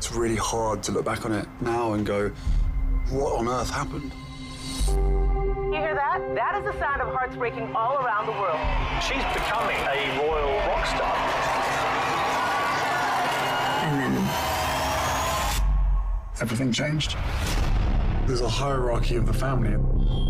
It's 0.00 0.10
really 0.12 0.34
hard 0.36 0.82
to 0.84 0.92
look 0.92 1.04
back 1.04 1.26
on 1.26 1.32
it 1.32 1.46
now 1.60 1.92
and 1.92 2.06
go, 2.06 2.30
what 3.10 3.38
on 3.38 3.48
earth 3.48 3.68
happened? 3.68 4.10
You 4.88 5.78
hear 5.78 5.94
that? 5.94 6.22
That 6.34 6.58
is 6.58 6.64
the 6.64 6.72
sound 6.80 7.02
of 7.02 7.08
hearts 7.08 7.36
breaking 7.36 7.74
all 7.74 7.98
around 7.98 8.24
the 8.24 8.32
world. 8.32 8.58
She's 9.02 9.22
becoming 9.34 9.76
a 9.76 10.18
royal 10.18 10.56
rock 10.68 10.86
star. 10.86 11.14
And 13.84 14.00
then 14.00 14.30
Everything 16.40 16.72
changed. 16.72 17.14
There's 18.26 18.40
a 18.40 18.48
hierarchy 18.48 19.16
of 19.16 19.26
the 19.26 19.34
family. 19.34 19.72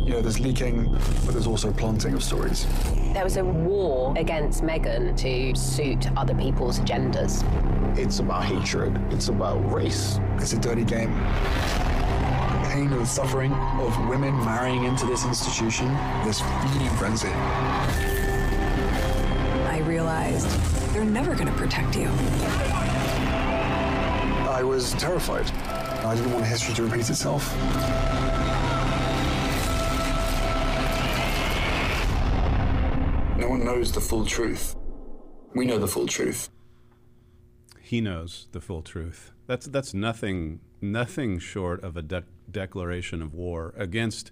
You 0.05 0.15
know, 0.15 0.21
there's 0.21 0.41
leaking, 0.41 0.91
but 1.25 1.33
there's 1.33 1.47
also 1.47 1.71
planting 1.71 2.15
of 2.15 2.25
stories. 2.25 2.67
There 3.13 3.23
was 3.23 3.37
a 3.37 3.45
war 3.45 4.15
against 4.17 4.65
Meghan 4.65 5.17
to 5.19 5.55
suit 5.55 6.11
other 6.17 6.35
people's 6.35 6.81
agendas. 6.81 7.45
It's 7.97 8.21
about 8.21 8.45
hatred. 8.45 8.97
It's 9.11 9.29
about 9.29 9.59
race. 9.73 10.19
It's 10.37 10.53
a 10.53 10.59
dirty 10.59 10.85
game. 10.85 11.13
The 11.13 12.69
pain 12.73 12.93
and 12.93 13.07
suffering 13.07 13.53
of 13.53 14.09
women 14.09 14.33
marrying 14.45 14.85
into 14.85 15.07
this 15.07 15.25
institution, 15.25 15.89
this 16.25 16.41
feeding 16.41 16.89
frenzy. 16.97 17.29
I 19.69 19.83
realized 19.87 20.49
they're 20.93 21.05
never 21.05 21.35
going 21.35 21.49
to 21.49 21.53
protect 21.53 21.97
you. 21.97 22.09
I 24.49 24.63
was 24.63 24.93
terrified. 24.93 25.51
I 26.05 26.15
didn't 26.15 26.33
want 26.33 26.47
history 26.47 26.75
to 26.75 26.85
repeat 26.85 27.11
itself. 27.11 27.55
No 33.37 33.49
one 33.49 33.65
knows 33.65 33.91
the 33.93 34.01
full 34.01 34.25
truth. 34.25 34.77
We 35.55 35.67
know 35.67 35.79
the 35.79 35.89
full 35.89 36.07
truth. 36.07 36.49
He 37.91 38.01
knows 38.01 38.47
the 38.53 38.61
full 38.61 38.83
truth. 38.83 39.33
That's 39.49 39.67
that's 39.67 39.93
nothing 39.93 40.61
nothing 40.81 41.41
short 41.41 41.83
of 41.83 41.97
a 41.97 42.03
de- 42.03 42.23
declaration 42.49 43.21
of 43.21 43.35
war 43.35 43.75
against 43.77 44.31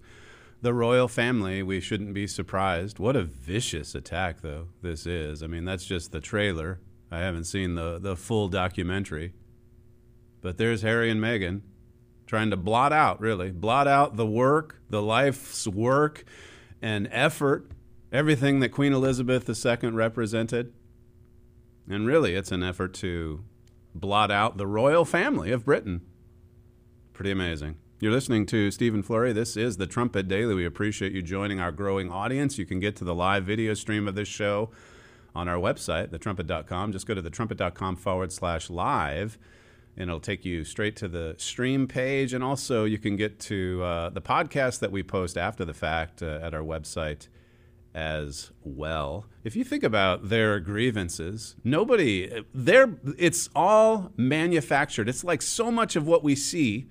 the 0.62 0.72
royal 0.72 1.08
family. 1.08 1.64
We 1.64 1.80
shouldn't 1.80 2.14
be 2.14 2.28
surprised. 2.28 3.00
What 3.00 3.16
a 3.16 3.24
vicious 3.24 3.96
attack, 3.96 4.42
though 4.42 4.68
this 4.80 5.06
is. 5.06 5.42
I 5.42 5.48
mean, 5.48 5.64
that's 5.64 5.84
just 5.84 6.12
the 6.12 6.20
trailer. 6.20 6.78
I 7.10 7.18
haven't 7.18 7.46
seen 7.46 7.74
the 7.74 7.98
the 7.98 8.14
full 8.14 8.46
documentary. 8.46 9.32
But 10.40 10.56
there's 10.56 10.82
Harry 10.82 11.10
and 11.10 11.20
Meghan 11.20 11.62
trying 12.28 12.50
to 12.50 12.56
blot 12.56 12.92
out, 12.92 13.20
really, 13.20 13.50
blot 13.50 13.88
out 13.88 14.14
the 14.14 14.24
work, 14.24 14.80
the 14.88 15.02
life's 15.02 15.66
work 15.66 16.22
and 16.80 17.08
effort, 17.10 17.72
everything 18.12 18.60
that 18.60 18.68
Queen 18.68 18.92
Elizabeth 18.92 19.50
II 19.50 19.90
represented. 19.90 20.72
And 21.90 22.06
really, 22.06 22.36
it's 22.36 22.52
an 22.52 22.62
effort 22.62 22.94
to 22.94 23.42
blot 24.00 24.30
out 24.30 24.56
the 24.56 24.66
royal 24.66 25.04
family 25.04 25.50
of 25.50 25.64
Britain. 25.64 26.02
Pretty 27.12 27.30
amazing. 27.30 27.76
You're 28.00 28.12
listening 28.12 28.46
to 28.46 28.70
Stephen 28.70 29.02
Flurry. 29.02 29.32
This 29.32 29.56
is 29.56 29.76
the 29.76 29.86
Trumpet 29.86 30.28
Daily. 30.28 30.54
We 30.54 30.64
appreciate 30.64 31.12
you 31.12 31.20
joining 31.20 31.58
our 31.58 31.72
growing 31.72 32.12
audience. 32.12 32.56
You 32.56 32.64
can 32.64 32.78
get 32.78 32.94
to 32.96 33.04
the 33.04 33.14
live 33.14 33.44
video 33.44 33.74
stream 33.74 34.06
of 34.06 34.14
this 34.14 34.28
show 34.28 34.70
on 35.34 35.48
our 35.48 35.56
website, 35.56 36.08
thetrumpet.com. 36.08 36.92
Just 36.92 37.06
go 37.06 37.14
to 37.14 37.22
thetrumpet.com 37.22 37.96
forward 37.96 38.32
slash 38.32 38.70
live 38.70 39.36
and 39.96 40.08
it'll 40.08 40.20
take 40.20 40.44
you 40.44 40.62
straight 40.62 40.94
to 40.94 41.08
the 41.08 41.34
stream 41.38 41.88
page. 41.88 42.32
And 42.32 42.44
also, 42.44 42.84
you 42.84 42.98
can 42.98 43.16
get 43.16 43.40
to 43.40 43.82
uh, 43.82 44.10
the 44.10 44.22
podcast 44.22 44.78
that 44.78 44.92
we 44.92 45.02
post 45.02 45.36
after 45.36 45.64
the 45.64 45.74
fact 45.74 46.22
uh, 46.22 46.38
at 46.40 46.54
our 46.54 46.62
website 46.62 47.26
as 47.98 48.52
well. 48.62 49.26
If 49.42 49.56
you 49.56 49.64
think 49.64 49.82
about 49.82 50.28
their 50.28 50.60
grievances, 50.60 51.56
nobody, 51.64 52.44
they're, 52.54 52.96
it's 53.18 53.50
all 53.56 54.12
manufactured. 54.16 55.08
It's 55.08 55.24
like 55.24 55.42
so 55.42 55.72
much 55.72 55.96
of 55.96 56.06
what 56.06 56.22
we 56.22 56.36
see 56.36 56.86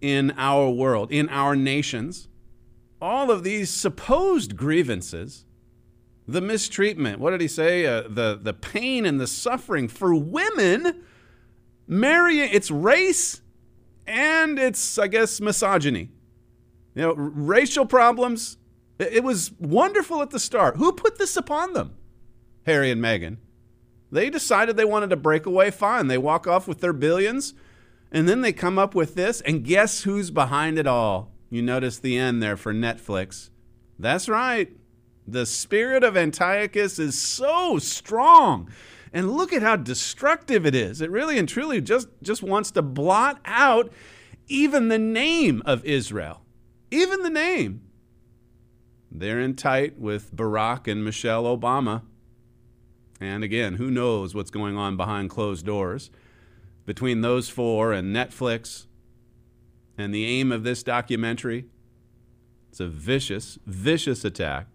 in 0.00 0.32
our 0.36 0.70
world, 0.70 1.10
in 1.10 1.28
our 1.28 1.56
nations. 1.56 2.28
All 3.00 3.32
of 3.32 3.42
these 3.42 3.68
supposed 3.68 4.56
grievances, 4.56 5.44
the 6.28 6.40
mistreatment, 6.40 7.18
what 7.18 7.32
did 7.32 7.40
he 7.40 7.48
say? 7.48 7.84
Uh, 7.84 8.02
the, 8.02 8.38
the 8.40 8.54
pain 8.54 9.04
and 9.04 9.18
the 9.18 9.26
suffering 9.26 9.88
for 9.88 10.14
women 10.14 11.02
marrying 11.88 12.48
it's 12.52 12.70
race 12.70 13.42
and 14.06 14.56
it's 14.58 14.98
i 14.98 15.06
guess 15.08 15.40
misogyny 15.40 16.08
you 16.94 17.02
know 17.02 17.10
r- 17.10 17.14
racial 17.16 17.84
problems 17.84 18.56
it, 19.02 19.24
was 19.24 19.52
wonderful 19.58 20.22
at 20.22 20.30
the 20.30 20.38
start. 20.38 20.76
Who 20.76 20.92
put 20.92 21.18
this 21.18 21.36
upon 21.36 21.72
them? 21.72 21.96
Harry 22.66 22.90
and 22.90 23.02
meghan. 23.02 23.38
They 24.10 24.28
decided 24.28 24.76
they 24.76 24.84
wanted 24.84 25.10
to 25.10 25.16
break 25.16 25.46
away. 25.46 25.70
Fine. 25.70 26.08
They 26.08 26.18
walk 26.18 26.46
off 26.46 26.68
with 26.68 26.80
their 26.80 26.92
billions 26.92 27.54
and 28.12 28.28
then 28.28 28.42
they 28.42 28.52
come 28.52 28.78
up 28.78 28.94
with 28.94 29.14
this 29.14 29.40
and 29.40 29.64
guess 29.64 30.02
who's 30.02 30.30
behind 30.30 30.78
it 30.78 30.86
all? 30.86 31.32
You 31.48 31.62
notice 31.62 31.98
the 31.98 32.18
end 32.18 32.42
there 32.42 32.56
for 32.56 32.72
netflix. 32.74 33.48
That's 33.98 34.28
right. 34.28 34.70
The 35.26 35.46
spirit 35.46 36.04
of 36.04 36.16
antiochus 36.16 36.98
is 36.98 37.18
so 37.18 37.78
strong. 37.78 38.70
And 39.14 39.30
look 39.30 39.52
at 39.52 39.62
how 39.62 39.76
destructive 39.76 40.66
it 40.66 40.74
is. 40.74 41.00
It 41.00 41.10
really 41.10 41.38
and 41.38 41.48
truly 41.48 41.80
just, 41.80 42.08
just 42.22 42.42
wants 42.42 42.70
to 42.72 42.82
blot 42.82 43.40
out 43.44 43.92
even 44.48 44.88
the 44.88 44.98
name 44.98 45.62
of 45.64 45.84
Israel. 45.84 46.42
Even 46.90 47.22
the 47.22 47.30
name. 47.30 47.82
They're 49.14 49.40
in 49.40 49.54
tight 49.54 49.98
with 49.98 50.34
Barack 50.34 50.90
and 50.90 51.04
Michelle 51.04 51.44
Obama. 51.44 52.02
And 53.20 53.44
again, 53.44 53.74
who 53.74 53.90
knows 53.90 54.34
what's 54.34 54.50
going 54.50 54.76
on 54.76 54.96
behind 54.96 55.28
closed 55.28 55.66
doors 55.66 56.10
between 56.86 57.20
those 57.20 57.48
four 57.48 57.92
and 57.92 58.14
Netflix 58.14 58.86
and 59.98 60.14
the 60.14 60.24
aim 60.24 60.50
of 60.50 60.64
this 60.64 60.82
documentary. 60.82 61.66
It's 62.70 62.80
a 62.80 62.88
vicious, 62.88 63.58
vicious 63.66 64.24
attack. 64.24 64.66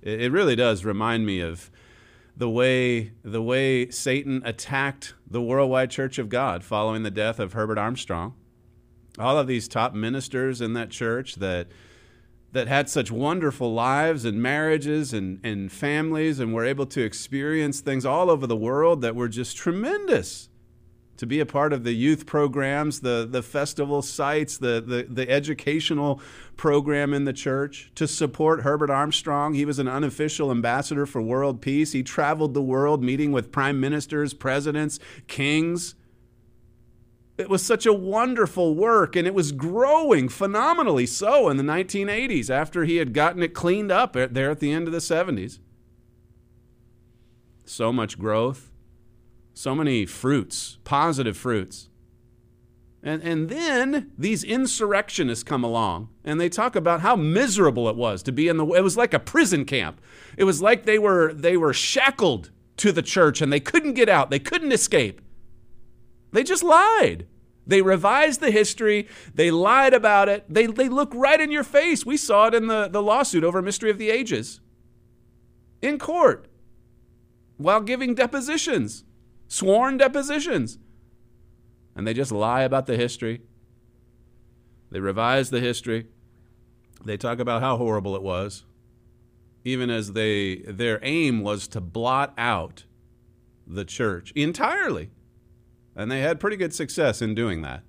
It 0.00 0.30
really 0.30 0.54
does 0.54 0.84
remind 0.84 1.26
me 1.26 1.40
of 1.40 1.70
the 2.36 2.48
way 2.48 3.12
the 3.22 3.42
way 3.42 3.90
Satan 3.90 4.40
attacked 4.44 5.14
the 5.28 5.42
worldwide 5.42 5.90
church 5.90 6.18
of 6.18 6.28
God 6.28 6.62
following 6.62 7.02
the 7.02 7.10
death 7.10 7.40
of 7.40 7.54
Herbert 7.54 7.78
Armstrong. 7.78 8.34
All 9.18 9.38
of 9.38 9.46
these 9.46 9.66
top 9.66 9.94
ministers 9.94 10.60
in 10.60 10.74
that 10.74 10.90
church 10.90 11.36
that 11.36 11.68
that 12.54 12.68
had 12.68 12.88
such 12.88 13.10
wonderful 13.10 13.74
lives 13.74 14.24
and 14.24 14.40
marriages 14.40 15.12
and, 15.12 15.40
and 15.44 15.72
families 15.72 16.38
and 16.38 16.54
were 16.54 16.64
able 16.64 16.86
to 16.86 17.02
experience 17.02 17.80
things 17.80 18.06
all 18.06 18.30
over 18.30 18.46
the 18.46 18.56
world 18.56 19.02
that 19.02 19.16
were 19.16 19.28
just 19.28 19.56
tremendous. 19.56 20.48
To 21.16 21.26
be 21.26 21.40
a 21.40 21.46
part 21.46 21.72
of 21.72 21.82
the 21.82 21.92
youth 21.92 22.26
programs, 22.26 23.00
the, 23.00 23.26
the 23.28 23.42
festival 23.42 24.02
sites, 24.02 24.56
the, 24.56 24.80
the, 24.86 25.06
the 25.08 25.28
educational 25.28 26.20
program 26.56 27.12
in 27.12 27.24
the 27.24 27.32
church, 27.32 27.90
to 27.96 28.06
support 28.06 28.62
Herbert 28.62 28.90
Armstrong. 28.90 29.54
He 29.54 29.64
was 29.64 29.80
an 29.80 29.88
unofficial 29.88 30.52
ambassador 30.52 31.06
for 31.06 31.20
world 31.20 31.60
peace. 31.60 31.90
He 31.90 32.04
traveled 32.04 32.54
the 32.54 32.62
world 32.62 33.02
meeting 33.02 33.32
with 33.32 33.50
prime 33.50 33.80
ministers, 33.80 34.32
presidents, 34.32 35.00
kings. 35.26 35.96
It 37.36 37.48
was 37.48 37.64
such 37.64 37.84
a 37.84 37.92
wonderful 37.92 38.74
work, 38.76 39.16
and 39.16 39.26
it 39.26 39.34
was 39.34 39.50
growing 39.50 40.28
phenomenally 40.28 41.06
so 41.06 41.48
in 41.48 41.56
the 41.56 41.64
1980s 41.64 42.48
after 42.48 42.84
he 42.84 42.96
had 42.96 43.12
gotten 43.12 43.42
it 43.42 43.54
cleaned 43.54 43.90
up 43.90 44.12
there 44.12 44.50
at 44.50 44.60
the 44.60 44.70
end 44.70 44.86
of 44.86 44.92
the 44.92 44.98
70s. 44.98 45.58
So 47.64 47.92
much 47.92 48.18
growth, 48.18 48.70
so 49.52 49.74
many 49.74 50.06
fruits, 50.06 50.78
positive 50.84 51.36
fruits. 51.36 51.88
And, 53.02 53.22
and 53.22 53.48
then 53.50 54.12
these 54.16 54.44
insurrectionists 54.44 55.44
come 55.44 55.62
along 55.62 56.08
and 56.24 56.40
they 56.40 56.48
talk 56.48 56.74
about 56.74 57.00
how 57.00 57.16
miserable 57.16 57.88
it 57.88 57.96
was 57.96 58.22
to 58.22 58.32
be 58.32 58.48
in 58.48 58.56
the 58.56 58.66
it 58.68 58.80
was 58.80 58.96
like 58.96 59.12
a 59.12 59.18
prison 59.18 59.66
camp. 59.66 60.00
It 60.38 60.44
was 60.44 60.62
like 60.62 60.86
they 60.86 60.98
were 60.98 61.34
they 61.34 61.58
were 61.58 61.74
shackled 61.74 62.50
to 62.78 62.92
the 62.92 63.02
church 63.02 63.42
and 63.42 63.52
they 63.52 63.60
couldn't 63.60 63.92
get 63.92 64.08
out. 64.08 64.30
They 64.30 64.38
couldn't 64.38 64.72
escape. 64.72 65.20
They 66.34 66.42
just 66.42 66.64
lied. 66.64 67.26
They 67.66 67.80
revised 67.80 68.40
the 68.40 68.50
history. 68.50 69.08
They 69.34 69.50
lied 69.50 69.94
about 69.94 70.28
it. 70.28 70.44
They, 70.48 70.66
they 70.66 70.88
look 70.88 71.12
right 71.14 71.40
in 71.40 71.50
your 71.50 71.64
face. 71.64 72.04
We 72.04 72.16
saw 72.16 72.48
it 72.48 72.54
in 72.54 72.66
the, 72.66 72.88
the 72.88 73.00
lawsuit 73.00 73.44
over 73.44 73.62
Mystery 73.62 73.90
of 73.90 73.98
the 73.98 74.10
Ages 74.10 74.60
in 75.80 75.98
court 75.98 76.48
while 77.56 77.80
giving 77.80 78.14
depositions, 78.14 79.04
sworn 79.46 79.96
depositions. 79.96 80.78
and 81.94 82.06
they 82.06 82.14
just 82.14 82.32
lie 82.32 82.62
about 82.62 82.86
the 82.86 82.96
history. 82.96 83.42
They 84.90 85.00
revise 85.00 85.50
the 85.50 85.60
history. 85.60 86.06
They 87.04 87.16
talk 87.16 87.38
about 87.38 87.62
how 87.62 87.76
horrible 87.76 88.16
it 88.16 88.22
was, 88.22 88.64
even 89.64 89.90
as 89.90 90.12
they 90.12 90.56
their 90.66 90.98
aim 91.02 91.42
was 91.42 91.68
to 91.68 91.80
blot 91.80 92.34
out 92.36 92.84
the 93.66 93.84
church 93.84 94.32
entirely. 94.34 95.10
And 95.96 96.10
they 96.10 96.20
had 96.20 96.40
pretty 96.40 96.56
good 96.56 96.74
success 96.74 97.22
in 97.22 97.34
doing 97.34 97.62
that. 97.62 97.82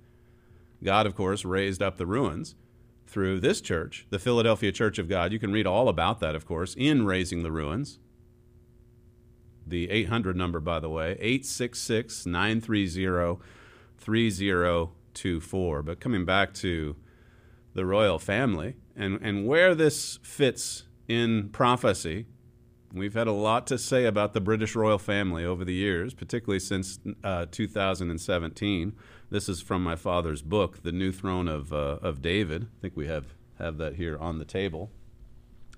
God, 0.82 1.06
of 1.06 1.14
course, 1.14 1.44
raised 1.44 1.82
up 1.82 1.96
the 1.96 2.06
ruins 2.06 2.54
through 3.06 3.40
this 3.40 3.60
church, 3.60 4.06
the 4.10 4.18
Philadelphia 4.18 4.72
Church 4.72 4.98
of 4.98 5.08
God. 5.08 5.32
You 5.32 5.38
can 5.38 5.52
read 5.52 5.66
all 5.66 5.88
about 5.88 6.20
that, 6.20 6.34
of 6.34 6.46
course, 6.46 6.74
in 6.76 7.06
Raising 7.06 7.42
the 7.42 7.52
Ruins. 7.52 7.98
The 9.66 9.90
800 9.90 10.36
number, 10.36 10.60
by 10.60 10.78
the 10.78 10.88
way, 10.88 11.12
866 11.12 12.26
930 12.26 13.40
3024. 13.98 15.82
But 15.82 16.00
coming 16.00 16.24
back 16.24 16.54
to 16.54 16.96
the 17.74 17.84
royal 17.84 18.18
family 18.18 18.76
and, 18.94 19.18
and 19.20 19.46
where 19.46 19.74
this 19.74 20.18
fits 20.22 20.84
in 21.08 21.48
prophecy, 21.50 22.26
we've 22.96 23.14
had 23.14 23.26
a 23.26 23.32
lot 23.32 23.66
to 23.66 23.78
say 23.78 24.04
about 24.04 24.32
the 24.32 24.40
British 24.40 24.74
royal 24.74 24.98
family 24.98 25.44
over 25.44 25.64
the 25.64 25.74
years, 25.74 26.14
particularly 26.14 26.60
since 26.60 26.98
uh, 27.22 27.46
2017. 27.50 28.92
This 29.30 29.48
is 29.48 29.60
from 29.60 29.82
my 29.82 29.96
father's 29.96 30.42
book, 30.42 30.82
The 30.82 30.92
New 30.92 31.12
Throne 31.12 31.48
of, 31.48 31.72
uh, 31.72 31.98
of 32.02 32.22
David. 32.22 32.64
I 32.64 32.80
think 32.80 32.96
we 32.96 33.06
have, 33.06 33.34
have 33.58 33.78
that 33.78 33.96
here 33.96 34.16
on 34.18 34.38
the 34.38 34.44
table. 34.44 34.90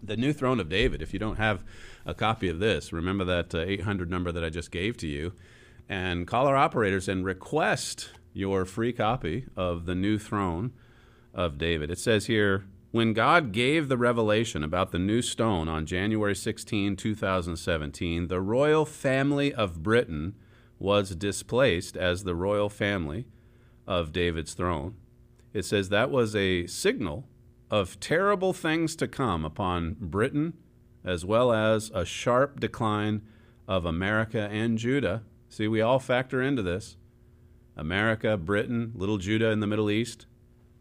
The 0.02 0.16
New 0.16 0.32
Throne 0.32 0.60
of 0.60 0.68
David. 0.68 1.02
If 1.02 1.12
you 1.12 1.18
don't 1.18 1.38
have 1.38 1.64
a 2.06 2.14
copy 2.14 2.48
of 2.48 2.60
this, 2.60 2.92
remember 2.92 3.24
that 3.24 3.54
uh, 3.54 3.58
800 3.58 4.08
number 4.08 4.30
that 4.30 4.44
I 4.44 4.50
just 4.50 4.70
gave 4.70 4.96
to 4.98 5.06
you 5.06 5.32
and 5.88 6.26
call 6.26 6.46
our 6.46 6.56
operators 6.56 7.08
and 7.08 7.24
request 7.24 8.10
your 8.32 8.64
free 8.64 8.92
copy 8.92 9.46
of 9.56 9.86
The 9.86 9.94
New 9.94 10.18
Throne 10.18 10.72
of 11.34 11.58
David. 11.58 11.90
It 11.90 11.98
says 11.98 12.26
here, 12.26 12.64
when 12.98 13.12
God 13.12 13.52
gave 13.52 13.86
the 13.86 13.96
revelation 13.96 14.64
about 14.64 14.90
the 14.90 14.98
new 14.98 15.22
stone 15.22 15.68
on 15.68 15.86
January 15.86 16.34
16, 16.34 16.96
2017, 16.96 18.26
the 18.26 18.40
royal 18.40 18.84
family 18.84 19.54
of 19.54 19.84
Britain 19.84 20.34
was 20.80 21.14
displaced 21.14 21.96
as 21.96 22.24
the 22.24 22.34
royal 22.34 22.68
family 22.68 23.28
of 23.86 24.10
David's 24.10 24.52
throne. 24.52 24.96
It 25.52 25.64
says 25.64 25.90
that 25.90 26.10
was 26.10 26.34
a 26.34 26.66
signal 26.66 27.28
of 27.70 28.00
terrible 28.00 28.52
things 28.52 28.96
to 28.96 29.06
come 29.06 29.44
upon 29.44 29.94
Britain, 30.00 30.54
as 31.04 31.24
well 31.24 31.52
as 31.52 31.92
a 31.94 32.04
sharp 32.04 32.58
decline 32.58 33.22
of 33.68 33.84
America 33.84 34.48
and 34.50 34.76
Judah. 34.76 35.22
See, 35.48 35.68
we 35.68 35.80
all 35.80 36.00
factor 36.00 36.42
into 36.42 36.62
this. 36.62 36.96
America, 37.76 38.36
Britain, 38.36 38.90
little 38.96 39.18
Judah 39.18 39.50
in 39.50 39.60
the 39.60 39.68
Middle 39.68 39.88
East. 39.88 40.26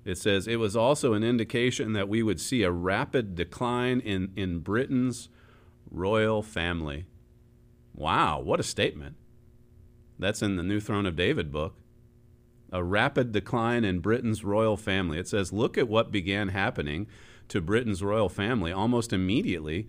It 0.07 0.17
says 0.17 0.47
it 0.47 0.55
was 0.55 0.73
also 0.73 1.11
an 1.11 1.23
indication 1.25 1.91
that 1.91 2.07
we 2.07 2.23
would 2.23 2.39
see 2.39 2.63
a 2.63 2.71
rapid 2.71 3.35
decline 3.35 3.99
in, 3.99 4.31
in 4.37 4.59
Britain's 4.59 5.27
royal 5.91 6.41
family. 6.41 7.07
Wow, 7.93 8.39
what 8.39 8.61
a 8.61 8.63
statement. 8.63 9.17
That's 10.17 10.41
in 10.41 10.55
the 10.55 10.63
New 10.63 10.79
Throne 10.79 11.05
of 11.05 11.17
David 11.17 11.51
book 11.51 11.75
a 12.71 12.83
rapid 12.83 13.33
decline 13.33 13.83
in 13.83 13.99
Britain's 13.99 14.43
royal 14.45 14.77
family. 14.77 15.17
It 15.17 15.27
says, 15.27 15.53
look 15.53 15.77
at 15.77 15.87
what 15.87 16.11
began 16.11 16.49
happening 16.49 17.07
to 17.49 17.61
Britain's 17.61 18.03
royal 18.03 18.29
family 18.29 18.71
almost 18.71 19.11
immediately 19.11 19.87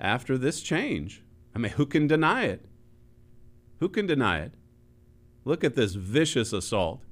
after 0.00 0.38
this 0.38 0.62
change. 0.62 1.22
I 1.54 1.58
mean, 1.58 1.72
who 1.72 1.84
can 1.84 2.06
deny 2.06 2.44
it? 2.44 2.64
Who 3.80 3.88
can 3.88 4.06
deny 4.06 4.40
it? 4.40 4.52
Look 5.44 5.64
at 5.64 5.74
this 5.74 5.94
vicious 5.94 6.52
assault 6.52 7.02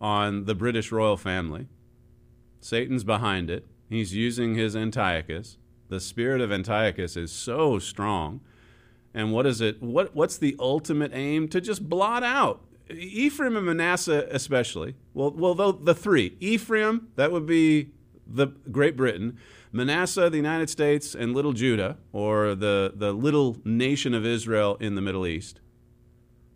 on 0.00 0.44
the 0.44 0.54
British 0.54 0.92
royal 0.92 1.16
family. 1.16 1.68
Satan's 2.60 3.04
behind 3.04 3.50
it. 3.50 3.66
He's 3.88 4.14
using 4.14 4.54
his 4.54 4.74
Antiochus. 4.74 5.58
The 5.88 6.00
spirit 6.00 6.40
of 6.40 6.50
Antiochus 6.50 7.16
is 7.16 7.30
so 7.30 7.78
strong. 7.78 8.40
And 9.12 9.32
what 9.32 9.46
is 9.46 9.60
it? 9.60 9.82
What, 9.82 10.14
what's 10.14 10.38
the 10.38 10.56
ultimate 10.58 11.12
aim? 11.14 11.48
To 11.48 11.60
just 11.60 11.88
blot 11.88 12.22
out 12.22 12.62
Ephraim 12.90 13.56
and 13.56 13.66
Manasseh, 13.66 14.26
especially. 14.30 14.94
Well, 15.14 15.30
well, 15.30 15.54
the, 15.54 15.72
the 15.72 15.94
three 15.94 16.36
Ephraim, 16.40 17.08
that 17.16 17.32
would 17.32 17.46
be 17.46 17.90
the 18.26 18.48
Great 18.70 18.96
Britain. 18.96 19.38
Manasseh, 19.72 20.30
the 20.30 20.36
United 20.36 20.70
States, 20.70 21.14
and 21.14 21.34
Little 21.34 21.52
Judah, 21.52 21.98
or 22.12 22.54
the, 22.54 22.92
the 22.94 23.12
little 23.12 23.58
nation 23.64 24.14
of 24.14 24.24
Israel 24.24 24.76
in 24.80 24.94
the 24.94 25.00
Middle 25.00 25.26
East. 25.26 25.60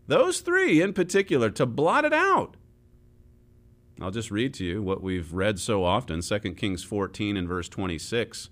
Those 0.07 0.41
three 0.41 0.81
in 0.81 0.93
particular, 0.93 1.51
to 1.51 1.67
blot 1.67 2.05
it 2.05 2.13
out. 2.13 2.57
I'll 4.01 4.11
just 4.11 4.31
read 4.31 4.55
to 4.55 4.65
you 4.65 4.83
what 4.83 5.03
we've 5.03 5.33
read 5.33 5.59
so 5.59 5.85
often 5.85 6.21
2 6.21 6.39
Kings 6.55 6.85
14 6.85 7.37
and 7.37 7.49
verse 7.49 7.69
26. 7.69 8.51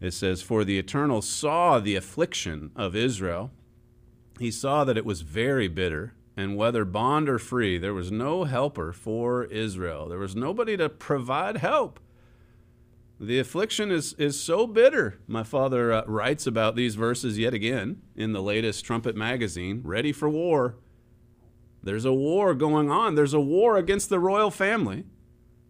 It 0.00 0.12
says, 0.12 0.42
For 0.42 0.64
the 0.64 0.78
Eternal 0.78 1.22
saw 1.22 1.78
the 1.78 1.96
affliction 1.96 2.70
of 2.76 2.96
Israel. 2.96 3.50
He 4.38 4.50
saw 4.50 4.84
that 4.84 4.96
it 4.96 5.04
was 5.04 5.22
very 5.22 5.68
bitter 5.68 6.14
and 6.36 6.56
whether 6.56 6.84
bond 6.84 7.28
or 7.28 7.38
free, 7.38 7.78
there 7.78 7.94
was 7.94 8.12
no 8.12 8.44
helper 8.44 8.92
for 8.92 9.44
Israel. 9.44 10.08
There 10.08 10.18
was 10.18 10.36
nobody 10.36 10.76
to 10.76 10.90
provide 10.90 11.56
help. 11.56 11.98
The 13.18 13.38
affliction 13.38 13.90
is, 13.90 14.12
is 14.14 14.38
so 14.38 14.66
bitter. 14.66 15.18
My 15.26 15.42
father 15.42 15.90
uh, 15.90 16.04
writes 16.06 16.46
about 16.46 16.76
these 16.76 16.94
verses 16.94 17.38
yet 17.38 17.54
again 17.54 18.02
in 18.14 18.34
the 18.34 18.42
latest 18.42 18.84
Trumpet 18.84 19.16
magazine, 19.16 19.80
Ready 19.82 20.12
for 20.12 20.28
War. 20.28 20.76
There's 21.86 22.04
a 22.04 22.12
war 22.12 22.52
going 22.52 22.90
on. 22.90 23.14
There's 23.14 23.32
a 23.32 23.40
war 23.40 23.76
against 23.76 24.08
the 24.08 24.18
royal 24.18 24.50
family. 24.50 25.04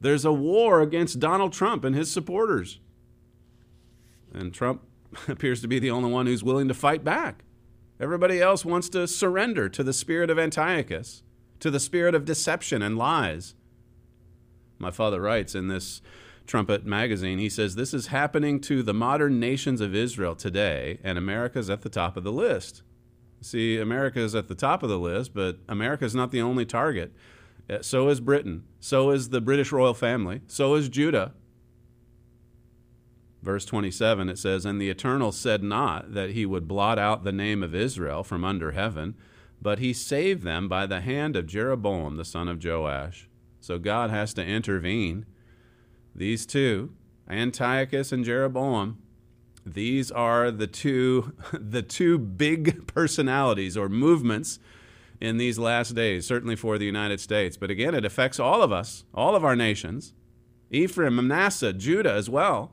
There's 0.00 0.24
a 0.24 0.32
war 0.32 0.80
against 0.80 1.20
Donald 1.20 1.52
Trump 1.52 1.84
and 1.84 1.94
his 1.94 2.10
supporters. 2.10 2.80
And 4.32 4.54
Trump 4.54 4.80
appears 5.28 5.60
to 5.60 5.68
be 5.68 5.78
the 5.78 5.90
only 5.90 6.10
one 6.10 6.24
who's 6.24 6.42
willing 6.42 6.68
to 6.68 6.74
fight 6.74 7.04
back. 7.04 7.44
Everybody 8.00 8.40
else 8.40 8.64
wants 8.64 8.88
to 8.90 9.06
surrender 9.06 9.68
to 9.68 9.82
the 9.82 9.92
spirit 9.92 10.30
of 10.30 10.38
Antiochus, 10.38 11.22
to 11.60 11.70
the 11.70 11.78
spirit 11.78 12.14
of 12.14 12.24
deception 12.24 12.80
and 12.80 12.96
lies. 12.96 13.54
My 14.78 14.90
father 14.90 15.20
writes 15.20 15.54
in 15.54 15.68
this 15.68 16.00
Trumpet 16.46 16.86
magazine, 16.86 17.38
he 17.38 17.50
says, 17.50 17.74
This 17.74 17.92
is 17.92 18.06
happening 18.06 18.58
to 18.62 18.82
the 18.82 18.94
modern 18.94 19.38
nations 19.38 19.82
of 19.82 19.94
Israel 19.94 20.34
today, 20.34 20.98
and 21.04 21.18
America's 21.18 21.68
at 21.68 21.82
the 21.82 21.90
top 21.90 22.16
of 22.16 22.24
the 22.24 22.32
list. 22.32 22.82
See, 23.46 23.78
America 23.78 24.18
is 24.18 24.34
at 24.34 24.48
the 24.48 24.56
top 24.56 24.82
of 24.82 24.88
the 24.88 24.98
list, 24.98 25.32
but 25.32 25.58
America 25.68 26.04
is 26.04 26.16
not 26.16 26.32
the 26.32 26.42
only 26.42 26.66
target. 26.66 27.14
Uh, 27.70 27.80
so 27.80 28.08
is 28.08 28.18
Britain. 28.18 28.64
So 28.80 29.10
is 29.10 29.28
the 29.28 29.40
British 29.40 29.70
royal 29.70 29.94
family. 29.94 30.40
So 30.48 30.74
is 30.74 30.88
Judah. 30.88 31.32
Verse 33.42 33.64
27, 33.64 34.28
it 34.28 34.38
says, 34.38 34.64
And 34.64 34.80
the 34.80 34.90
Eternal 34.90 35.30
said 35.30 35.62
not 35.62 36.12
that 36.12 36.30
he 36.30 36.44
would 36.44 36.66
blot 36.66 36.98
out 36.98 37.22
the 37.22 37.30
name 37.30 37.62
of 37.62 37.72
Israel 37.72 38.24
from 38.24 38.44
under 38.44 38.72
heaven, 38.72 39.14
but 39.62 39.78
he 39.78 39.92
saved 39.92 40.42
them 40.42 40.68
by 40.68 40.84
the 40.84 41.00
hand 41.00 41.36
of 41.36 41.46
Jeroboam 41.46 42.16
the 42.16 42.24
son 42.24 42.48
of 42.48 42.62
Joash. 42.62 43.28
So 43.60 43.78
God 43.78 44.10
has 44.10 44.34
to 44.34 44.44
intervene. 44.44 45.24
These 46.16 46.46
two, 46.46 46.94
Antiochus 47.30 48.10
and 48.10 48.24
Jeroboam, 48.24 48.98
these 49.66 50.12
are 50.12 50.50
the 50.52 50.68
two, 50.68 51.32
the 51.52 51.82
two 51.82 52.18
big 52.18 52.86
personalities 52.94 53.76
or 53.76 53.88
movements 53.88 54.60
in 55.20 55.38
these 55.38 55.58
last 55.58 55.94
days, 55.94 56.26
certainly 56.26 56.56
for 56.56 56.78
the 56.78 56.84
United 56.86 57.20
States. 57.20 57.56
But 57.56 57.70
again, 57.70 57.94
it 57.94 58.04
affects 58.04 58.38
all 58.38 58.62
of 58.62 58.70
us, 58.70 59.04
all 59.12 59.34
of 59.34 59.44
our 59.44 59.56
nations. 59.56 60.12
Ephraim, 60.70 61.16
Manasseh, 61.16 61.72
Judah 61.72 62.12
as 62.12 62.30
well. 62.30 62.72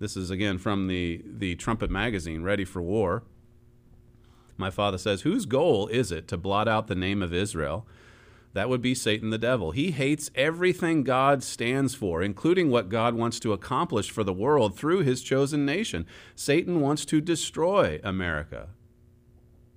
This 0.00 0.16
is 0.16 0.30
again 0.30 0.58
from 0.58 0.86
the, 0.86 1.22
the 1.24 1.54
Trumpet 1.56 1.90
magazine, 1.90 2.42
Ready 2.42 2.64
for 2.64 2.80
War. 2.82 3.24
My 4.56 4.70
father 4.70 4.98
says, 4.98 5.22
Whose 5.22 5.44
goal 5.44 5.86
is 5.88 6.10
it 6.10 6.26
to 6.28 6.36
blot 6.36 6.66
out 6.66 6.86
the 6.86 6.94
name 6.94 7.22
of 7.22 7.32
Israel? 7.32 7.86
That 8.58 8.68
would 8.68 8.82
be 8.82 8.96
Satan 8.96 9.30
the 9.30 9.38
devil. 9.38 9.70
He 9.70 9.92
hates 9.92 10.32
everything 10.34 11.04
God 11.04 11.44
stands 11.44 11.94
for, 11.94 12.20
including 12.20 12.70
what 12.70 12.88
God 12.88 13.14
wants 13.14 13.38
to 13.38 13.52
accomplish 13.52 14.10
for 14.10 14.24
the 14.24 14.32
world 14.32 14.76
through 14.76 15.02
his 15.02 15.22
chosen 15.22 15.64
nation. 15.64 16.04
Satan 16.34 16.80
wants 16.80 17.04
to 17.04 17.20
destroy 17.20 18.00
America. 18.02 18.70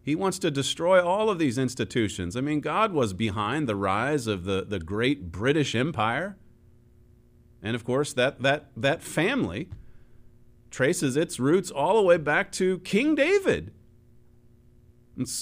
He 0.02 0.16
wants 0.16 0.40
to 0.40 0.50
destroy 0.50 1.00
all 1.00 1.30
of 1.30 1.38
these 1.38 1.60
institutions. 1.60 2.36
I 2.36 2.42
mean, 2.42 2.60
God 2.60 2.92
was 2.92 3.14
behind 3.14 3.70
the 3.70 3.76
rise 3.76 4.26
of 4.26 4.46
the, 4.46 4.66
the 4.68 4.80
great 4.80 5.32
British 5.32 5.76
Empire. 5.76 6.36
And 7.62 7.76
of 7.76 7.84
course, 7.84 8.14
that, 8.14 8.42
that, 8.42 8.72
that 8.76 9.04
family 9.04 9.70
traces 10.72 11.16
its 11.16 11.40
roots 11.40 11.70
all 11.70 11.98
the 11.98 12.02
way 12.02 12.18
back 12.18 12.52
to 12.54 12.80
King 12.80 13.14
David. 13.14 13.76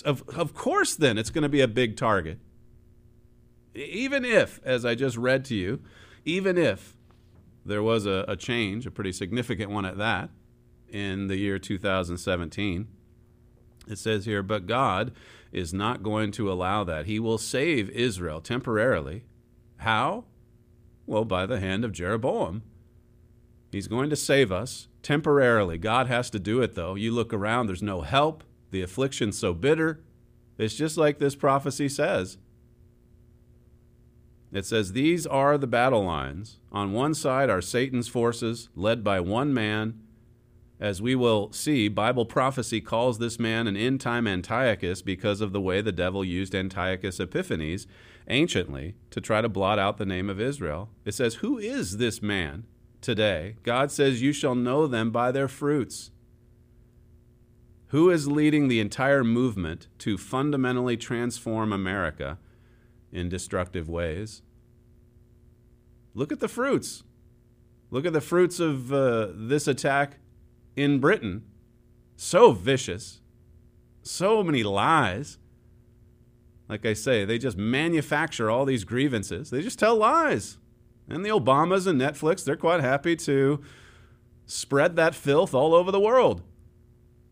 Of, 0.03 0.27
of 0.27 0.53
course, 0.53 0.93
then, 0.93 1.17
it's 1.17 1.29
going 1.29 1.43
to 1.43 1.47
be 1.47 1.61
a 1.61 1.69
big 1.69 1.95
target. 1.95 2.39
Even 3.79 4.25
if, 4.25 4.59
as 4.63 4.85
I 4.85 4.95
just 4.95 5.17
read 5.17 5.45
to 5.45 5.55
you, 5.55 5.81
even 6.25 6.57
if 6.57 6.97
there 7.65 7.83
was 7.83 8.05
a, 8.05 8.25
a 8.27 8.35
change, 8.35 8.85
a 8.85 8.91
pretty 8.91 9.11
significant 9.11 9.71
one 9.71 9.85
at 9.85 9.97
that, 9.97 10.29
in 10.89 11.27
the 11.27 11.37
year 11.37 11.59
2017, 11.59 12.87
It 13.87 13.97
says 13.97 14.25
here, 14.25 14.43
but 14.43 14.65
God 14.67 15.11
is 15.51 15.73
not 15.73 16.03
going 16.03 16.31
to 16.33 16.51
allow 16.51 16.83
that. 16.83 17.05
He 17.05 17.19
will 17.19 17.37
save 17.37 17.89
Israel 17.91 18.41
temporarily. 18.41 19.23
How? 19.77 20.25
Well, 21.05 21.25
by 21.25 21.45
the 21.45 21.59
hand 21.59 21.85
of 21.85 21.91
Jeroboam. 21.91 22.63
He's 23.71 23.87
going 23.87 24.09
to 24.09 24.15
save 24.15 24.51
us 24.51 24.87
temporarily. 25.01 25.77
God 25.77 26.07
has 26.07 26.29
to 26.31 26.39
do 26.39 26.61
it, 26.61 26.75
though. 26.75 26.95
You 26.95 27.11
look 27.11 27.33
around, 27.33 27.67
there's 27.67 27.83
no 27.83 28.01
help. 28.01 28.43
The 28.71 28.81
affliction's 28.81 29.37
so 29.37 29.53
bitter. 29.53 30.01
It's 30.57 30.75
just 30.75 30.97
like 30.97 31.19
this 31.19 31.35
prophecy 31.35 31.87
says. 31.87 32.37
It 34.51 34.65
says, 34.65 34.93
These 34.93 35.27
are 35.27 35.57
the 35.57 35.67
battle 35.67 36.03
lines. 36.03 36.57
On 36.71 36.91
one 36.91 37.13
side 37.13 37.49
are 37.49 37.61
Satan's 37.61 38.07
forces, 38.07 38.69
led 38.75 39.03
by 39.03 39.19
one 39.19 39.53
man. 39.53 40.01
As 40.79 41.01
we 41.01 41.13
will 41.13 41.51
see, 41.51 41.89
Bible 41.89 42.25
prophecy 42.25 42.79
calls 42.79 43.19
this 43.19 43.37
man 43.37 43.67
an 43.67 43.75
end 43.75 43.99
time 43.99 44.25
Antiochus 44.25 45.01
because 45.01 45.41
of 45.41 45.51
the 45.51 45.61
way 45.61 45.81
the 45.81 45.91
devil 45.91 46.23
used 46.23 46.55
Antiochus 46.55 47.19
Epiphanes 47.19 47.85
anciently 48.27 48.95
to 49.09 49.19
try 49.19 49.41
to 49.41 49.49
blot 49.49 49.77
out 49.77 49.97
the 49.97 50.05
name 50.05 50.29
of 50.29 50.39
Israel. 50.39 50.89
It 51.03 51.13
says, 51.13 51.35
Who 51.35 51.57
is 51.57 51.97
this 51.97 52.21
man 52.21 52.65
today? 53.01 53.57
God 53.63 53.91
says, 53.91 54.21
You 54.21 54.31
shall 54.31 54.55
know 54.55 54.87
them 54.87 55.11
by 55.11 55.31
their 55.31 55.47
fruits. 55.47 56.11
Who 57.87 58.09
is 58.09 58.27
leading 58.27 58.67
the 58.67 58.79
entire 58.79 59.23
movement 59.23 59.87
to 59.99 60.17
fundamentally 60.17 60.95
transform 60.95 61.73
America 61.73 62.37
in 63.11 63.29
destructive 63.29 63.89
ways? 63.89 64.41
Look 66.13 66.31
at 66.31 66.39
the 66.39 66.47
fruits. 66.47 67.03
Look 67.91 68.05
at 68.05 68.13
the 68.13 68.21
fruits 68.21 68.59
of 68.59 68.93
uh, 68.93 69.29
this 69.33 69.67
attack 69.67 70.17
in 70.75 70.99
Britain. 70.99 71.43
So 72.15 72.51
vicious, 72.51 73.21
so 74.01 74.43
many 74.43 74.63
lies. 74.63 75.37
Like 76.67 76.85
I 76.85 76.93
say, 76.93 77.25
they 77.25 77.37
just 77.37 77.57
manufacture 77.57 78.51
all 78.51 78.65
these 78.65 78.83
grievances. 78.83 79.49
They 79.49 79.61
just 79.61 79.79
tell 79.79 79.95
lies. 79.95 80.57
And 81.07 81.25
the 81.25 81.29
Obamas 81.29 81.87
and 81.87 81.99
Netflix, 81.99 82.43
they're 82.43 82.55
quite 82.55 82.81
happy 82.81 83.15
to 83.15 83.61
spread 84.45 84.95
that 84.95 85.15
filth 85.15 85.53
all 85.53 85.73
over 85.73 85.91
the 85.91 85.99
world. 85.99 86.43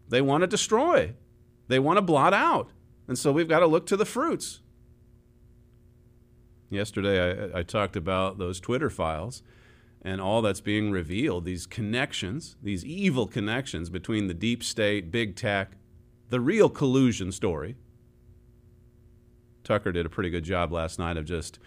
They 0.10 0.22
want 0.22 0.42
to 0.42 0.48
destroy, 0.48 1.14
they 1.68 1.80
want 1.80 1.98
to 1.98 2.02
blot 2.02 2.34
out. 2.34 2.72
And 3.08 3.18
so 3.18 3.32
we've 3.32 3.48
got 3.48 3.60
to 3.60 3.68
look 3.68 3.86
to 3.88 3.98
the 3.98 4.06
fruits. 4.06 4.62
Yesterday, 6.70 7.52
I, 7.54 7.60
I, 7.60 7.64
talked 7.64 7.96
about 7.96 8.38
those 8.40 8.60
Twitter 8.60 8.90
files 8.90 9.42
and 10.02 10.20
all 10.20 10.42
that's 10.42 10.62
being 10.62 10.92
revealed 10.92 11.46
these 11.46 11.66
connections, 11.66 12.58
these 12.62 12.84
evil 12.84 13.26
connections 13.26 13.90
between 13.90 14.28
the 14.28 14.34
deep 14.34 14.64
state, 14.64 15.12
big 15.12 15.36
tech, 15.36 15.74
the 16.30 16.40
real 16.40 16.70
collusion 16.70 17.32
story. 17.32 17.78
Tucker 19.64 19.92
did 19.92 20.06
a 20.06 20.10
pretty 20.10 20.30
good 20.30 20.44
job 20.44 20.72
last 20.72 21.00
night 21.00 21.18
of 21.18 21.26
just 21.26 21.60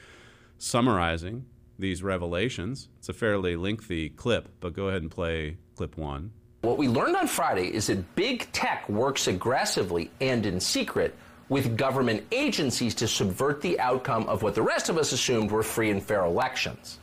summarizing 0.58 1.46
these 1.78 2.02
revelations. 2.02 2.88
It's 2.98 3.08
a 3.08 3.14
fairly 3.14 3.56
lengthy 3.56 4.10
clip, 4.10 4.48
but 4.60 4.74
go 4.74 4.88
ahead 4.88 5.02
and 5.02 5.10
play 5.10 5.56
clip 5.76 5.96
one. 5.96 6.32
What 6.62 6.76
we 6.76 6.88
learned 6.88 7.16
on 7.16 7.26
Friday 7.26 7.74
is 7.74 7.86
that 7.86 8.14
big 8.14 8.50
tech 8.52 8.86
works 8.88 9.26
aggressively 9.26 10.10
and 10.20 10.44
in 10.44 10.60
secret 10.60 11.16
with 11.50 11.76
government 11.76 12.24
agencies 12.32 12.94
to 12.94 13.06
subvert 13.06 13.60
the 13.60 13.78
outcome 13.78 14.26
of 14.28 14.42
what 14.42 14.54
the 14.54 14.62
rest 14.62 14.88
of 14.88 14.96
us 14.96 15.12
assumed 15.12 15.50
were 15.50 15.64
free 15.64 15.90
and 15.90 16.02
fair 16.02 16.24
elections. 16.24 16.98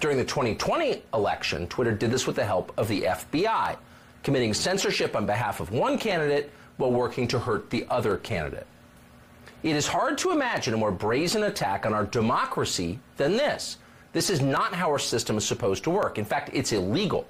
During 0.00 0.16
the 0.16 0.24
2020 0.24 1.02
election, 1.12 1.66
Twitter 1.68 1.92
did 1.92 2.10
this 2.10 2.26
with 2.26 2.36
the 2.36 2.44
help 2.44 2.72
of 2.78 2.88
the 2.88 3.02
FBI, 3.02 3.76
committing 4.22 4.54
censorship 4.54 5.14
on 5.14 5.26
behalf 5.26 5.60
of 5.60 5.70
one 5.70 5.98
candidate 5.98 6.50
while 6.78 6.90
working 6.90 7.28
to 7.28 7.38
hurt 7.38 7.68
the 7.68 7.86
other 7.90 8.16
candidate. 8.16 8.66
It 9.62 9.76
is 9.76 9.86
hard 9.86 10.16
to 10.18 10.30
imagine 10.30 10.72
a 10.72 10.78
more 10.78 10.92
brazen 10.92 11.42
attack 11.42 11.84
on 11.84 11.92
our 11.92 12.06
democracy 12.06 12.98
than 13.18 13.36
this. 13.36 13.76
This 14.12 14.30
is 14.30 14.40
not 14.40 14.72
how 14.72 14.90
our 14.90 14.98
system 14.98 15.36
is 15.36 15.44
supposed 15.44 15.84
to 15.84 15.90
work. 15.90 16.16
In 16.16 16.24
fact, 16.24 16.50
it's 16.54 16.72
illegal. 16.72 17.26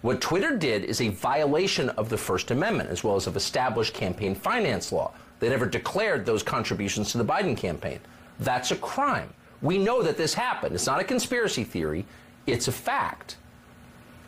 What 0.00 0.20
Twitter 0.20 0.56
did 0.56 0.84
is 0.84 1.00
a 1.00 1.08
violation 1.08 1.88
of 1.90 2.08
the 2.08 2.16
First 2.16 2.52
Amendment, 2.52 2.90
as 2.90 3.02
well 3.02 3.16
as 3.16 3.26
of 3.26 3.36
established 3.36 3.94
campaign 3.94 4.34
finance 4.34 4.92
law. 4.92 5.12
They 5.40 5.48
never 5.48 5.66
declared 5.66 6.24
those 6.24 6.42
contributions 6.42 7.10
to 7.12 7.18
the 7.18 7.24
Biden 7.24 7.56
campaign. 7.56 7.98
That's 8.38 8.70
a 8.70 8.76
crime. 8.76 9.32
We 9.60 9.76
know 9.76 10.02
that 10.02 10.16
this 10.16 10.34
happened. 10.34 10.76
It's 10.76 10.86
not 10.86 11.00
a 11.00 11.04
conspiracy 11.04 11.64
theory, 11.64 12.06
it's 12.46 12.68
a 12.68 12.72
fact. 12.72 13.38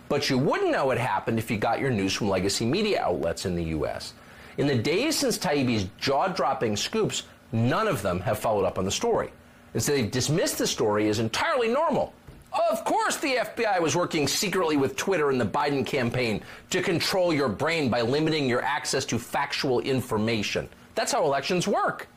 But 0.09 0.29
you 0.29 0.39
wouldn't 0.39 0.73
know 0.73 0.91
it 0.91 0.99
happened 0.99 1.39
if 1.39 1.53
you 1.53 1.57
got 1.57 1.79
your 1.79 1.91
news 1.91 2.12
from 2.12 2.29
legacy 2.29 2.67
media 2.67 3.03
outlets 3.03 3.47
in 3.47 3.55
the 3.55 3.65
U.S. 3.65 4.15
In 4.59 4.67
the 4.67 4.75
days 4.75 5.17
since 5.17 5.39
Taibbi's 5.39 5.89
jaw 5.99 6.27
dropping 6.27 6.77
scoops, 6.77 7.23
none 7.53 7.87
of 7.87 8.03
them 8.03 8.19
have 8.21 8.41
followed 8.41 8.65
up 8.65 8.77
on 8.77 8.85
the 8.85 8.91
story. 8.91 9.31
And 9.73 9.81
so 9.81 9.93
they've 9.93 10.11
dismissed 10.11 10.59
the 10.59 10.67
story 10.67 11.09
as 11.09 11.21
entirely 11.21 11.69
normal. 11.69 12.12
Of 12.52 12.85
course, 12.85 13.16
the 13.19 13.37
FBI 13.37 13.80
was 13.80 13.95
working 13.95 14.26
secretly 14.26 14.76
with 14.76 14.97
Twitter 14.97 15.30
and 15.30 15.40
the 15.40 15.47
Biden 15.47 15.87
campaign 15.87 16.42
to 16.71 16.83
control 16.83 17.33
your 17.33 17.49
brain 17.49 17.90
by 17.90 18.00
limiting 18.00 18.49
your 18.49 18.62
access 18.62 19.04
to 19.07 19.19
factual 19.19 19.80
information. 19.80 20.69
That's 20.95 21.12
how 21.12 21.25
elections 21.25 21.69
work. 21.69 22.09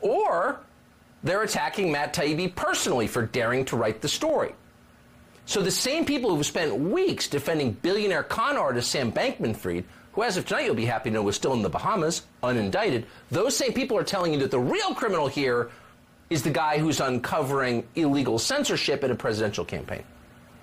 Or 0.00 0.60
they're 1.22 1.42
attacking 1.42 1.92
Matt 1.92 2.14
Taibbi 2.14 2.54
personally 2.54 3.06
for 3.06 3.26
daring 3.26 3.64
to 3.66 3.76
write 3.76 4.00
the 4.00 4.08
story. 4.08 4.54
So 5.44 5.62
the 5.62 5.70
same 5.70 6.04
people 6.04 6.34
who've 6.34 6.46
spent 6.46 6.74
weeks 6.74 7.28
defending 7.28 7.72
billionaire 7.72 8.22
con 8.22 8.56
artist 8.56 8.90
Sam 8.90 9.12
Bankman 9.12 9.56
Fried, 9.56 9.84
who 10.12 10.22
as 10.22 10.36
of 10.36 10.46
tonight 10.46 10.66
you'll 10.66 10.74
be 10.74 10.84
happy 10.84 11.10
to 11.10 11.14
know 11.14 11.22
was 11.22 11.36
still 11.36 11.54
in 11.54 11.62
the 11.62 11.68
Bahamas, 11.68 12.22
unindicted, 12.42 13.04
those 13.30 13.56
same 13.56 13.72
people 13.72 13.96
are 13.96 14.04
telling 14.04 14.32
you 14.32 14.38
that 14.40 14.50
the 14.50 14.58
real 14.58 14.94
criminal 14.94 15.26
here 15.26 15.70
is 16.30 16.42
the 16.42 16.50
guy 16.50 16.78
who's 16.78 17.00
uncovering 17.00 17.86
illegal 17.94 18.38
censorship 18.38 19.04
in 19.04 19.10
a 19.10 19.14
presidential 19.14 19.64
campaign. 19.64 20.04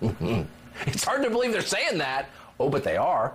it's 0.85 1.03
hard 1.03 1.23
to 1.23 1.29
believe 1.29 1.51
they're 1.51 1.61
saying 1.61 1.97
that. 1.97 2.29
Oh, 2.59 2.69
but 2.69 2.83
they 2.83 2.97
are. 2.97 3.33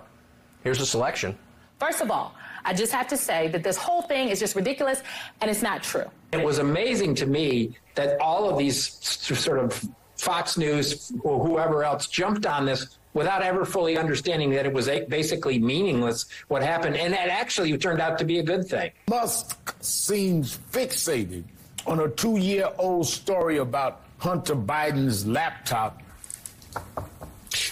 Here's 0.63 0.79
a 0.79 0.85
selection. 0.85 1.37
First 1.79 2.01
of 2.01 2.11
all, 2.11 2.35
I 2.63 2.73
just 2.73 2.91
have 2.91 3.07
to 3.07 3.17
say 3.17 3.47
that 3.49 3.63
this 3.63 3.77
whole 3.77 4.03
thing 4.03 4.29
is 4.29 4.39
just 4.39 4.55
ridiculous 4.55 5.01
and 5.41 5.49
it's 5.49 5.63
not 5.63 5.83
true. 5.83 6.05
It 6.31 6.43
was 6.43 6.59
amazing 6.59 7.15
to 7.15 7.25
me 7.25 7.75
that 7.95 8.19
all 8.21 8.49
of 8.49 8.57
these 8.57 8.87
sort 8.87 9.59
of 9.59 9.83
Fox 10.15 10.57
News 10.57 11.11
or 11.23 11.43
whoever 11.43 11.83
else 11.83 12.07
jumped 12.07 12.45
on 12.45 12.65
this 12.65 12.99
without 13.13 13.41
ever 13.41 13.65
fully 13.65 13.97
understanding 13.97 14.51
that 14.51 14.65
it 14.65 14.73
was 14.73 14.87
basically 15.09 15.59
meaningless 15.59 16.27
what 16.47 16.61
happened. 16.61 16.95
And 16.95 17.13
that 17.13 17.29
actually 17.29 17.75
turned 17.77 17.99
out 17.99 18.17
to 18.19 18.25
be 18.25 18.39
a 18.39 18.43
good 18.43 18.67
thing. 18.67 18.91
Musk 19.09 19.75
seems 19.81 20.57
fixated 20.71 21.43
on 21.85 21.99
a 21.99 22.09
two 22.09 22.37
year 22.37 22.69
old 22.77 23.07
story 23.07 23.57
about 23.57 24.01
Hunter 24.19 24.55
Biden's 24.55 25.25
laptop. 25.25 26.01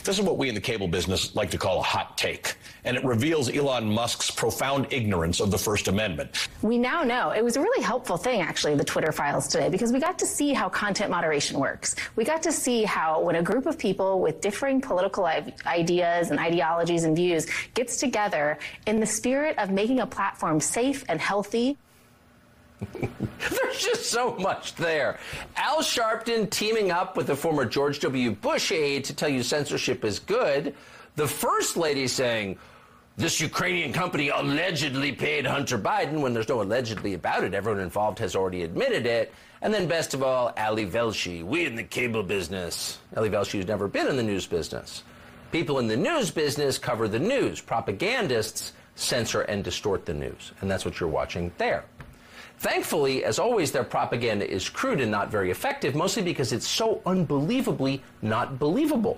This 0.03 0.17
is 0.17 0.21
what 0.21 0.37
we 0.37 0.49
in 0.49 0.55
the 0.55 0.61
cable 0.61 0.87
business 0.87 1.35
like 1.35 1.51
to 1.51 1.57
call 1.57 1.79
a 1.79 1.83
hot 1.83 2.17
take, 2.17 2.55
and 2.83 2.97
it 2.97 3.03
reveals 3.05 3.49
Elon 3.49 3.89
Musk's 3.89 4.31
profound 4.31 4.87
ignorance 4.91 5.39
of 5.39 5.51
the 5.51 5.57
First 5.57 5.87
Amendment. 5.87 6.49
We 6.61 6.77
now 6.77 7.03
know 7.03 7.31
it 7.31 7.43
was 7.43 7.55
a 7.57 7.61
really 7.61 7.83
helpful 7.83 8.17
thing, 8.17 8.41
actually, 8.41 8.75
the 8.75 8.83
Twitter 8.83 9.11
files 9.11 9.47
today, 9.47 9.69
because 9.69 9.93
we 9.93 9.99
got 9.99 10.17
to 10.19 10.25
see 10.25 10.53
how 10.53 10.67
content 10.67 11.11
moderation 11.11 11.59
works. 11.59 11.95
We 12.15 12.23
got 12.23 12.41
to 12.43 12.51
see 12.51 12.83
how 12.83 13.21
when 13.21 13.35
a 13.35 13.43
group 13.43 13.67
of 13.67 13.77
people 13.77 14.19
with 14.19 14.41
differing 14.41 14.81
political 14.81 15.25
ideas 15.25 16.31
and 16.31 16.39
ideologies 16.39 17.03
and 17.03 17.15
views 17.15 17.45
gets 17.73 17.97
together 17.97 18.57
in 18.87 18.99
the 18.99 19.07
spirit 19.07 19.57
of 19.59 19.69
making 19.69 19.99
a 19.99 20.07
platform 20.07 20.59
safe 20.59 21.05
and 21.07 21.21
healthy 21.21 21.77
There's 23.00 23.83
just 23.83 24.05
so 24.05 24.36
much 24.38 24.75
there. 24.75 25.19
Al 25.55 25.79
Sharpton 25.79 26.50
teaming 26.50 26.91
up 26.91 27.17
with 27.17 27.27
the 27.27 27.36
former 27.36 27.65
George 27.65 28.00
W. 28.00 28.31
Bush 28.31 28.71
aide 28.71 29.03
to 29.05 29.13
tell 29.13 29.29
you 29.29 29.43
censorship 29.43 30.05
is 30.05 30.19
good. 30.19 30.75
The 31.15 31.27
First 31.27 31.77
Lady 31.77 32.07
saying, 32.07 32.57
this 33.17 33.41
Ukrainian 33.41 33.91
company 33.91 34.29
allegedly 34.29 35.12
paid 35.12 35.45
Hunter 35.45 35.77
Biden 35.77 36.21
when 36.21 36.33
there's 36.33 36.48
no 36.48 36.62
allegedly 36.62 37.15
about 37.15 37.43
it. 37.43 37.53
Everyone 37.53 37.81
involved 37.81 38.17
has 38.19 38.33
already 38.33 38.63
admitted 38.63 39.05
it. 39.05 39.33
And 39.62 39.74
then, 39.74 39.88
best 39.89 40.13
of 40.13 40.24
all, 40.24 40.53
Ali 40.57 40.86
Velshi. 40.86 41.43
We 41.43 41.65
in 41.65 41.75
the 41.75 41.83
cable 41.83 42.24
business. 42.24 43.00
Ali 43.17 43.29
Velshi 43.29 43.57
has 43.57 43.67
never 43.67 43.89
been 43.89 44.07
in 44.07 44.15
the 44.15 44.24
news 44.24 44.48
business. 44.48 45.03
People 45.51 45.79
in 45.79 45.88
the 45.88 45.98
news 45.98 46.31
business 46.31 46.77
cover 46.77 47.09
the 47.09 47.19
news. 47.19 47.59
Propagandists 47.59 48.71
censor 48.95 49.41
and 49.41 49.65
distort 49.65 50.05
the 50.05 50.13
news. 50.13 50.53
And 50.62 50.71
that's 50.71 50.86
what 50.86 51.01
you're 51.01 51.09
watching 51.09 51.51
there. 51.57 51.83
Thankfully, 52.59 53.23
as 53.23 53.39
always, 53.39 53.71
their 53.71 53.85
propaganda 53.85 54.49
is 54.49 54.67
crude 54.67 54.99
and 54.99 55.09
not 55.09 55.31
very 55.31 55.49
effective, 55.49 55.95
mostly 55.95 56.21
because 56.21 56.51
it's 56.51 56.67
so 56.67 57.01
unbelievably 57.05 58.03
not 58.21 58.59
believable. 58.59 59.17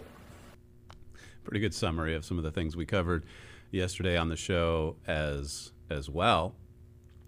Pretty 1.44 1.60
good 1.60 1.74
summary 1.74 2.14
of 2.14 2.24
some 2.24 2.38
of 2.38 2.44
the 2.44 2.52
things 2.52 2.76
we 2.78 2.86
covered 2.86 3.26
yesterday 3.72 4.16
on 4.16 4.30
the 4.30 4.36
show 4.36 4.96
as 5.08 5.72
as 5.90 6.08
well. 6.08 6.54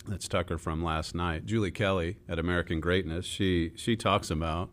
That's 0.07 0.27
Tucker 0.27 0.59
from 0.59 0.83
last 0.83 1.15
night. 1.15 1.47
Julie 1.47 1.71
Kelly 1.71 2.17
at 2.29 2.37
American 2.37 2.79
Greatness. 2.79 3.25
She 3.25 3.71
she 3.75 3.95
talks 3.95 4.29
about 4.29 4.69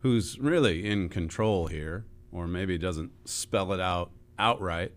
who's 0.00 0.38
really 0.38 0.86
in 0.86 1.08
control 1.08 1.66
here, 1.66 2.04
or 2.30 2.46
maybe 2.46 2.78
doesn't 2.78 3.10
spell 3.28 3.72
it 3.72 3.80
out 3.80 4.12
outright. 4.38 4.92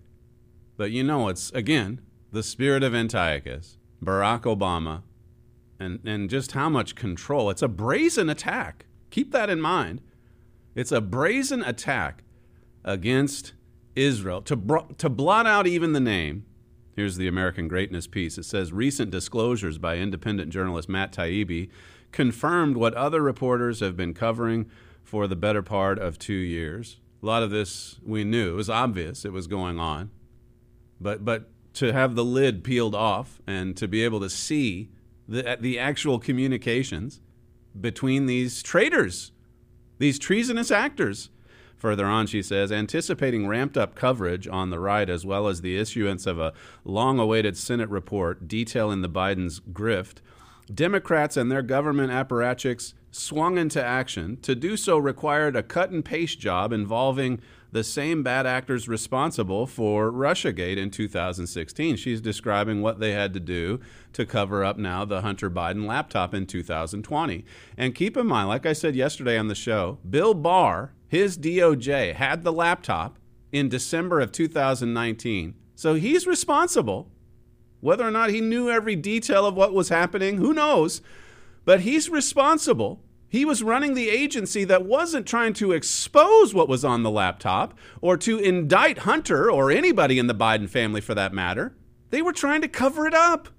But 0.77 0.91
you 0.91 1.03
know, 1.03 1.29
it's 1.29 1.51
again 1.53 2.01
the 2.31 2.43
spirit 2.43 2.84
of 2.84 2.93
Antiochus, 2.93 3.79
Barack 4.03 4.41
Obama, 4.41 5.01
and, 5.80 6.00
and 6.06 6.30
just 6.30 6.52
how 6.52 6.70
much 6.70 6.96
control. 6.96 7.50
It's 7.50 7.62
a 7.62 7.68
brazen 7.68 8.30
attack. 8.30 8.86
Keep 9.10 9.32
that 9.32 9.50
in 9.50 9.62
mind. 9.62 10.02
It's 10.76 10.92
a 10.92 11.02
brazen 11.02 11.64
attack 11.64 12.24
against 12.84 13.54
Israel 13.96 14.42
to, 14.44 14.86
to 14.98 15.10
blot 15.10 15.48
out 15.48 15.68
even 15.68 15.94
the 15.94 16.00
name. 16.00 16.46
Here's 16.96 17.18
the 17.18 17.28
American 17.28 17.68
Greatness 17.68 18.08
piece. 18.08 18.38
It 18.38 18.44
says 18.44 18.74
recent 18.74 19.10
disclosures 19.10 19.78
by 19.78 19.98
independent 19.98 20.52
journalist 20.52 20.90
Matt 20.90 21.14
Taibbi 21.14 21.70
confirmed 22.12 22.76
what 22.76 22.94
other 22.94 23.22
reporters 23.22 23.80
have 23.80 23.96
been 23.96 24.14
covering 24.14 24.70
for 25.04 25.28
the 25.28 25.36
better 25.36 25.62
part 25.62 25.98
of 25.98 26.20
two 26.20 26.34
years. 26.34 26.98
A 27.22 27.26
lot 27.26 27.44
of 27.44 27.52
this 27.52 28.00
we 28.04 28.24
knew. 28.24 28.52
It 28.52 28.56
was 28.56 28.70
obvious 28.70 29.26
it 29.26 29.32
was 29.32 29.48
going 29.48 29.80
on. 29.80 30.12
But, 31.00 31.24
but 31.24 31.50
to 31.76 31.94
have 31.94 32.16
the 32.16 32.26
lid 32.26 32.64
peeled 32.64 32.96
off 32.96 33.42
and 33.48 33.78
to 33.78 33.88
be 33.88 34.04
able 34.04 34.20
to 34.20 34.30
see 34.30 34.90
the, 35.30 35.52
uh, 35.52 35.56
the 35.60 35.80
actual 35.80 36.20
communications 36.20 37.22
between 37.80 38.26
these 38.26 38.64
traitors, 38.64 39.32
these 40.00 40.20
treasonous 40.20 40.72
actors. 40.72 41.30
Further 41.78 42.08
on, 42.08 42.28
she 42.28 42.42
says, 42.42 42.74
anticipating 42.74 43.48
ramped 43.48 43.78
up 43.78 43.96
coverage 43.96 44.50
on 44.50 44.70
the 44.70 44.80
right 44.80 45.10
as 45.10 45.26
well 45.26 45.48
as 45.48 45.62
the 45.62 45.78
issuance 45.78 46.26
of 46.26 46.38
a 46.38 46.52
long 46.84 47.20
awaited 47.20 47.56
Senate 47.56 47.90
report 47.90 48.50
detailing 48.50 49.02
the 49.02 49.08
Biden's 49.08 49.62
grift, 49.72 50.18
Democrats 50.74 51.38
and 51.38 51.50
their 51.50 51.62
government 51.62 52.12
apparatchiks 52.12 52.94
swung 53.12 53.58
into 53.58 53.84
action. 53.84 54.38
To 54.42 54.56
do 54.56 54.76
so 54.76 54.98
required 54.98 55.56
a 55.56 55.64
cut 55.64 55.90
and 55.90 56.04
paste 56.04 56.40
job 56.40 56.74
involving 56.74 57.40
the 57.72 57.84
same 57.84 58.24
bad 58.24 58.46
actors 58.46 58.88
responsible 58.88 59.68
for 59.68 60.12
Russiagate 60.12 60.78
in 60.78 60.90
2016. 60.90 61.96
She's 61.96 62.22
describing 62.22 62.82
what 62.82 63.00
they 63.00 63.12
had 63.12 63.34
to 63.34 63.40
do 63.40 63.80
to 64.14 64.26
cover 64.26 64.64
up 64.64 64.78
now 64.78 65.06
the 65.06 65.22
Hunter 65.22 65.50
Biden 65.50 65.86
laptop 65.86 66.34
in 66.34 66.46
2020. 66.48 67.46
And 67.78 67.96
keep 67.96 68.18
in 68.18 68.28
mind, 68.28 68.50
like 68.50 68.66
I 68.66 68.74
said 68.74 68.96
yesterday 68.96 69.38
on 69.38 69.48
the 69.48 69.56
show, 69.56 70.00
Bill 70.10 70.34
Barr, 70.34 70.94
his 71.08 71.38
DOJ, 71.38 72.16
had 72.16 72.44
the 72.44 72.54
laptop 72.54 73.20
in 73.52 73.70
December 73.70 74.20
of 74.20 74.32
2019. 74.32 75.56
So 75.76 75.94
he's 75.94 76.28
responsible. 76.28 77.12
Whether 77.82 78.06
or 78.06 78.12
not 78.12 78.32
he 78.32 78.42
knew 78.42 78.70
every 78.70 78.96
detail 78.96 79.46
of 79.46 79.56
what 79.56 79.74
was 79.74 79.90
happening, 79.90 80.38
who 80.38 80.54
knows? 80.54 81.02
But 81.66 81.82
he's 81.82 82.10
responsible 82.10 83.02
he 83.30 83.46
was 83.46 83.62
running 83.62 83.94
the 83.94 84.10
agency 84.10 84.64
that 84.64 84.86
wasn't 84.86 85.28
trying 85.28 85.54
to 85.54 85.72
expose 85.72 86.54
what 86.54 86.68
was 86.68 86.84
on 86.84 87.04
the 87.04 87.12
laptop 87.12 87.78
or 88.02 88.18
to 88.18 88.40
indict 88.40 89.00
Hunter 89.00 89.52
or 89.52 89.70
anybody 89.70 90.18
in 90.18 90.26
the 90.26 90.34
Biden 90.34 90.68
family 90.68 91.00
for 91.00 91.14
that 91.14 91.32
matter. 91.32 91.76
They 92.10 92.24
were 92.24 92.34
trying 92.34 92.62
to 92.62 92.68
cover 92.68 93.06
it 93.06 93.14
up. 93.14 93.50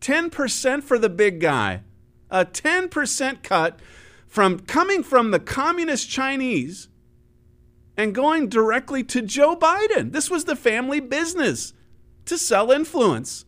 10% 0.00 0.84
for 0.84 0.98
the 0.98 1.08
big 1.08 1.40
guy. 1.40 1.82
A 2.30 2.44
10% 2.44 3.42
cut 3.42 3.80
from 4.28 4.60
coming 4.60 5.02
from 5.02 5.32
the 5.32 5.40
communist 5.40 6.08
Chinese 6.08 6.88
and 7.96 8.14
going 8.14 8.48
directly 8.48 9.02
to 9.02 9.20
Joe 9.20 9.56
Biden. 9.56 10.12
This 10.12 10.30
was 10.30 10.44
the 10.44 10.54
family 10.54 11.00
business 11.00 11.72
to 12.26 12.38
sell 12.38 12.70
influence. 12.70 13.46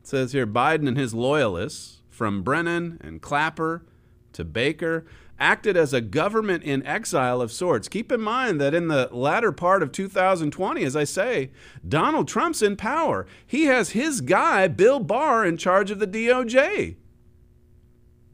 It 0.00 0.06
says 0.06 0.32
here 0.32 0.46
Biden 0.46 0.88
and 0.88 0.96
his 0.96 1.12
loyalists 1.12 2.00
from 2.16 2.42
Brennan 2.42 2.98
and 3.02 3.20
Clapper 3.20 3.84
to 4.32 4.42
Baker, 4.42 5.04
acted 5.38 5.76
as 5.76 5.92
a 5.92 6.00
government 6.00 6.62
in 6.62 6.84
exile 6.86 7.42
of 7.42 7.52
sorts. 7.52 7.88
Keep 7.88 8.10
in 8.10 8.22
mind 8.22 8.58
that 8.58 8.72
in 8.72 8.88
the 8.88 9.10
latter 9.12 9.52
part 9.52 9.82
of 9.82 9.92
2020, 9.92 10.82
as 10.82 10.96
I 10.96 11.04
say, 11.04 11.50
Donald 11.86 12.26
Trump's 12.26 12.62
in 12.62 12.74
power. 12.74 13.26
He 13.46 13.64
has 13.64 13.90
his 13.90 14.22
guy, 14.22 14.66
Bill 14.66 14.98
Barr, 14.98 15.44
in 15.44 15.58
charge 15.58 15.90
of 15.90 15.98
the 15.98 16.06
DOJ. 16.06 16.96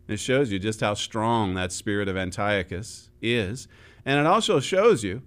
It 0.07 0.21
shows 0.21 0.53
you 0.53 0.61
just 0.61 0.81
how 0.81 0.95
strong 0.95 1.55
that 1.55 1.73
spirit 1.73 2.09
of 2.09 2.17
Antiochus 2.17 3.11
is. 3.21 3.67
And 4.05 4.21
it 4.21 4.27
also 4.27 4.61
shows 4.61 5.03
you 5.03 5.23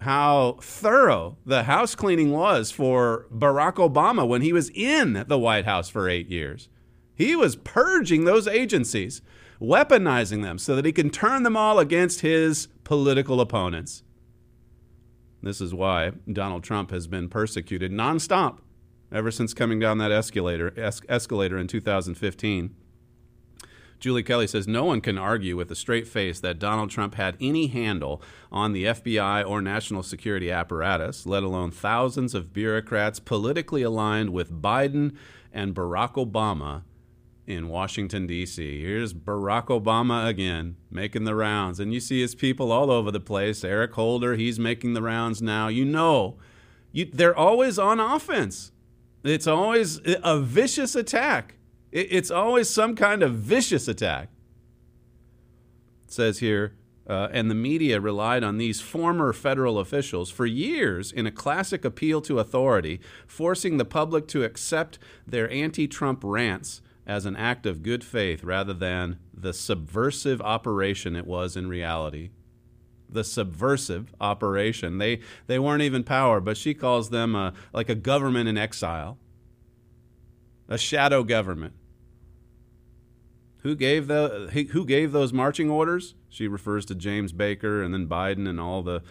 how 0.00 0.56
thorough 0.62 1.36
the 1.44 1.64
house 1.64 1.94
cleaning 1.94 2.30
was 2.30 2.70
for 2.70 3.26
Barack 3.30 3.74
Obama 3.74 4.26
when 4.26 4.40
he 4.40 4.54
was 4.54 4.70
in 4.70 5.24
the 5.28 5.38
White 5.38 5.66
House 5.66 5.90
for 5.90 6.08
eight 6.08 6.30
years. 6.30 6.70
He 7.14 7.36
was 7.36 7.56
purging 7.56 8.24
those 8.24 8.48
agencies, 8.48 9.22
weaponizing 9.60 10.42
them 10.42 10.58
so 10.58 10.74
that 10.76 10.84
he 10.84 10.92
can 10.92 11.10
turn 11.10 11.42
them 11.42 11.56
all 11.56 11.78
against 11.78 12.20
his 12.20 12.68
political 12.82 13.40
opponents. 13.40 14.02
This 15.42 15.60
is 15.60 15.74
why 15.74 16.12
Donald 16.30 16.64
Trump 16.64 16.90
has 16.90 17.06
been 17.06 17.28
persecuted 17.28 17.92
nonstop 17.92 18.58
ever 19.12 19.30
since 19.30 19.54
coming 19.54 19.78
down 19.78 19.98
that 19.98 20.10
escalator, 20.10 20.72
es- 20.76 21.02
escalator 21.08 21.58
in 21.58 21.66
2015. 21.68 22.74
Julie 24.00 24.22
Kelly 24.22 24.46
says 24.46 24.66
no 24.66 24.84
one 24.84 25.00
can 25.00 25.16
argue 25.16 25.56
with 25.56 25.70
a 25.70 25.76
straight 25.76 26.06
face 26.06 26.40
that 26.40 26.58
Donald 26.58 26.90
Trump 26.90 27.14
had 27.14 27.36
any 27.40 27.68
handle 27.68 28.20
on 28.50 28.72
the 28.72 28.84
FBI 28.84 29.48
or 29.48 29.62
national 29.62 30.02
security 30.02 30.50
apparatus, 30.50 31.24
let 31.26 31.42
alone 31.42 31.70
thousands 31.70 32.34
of 32.34 32.52
bureaucrats 32.52 33.20
politically 33.20 33.82
aligned 33.82 34.30
with 34.30 34.50
Biden 34.50 35.16
and 35.52 35.74
Barack 35.74 36.14
Obama 36.14 36.82
in 37.46 37.68
Washington, 37.68 38.26
D.C. 38.26 38.80
Here's 38.80 39.12
Barack 39.12 39.66
Obama 39.66 40.26
again 40.26 40.76
making 40.90 41.24
the 41.24 41.34
rounds. 41.34 41.78
And 41.78 41.92
you 41.92 42.00
see 42.00 42.20
his 42.20 42.34
people 42.34 42.72
all 42.72 42.90
over 42.90 43.10
the 43.10 43.20
place. 43.20 43.64
Eric 43.64 43.92
Holder, 43.92 44.36
he's 44.36 44.58
making 44.58 44.94
the 44.94 45.02
rounds 45.02 45.42
now. 45.42 45.68
You 45.68 45.84
know, 45.84 46.36
you, 46.92 47.04
they're 47.06 47.36
always 47.36 47.78
on 47.78 48.00
offense. 48.00 48.72
It's 49.22 49.46
always 49.46 50.00
a 50.04 50.38
vicious 50.38 50.94
attack. 50.94 51.56
It, 51.92 52.08
it's 52.10 52.30
always 52.30 52.68
some 52.68 52.94
kind 52.94 53.22
of 53.22 53.34
vicious 53.34 53.88
attack. 53.88 54.30
It 56.06 56.12
says 56.12 56.38
here, 56.38 56.76
uh, 57.06 57.28
and 57.32 57.50
the 57.50 57.54
media 57.54 58.00
relied 58.00 58.42
on 58.42 58.56
these 58.56 58.80
former 58.80 59.34
federal 59.34 59.78
officials 59.78 60.30
for 60.30 60.46
years 60.46 61.12
in 61.12 61.26
a 61.26 61.30
classic 61.30 61.84
appeal 61.84 62.22
to 62.22 62.38
authority, 62.38 62.98
forcing 63.26 63.76
the 63.76 63.84
public 63.84 64.26
to 64.28 64.42
accept 64.42 64.98
their 65.26 65.50
anti 65.50 65.86
Trump 65.86 66.20
rants 66.22 66.80
as 67.06 67.26
an 67.26 67.36
act 67.36 67.66
of 67.66 67.82
good 67.82 68.02
faith 68.02 68.42
rather 68.42 68.72
than 68.72 69.18
the 69.32 69.52
subversive 69.52 70.40
operation 70.40 71.14
it 71.16 71.26
was 71.26 71.56
in 71.56 71.68
reality. 71.68 72.30
The 73.08 73.24
subversive 73.24 74.14
operation. 74.20 74.98
They, 74.98 75.20
they 75.46 75.58
weren't 75.58 75.82
even 75.82 76.02
power, 76.04 76.40
but 76.40 76.56
she 76.56 76.74
calls 76.74 77.10
them 77.10 77.34
a, 77.34 77.52
like 77.72 77.88
a 77.88 77.94
government 77.94 78.48
in 78.48 78.56
exile, 78.56 79.18
a 80.68 80.78
shadow 80.78 81.22
government. 81.22 81.74
Who 83.58 83.74
gave, 83.74 84.08
the, 84.08 84.50
who 84.72 84.84
gave 84.84 85.12
those 85.12 85.32
marching 85.32 85.70
orders? 85.70 86.14
She 86.28 86.48
refers 86.48 86.84
to 86.86 86.94
James 86.94 87.32
Baker 87.32 87.82
and 87.82 87.94
then 87.94 88.06
Biden 88.06 88.48
and 88.48 88.60
all 88.60 88.82
the 88.82 89.02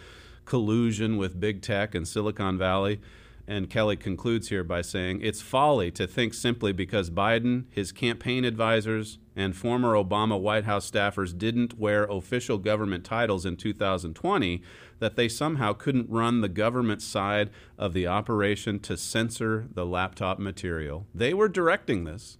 collusion 0.44 1.16
with 1.16 1.40
big 1.40 1.62
tech 1.62 1.94
and 1.94 2.06
Silicon 2.06 2.58
Valley. 2.58 3.00
And 3.46 3.68
Kelly 3.68 3.96
concludes 3.96 4.48
here 4.48 4.64
by 4.64 4.80
saying 4.80 5.20
it's 5.20 5.42
folly 5.42 5.90
to 5.92 6.06
think 6.06 6.32
simply 6.32 6.72
because 6.72 7.10
Biden, 7.10 7.64
his 7.70 7.92
campaign 7.92 8.44
advisors, 8.44 9.18
and 9.36 9.54
former 9.54 9.94
Obama 9.94 10.40
White 10.40 10.64
House 10.64 10.90
staffers 10.90 11.36
didn't 11.36 11.78
wear 11.78 12.04
official 12.04 12.56
government 12.56 13.04
titles 13.04 13.44
in 13.44 13.56
2020 13.56 14.62
that 14.98 15.16
they 15.16 15.28
somehow 15.28 15.72
couldn't 15.72 16.08
run 16.08 16.40
the 16.40 16.48
government 16.48 17.02
side 17.02 17.50
of 17.76 17.92
the 17.92 18.06
operation 18.06 18.78
to 18.80 18.96
censor 18.96 19.66
the 19.74 19.84
laptop 19.84 20.38
material. 20.38 21.06
They 21.14 21.34
were 21.34 21.48
directing 21.48 22.04
this. 22.04 22.38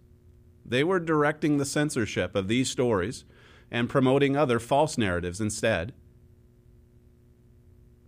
They 0.64 0.84
were 0.84 1.00
directing 1.00 1.58
the 1.58 1.66
censorship 1.66 2.34
of 2.34 2.48
these 2.48 2.70
stories 2.70 3.24
and 3.70 3.90
promoting 3.90 4.36
other 4.36 4.58
false 4.58 4.96
narratives 4.96 5.40
instead. 5.40 5.92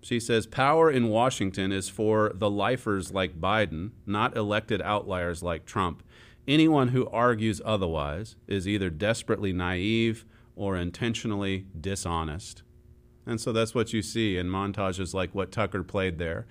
She 0.07 0.21
says 0.21 0.47
power 0.47 0.89
in 0.89 1.09
Washington 1.09 1.73
is 1.73 1.89
for 1.89 2.31
the 2.33 2.49
lifers 2.49 3.13
like 3.13 3.41
Biden, 3.41 3.91
not 4.07 4.37
elected 4.37 4.81
outliers 4.81 5.43
like 5.43 5.67
Trump. 5.67 6.01
Anyone 6.47 6.89
who 6.89 7.09
argues 7.09 7.61
otherwise 7.65 8.37
is 8.47 8.69
either 8.69 8.89
desperately 8.89 9.53
naive 9.53 10.25
or 10.55 10.77
intentionally 10.77 11.67
dishonest. 11.81 12.63
And 13.27 13.41
so 13.41 13.51
that's 13.51 13.75
what 13.75 13.93
you 13.93 14.01
see 14.01 14.37
in 14.37 14.47
montages 14.47 15.13
like 15.13 15.35
what 15.35 15.51
Tucker 15.51 15.83
played 15.83 16.19
there. 16.19 16.47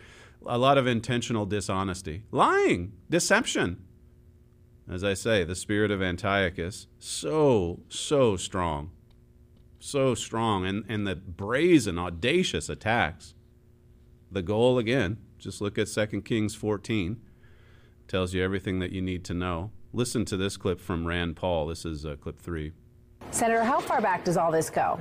A 0.45 0.57
lot 0.57 0.77
of 0.77 0.85
intentional 0.85 1.45
dishonesty, 1.45 2.23
lying, 2.31 2.91
deception. 3.09 3.81
As 4.85 5.01
I 5.01 5.13
say, 5.13 5.45
the 5.45 5.55
spirit 5.55 5.91
of 5.91 6.01
Antiochus, 6.01 6.87
so, 6.99 7.79
so 7.87 8.35
strong. 8.35 8.91
So 9.79 10.13
strong. 10.13 10.65
And, 10.65 10.83
and 10.89 11.07
the 11.07 11.15
brazen, 11.15 11.97
audacious 11.97 12.67
attacks 12.67 13.33
the 14.35 14.43
goal 14.43 14.77
again, 14.77 15.17
just 15.39 15.61
look 15.61 15.79
at 15.79 15.87
2 15.87 16.21
Kings 16.21 16.53
14. 16.53 17.19
Tells 18.07 18.33
you 18.33 18.43
everything 18.43 18.79
that 18.79 18.91
you 18.91 19.01
need 19.01 19.23
to 19.25 19.33
know. 19.33 19.71
Listen 19.93 20.25
to 20.25 20.37
this 20.37 20.57
clip 20.57 20.79
from 20.79 21.07
Rand 21.07 21.37
Paul. 21.37 21.67
This 21.67 21.85
is 21.85 22.05
uh, 22.05 22.17
clip 22.17 22.39
three. 22.39 22.73
Senator, 23.31 23.63
how 23.63 23.79
far 23.79 24.01
back 24.01 24.25
does 24.25 24.35
all 24.35 24.51
this 24.51 24.69
go? 24.69 24.99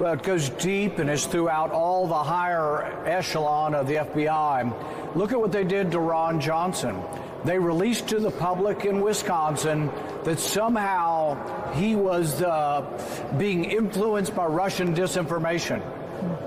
Well, 0.00 0.12
it 0.14 0.24
goes 0.24 0.50
deep 0.50 0.98
and 0.98 1.08
is 1.08 1.24
throughout 1.24 1.70
all 1.70 2.08
the 2.08 2.22
higher 2.22 3.06
echelon 3.06 3.74
of 3.74 3.86
the 3.86 3.94
FBI. 3.94 5.14
Look 5.14 5.32
at 5.32 5.40
what 5.40 5.52
they 5.52 5.64
did 5.64 5.92
to 5.92 6.00
Ron 6.00 6.40
Johnson. 6.40 7.00
They 7.44 7.60
released 7.60 8.08
to 8.08 8.18
the 8.18 8.32
public 8.32 8.84
in 8.84 9.00
Wisconsin 9.00 9.88
that 10.24 10.40
somehow 10.40 11.72
he 11.74 11.94
was 11.94 12.42
uh, 12.42 13.34
being 13.38 13.64
influenced 13.66 14.34
by 14.34 14.46
Russian 14.46 14.96
disinformation. 14.96 15.80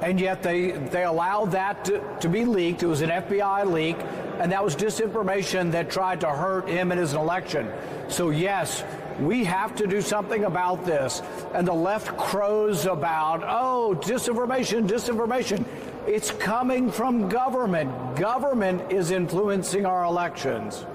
And 0.01 0.19
yet 0.19 0.43
they, 0.43 0.71
they 0.71 1.03
allowed 1.03 1.51
that 1.51 1.85
to, 1.85 2.17
to 2.21 2.29
be 2.29 2.45
leaked. 2.45 2.83
It 2.83 2.87
was 2.87 3.01
an 3.01 3.09
FBI 3.09 3.71
leak, 3.71 3.97
and 4.39 4.51
that 4.51 4.63
was 4.63 4.75
disinformation 4.75 5.71
that 5.71 5.89
tried 5.89 6.21
to 6.21 6.27
hurt 6.27 6.67
him 6.67 6.91
in 6.91 6.97
his 6.97 7.13
election. 7.13 7.71
So, 8.07 8.29
yes, 8.29 8.83
we 9.19 9.43
have 9.45 9.75
to 9.75 9.87
do 9.87 10.01
something 10.01 10.45
about 10.45 10.85
this. 10.85 11.21
And 11.53 11.67
the 11.67 11.73
left 11.73 12.17
crows 12.17 12.85
about, 12.85 13.43
oh, 13.43 13.97
disinformation, 14.01 14.87
disinformation. 14.87 15.65
It's 16.07 16.31
coming 16.31 16.91
from 16.91 17.29
government. 17.29 18.15
Government 18.15 18.91
is 18.91 19.11
influencing 19.11 19.85
our 19.85 20.05
elections. 20.05 20.85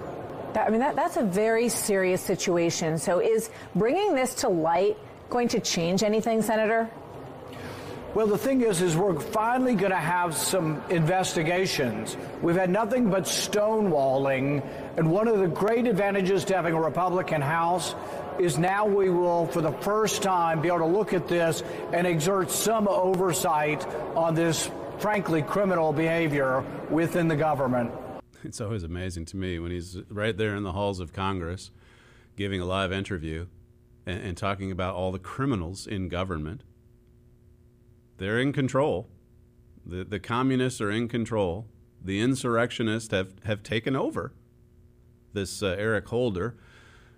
I 0.54 0.70
mean, 0.70 0.80
that, 0.80 0.96
that's 0.96 1.16
a 1.16 1.24
very 1.24 1.68
serious 1.68 2.20
situation. 2.20 2.98
So, 2.98 3.20
is 3.20 3.50
bringing 3.74 4.14
this 4.14 4.34
to 4.36 4.48
light 4.48 4.96
going 5.30 5.48
to 5.48 5.60
change 5.60 6.02
anything, 6.02 6.42
Senator? 6.42 6.90
Well, 8.14 8.28
the 8.28 8.38
thing 8.38 8.60
is, 8.60 8.80
is 8.80 8.96
we're 8.96 9.18
finally 9.18 9.74
going 9.74 9.90
to 9.90 9.96
have 9.96 10.36
some 10.36 10.80
investigations. 10.88 12.16
We've 12.42 12.54
had 12.54 12.70
nothing 12.70 13.10
but 13.10 13.24
stonewalling, 13.24 14.64
and 14.96 15.10
one 15.10 15.26
of 15.26 15.40
the 15.40 15.48
great 15.48 15.88
advantages 15.88 16.44
to 16.44 16.54
having 16.54 16.74
a 16.74 16.80
Republican 16.80 17.42
House 17.42 17.96
is 18.38 18.56
now 18.56 18.86
we 18.86 19.10
will, 19.10 19.48
for 19.48 19.60
the 19.60 19.72
first 19.72 20.22
time, 20.22 20.60
be 20.60 20.68
able 20.68 20.78
to 20.78 20.86
look 20.86 21.12
at 21.12 21.26
this 21.26 21.64
and 21.92 22.06
exert 22.06 22.52
some 22.52 22.86
oversight 22.86 23.84
on 24.14 24.36
this, 24.36 24.70
frankly, 24.98 25.42
criminal 25.42 25.92
behavior 25.92 26.64
within 26.90 27.26
the 27.26 27.36
government. 27.36 27.90
It's 28.44 28.60
always 28.60 28.84
amazing 28.84 29.24
to 29.26 29.36
me 29.36 29.58
when 29.58 29.72
he's 29.72 29.98
right 30.08 30.36
there 30.36 30.54
in 30.54 30.62
the 30.62 30.72
halls 30.72 31.00
of 31.00 31.12
Congress 31.12 31.72
giving 32.36 32.60
a 32.60 32.64
live 32.64 32.92
interview 32.92 33.46
and, 34.06 34.22
and 34.22 34.36
talking 34.36 34.70
about 34.70 34.94
all 34.94 35.10
the 35.10 35.18
criminals 35.18 35.88
in 35.88 36.08
government 36.08 36.62
they're 38.18 38.38
in 38.38 38.52
control. 38.52 39.08
The, 39.84 40.04
the 40.04 40.20
communists 40.20 40.80
are 40.80 40.90
in 40.90 41.08
control. 41.08 41.66
The 42.02 42.20
insurrectionists 42.20 43.10
have, 43.10 43.34
have 43.44 43.62
taken 43.62 43.96
over. 43.96 44.32
This 45.32 45.62
uh, 45.62 45.74
Eric 45.78 46.08
Holder, 46.08 46.56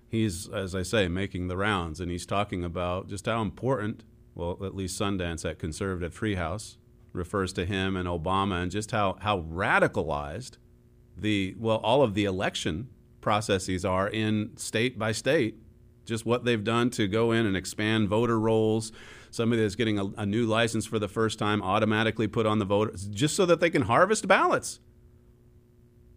he's, 0.09 0.49
as 0.49 0.75
I 0.75 0.83
say, 0.83 1.09
making 1.09 1.49
the 1.49 1.57
rounds, 1.57 2.01
and 2.01 2.11
he's 2.11 2.27
talking 2.27 2.65
about 2.65 3.09
just 3.09 3.27
how 3.27 3.43
important, 3.43 4.05
well, 4.35 4.59
at 4.65 4.75
least 4.75 4.99
Sundance 4.99 5.49
at 5.49 5.59
Conservative 5.59 6.19
Treehouse 6.19 6.77
refers 7.13 7.53
to 7.55 7.65
him 7.67 7.97
and 7.97 8.09
Obama, 8.09 8.63
and 8.63 8.71
just 8.71 8.91
how, 8.91 9.17
how 9.21 9.41
radicalized 9.41 10.53
the, 11.17 11.55
well, 11.59 11.79
all 11.79 12.03
of 12.03 12.15
the 12.15 12.25
election 12.25 12.89
processes 13.21 13.85
are 13.85 14.09
in 14.09 14.57
state 14.57 14.99
by 14.99 15.13
state. 15.13 15.57
Just 16.05 16.25
what 16.25 16.45
they've 16.45 16.63
done 16.63 16.91
to 16.91 17.09
go 17.09 17.33
in 17.33 17.45
and 17.47 17.57
expand 17.57 18.09
voter 18.09 18.39
rolls, 18.39 18.93
somebody 19.37 19.63
that's 19.63 19.75
getting 19.75 19.99
a, 19.99 20.07
a, 20.17 20.27
new 20.27 20.47
license 20.47 20.87
for 20.87 20.99
the 20.99 21.09
first 21.09 21.39
time 21.39 21.63
automatically 21.63 22.27
put 22.27 22.47
on 22.47 22.59
the 22.59 22.65
voter 22.65 22.93
just 23.11 23.37
so 23.37 23.47
that 23.47 23.61
they 23.61 23.71
can 23.71 23.83
harvest 23.83 24.27
ballots. 24.27 24.81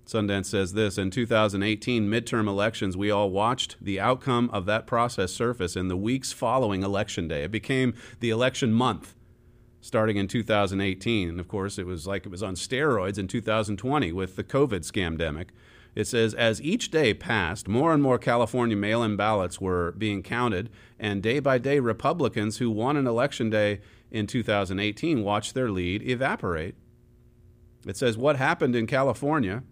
Sundance 0.06 0.46
says 0.46 0.74
this 0.74 0.98
in 0.98 1.12
2018 1.12 2.10
midterm 2.10 2.48
elections, 2.48 2.98
we 2.98 3.12
all 3.12 3.30
watched 3.30 3.78
the 3.80 4.00
outcome 4.00 4.50
of 4.52 4.66
that 4.66 4.88
process 4.88 5.32
surface 5.32 5.76
in 5.76 5.88
the 5.88 5.98
weeks 5.98 6.32
following 6.32 6.82
Election 6.82 7.28
Day. 7.28 7.44
It 7.44 7.52
became 7.52 7.94
the 8.20 8.32
election 8.32 8.74
month 8.74 9.14
starting 9.82 10.18
in 10.18 10.28
2018. 10.28 11.30
And 11.30 11.40
of 11.40 11.48
course, 11.48 11.78
it 11.78 11.86
was 11.86 12.08
like 12.08 12.26
it 12.26 12.30
was 12.30 12.44
on 12.44 12.56
steroids 12.56 13.18
in 13.18 13.28
2020 13.28 14.12
with 14.12 14.36
the 14.36 14.44
COVID 14.44 14.82
scamdemic. 14.82 15.50
It 16.00 16.08
says, 16.08 16.34
as 16.34 16.62
each 16.62 16.92
day 16.92 17.14
passed, 17.14 17.68
more 17.68 17.94
and 17.94 18.02
more 18.02 18.18
California 18.18 18.78
mail 18.78 19.04
in 19.04 19.18
ballots 19.18 19.60
were 19.60 19.92
being 19.98 20.24
counted, 20.24 20.70
and 20.98 21.22
day 21.22 21.42
by 21.42 21.58
day, 21.58 21.82
Republicans 21.82 22.60
who 22.60 22.72
won 22.72 22.96
an 22.96 23.06
election 23.06 23.50
day 23.50 23.82
in 24.10 24.26
2018 24.26 25.26
watched 25.26 25.54
their 25.54 25.70
lead 25.70 26.02
evaporate. 26.04 26.76
It 27.86 27.98
says, 27.98 28.18
what 28.18 28.38
happened 28.38 28.78
in 28.78 28.88
California 28.88 29.64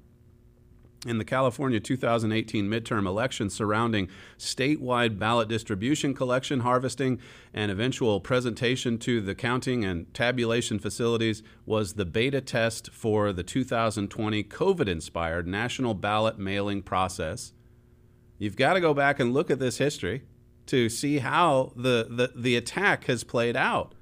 in 1.05 1.17
the 1.17 1.25
California 1.25 1.79
2018 1.79 2.67
midterm 2.67 3.05
election 3.05 3.49
surrounding 3.49 4.09
statewide 4.37 5.19
ballot 5.19 5.47
distribution, 5.47 6.13
collection, 6.13 6.61
harvesting, 6.61 7.19
and 7.53 7.71
eventual 7.71 8.19
presentation 8.19 8.97
to 8.97 9.21
the 9.21 9.35
counting 9.35 9.85
and 9.85 10.11
tabulation 10.13 10.79
facilities 10.79 11.43
was 11.65 11.93
the 11.93 12.05
beta 12.05 12.41
test 12.41 12.91
for 12.91 13.31
the 13.31 13.43
2020 13.43 14.43
COVID 14.43 14.87
inspired 14.87 15.47
national 15.47 15.93
ballot 15.93 16.39
mailing 16.39 16.81
process. 16.81 17.53
You've 18.39 18.55
got 18.55 18.73
to 18.73 18.81
go 18.81 18.93
back 18.93 19.19
and 19.19 19.33
look 19.33 19.51
at 19.51 19.59
this 19.59 19.77
history 19.77 20.23
to 20.67 20.89
see 20.89 21.19
how 21.19 21.73
the, 21.75 22.07
the, 22.09 22.31
the 22.35 22.55
attack 22.55 23.05
has 23.05 23.23
played 23.23 23.55
out. 23.55 23.93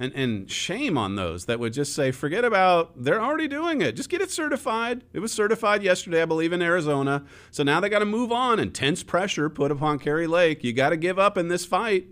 And, 0.00 0.14
and 0.14 0.50
shame 0.50 0.96
on 0.96 1.16
those 1.16 1.44
that 1.44 1.60
would 1.60 1.74
just 1.74 1.94
say, 1.94 2.10
forget 2.10 2.42
about, 2.42 3.04
they're 3.04 3.20
already 3.20 3.46
doing 3.46 3.82
it. 3.82 3.96
Just 3.96 4.08
get 4.08 4.22
it 4.22 4.30
certified. 4.30 5.04
It 5.12 5.20
was 5.20 5.30
certified 5.30 5.82
yesterday, 5.82 6.22
I 6.22 6.24
believe, 6.24 6.54
in 6.54 6.62
Arizona. 6.62 7.22
So 7.50 7.62
now 7.62 7.80
they 7.80 7.90
got 7.90 7.98
to 7.98 8.06
move 8.06 8.32
on. 8.32 8.58
Intense 8.58 9.02
pressure 9.02 9.50
put 9.50 9.70
upon 9.70 9.98
Kari 9.98 10.26
Lake. 10.26 10.64
You 10.64 10.72
got 10.72 10.88
to 10.88 10.96
give 10.96 11.18
up 11.18 11.36
in 11.36 11.48
this 11.48 11.66
fight. 11.66 12.06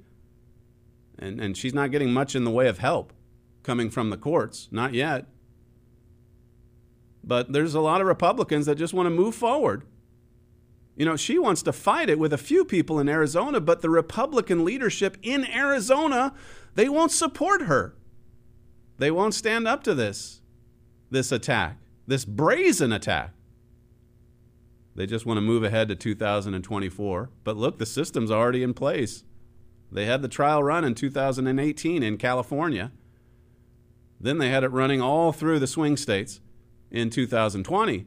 And, 1.18 1.40
and 1.40 1.56
she's 1.56 1.72
not 1.72 1.90
getting 1.90 2.12
much 2.12 2.36
in 2.36 2.44
the 2.44 2.50
way 2.50 2.68
of 2.68 2.76
help 2.76 3.14
coming 3.62 3.88
from 3.88 4.10
the 4.10 4.18
courts. 4.18 4.68
Not 4.70 4.92
yet. 4.92 5.24
But 7.24 7.54
there's 7.54 7.74
a 7.74 7.80
lot 7.80 8.02
of 8.02 8.06
Republicans 8.06 8.66
that 8.66 8.74
just 8.74 8.92
want 8.92 9.06
to 9.06 9.10
move 9.10 9.34
forward. 9.34 9.84
You 10.98 11.04
know, 11.04 11.14
she 11.14 11.38
wants 11.38 11.62
to 11.62 11.72
fight 11.72 12.10
it 12.10 12.18
with 12.18 12.32
a 12.32 12.38
few 12.38 12.64
people 12.64 12.98
in 12.98 13.08
Arizona, 13.08 13.60
but 13.60 13.82
the 13.82 13.88
Republican 13.88 14.64
leadership 14.64 15.16
in 15.22 15.46
Arizona 15.46 16.34
they 16.74 16.88
won't 16.88 17.12
support 17.12 17.62
her. 17.62 17.94
They 18.98 19.10
won't 19.10 19.34
stand 19.34 19.66
up 19.66 19.82
to 19.84 19.94
this, 19.94 20.42
this 21.10 21.32
attack, 21.32 21.78
this 22.06 22.24
brazen 22.24 22.92
attack. 22.92 23.32
They 24.94 25.06
just 25.06 25.24
want 25.24 25.38
to 25.38 25.42
move 25.42 25.62
ahead 25.62 25.88
to 25.88 25.96
2024. 25.96 27.30
But 27.44 27.56
look, 27.56 27.78
the 27.78 27.86
system's 27.86 28.32
already 28.32 28.64
in 28.64 28.74
place. 28.74 29.22
They 29.90 30.06
had 30.06 30.22
the 30.22 30.28
trial 30.28 30.62
run 30.62 30.84
in 30.84 30.94
2018 30.94 32.02
in 32.02 32.16
California. 32.16 32.90
Then 34.20 34.38
they 34.38 34.50
had 34.50 34.64
it 34.64 34.72
running 34.72 35.00
all 35.00 35.32
through 35.32 35.60
the 35.60 35.68
swing 35.68 35.96
states 35.96 36.40
in 36.90 37.10
2020. 37.10 38.06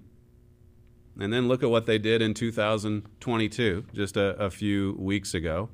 And 1.20 1.32
then 1.32 1.48
look 1.48 1.62
at 1.62 1.70
what 1.70 1.86
they 1.86 1.98
did 1.98 2.22
in 2.22 2.34
2022, 2.34 3.86
just 3.94 4.18
a, 4.18 4.36
a 4.38 4.50
few 4.50 4.96
weeks 4.98 5.34
ago 5.34 5.70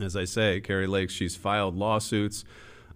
as 0.00 0.16
I 0.16 0.24
say, 0.24 0.60
Kari 0.60 0.86
Lake, 0.86 1.10
she's 1.10 1.36
filed 1.36 1.76
lawsuits 1.76 2.44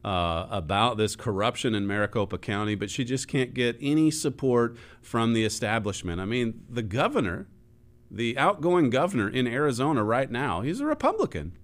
uh, 0.05 0.47
about 0.51 0.97
this 0.97 1.17
corruption 1.17 1.75
in 1.75 1.87
Maricopa 1.87 2.39
County, 2.39 2.75
but 2.75 2.91
she 2.91 3.05
just 3.05 3.27
can't 3.27 3.55
get 3.55 3.77
any 3.81 4.11
support 4.11 4.77
from 5.01 5.33
the 5.33 5.45
establishment. 5.45 6.21
I 6.21 6.25
mean, 6.25 6.63
the 6.69 6.83
governor, 6.83 7.49
the 8.11 8.37
outgoing 8.39 8.91
governor 8.91 9.29
in 9.29 9.47
Arizona 9.47 10.05
right 10.05 10.31
now, 10.31 10.61
he's 10.61 10.81
a 10.81 10.87
Republican, 10.87 11.57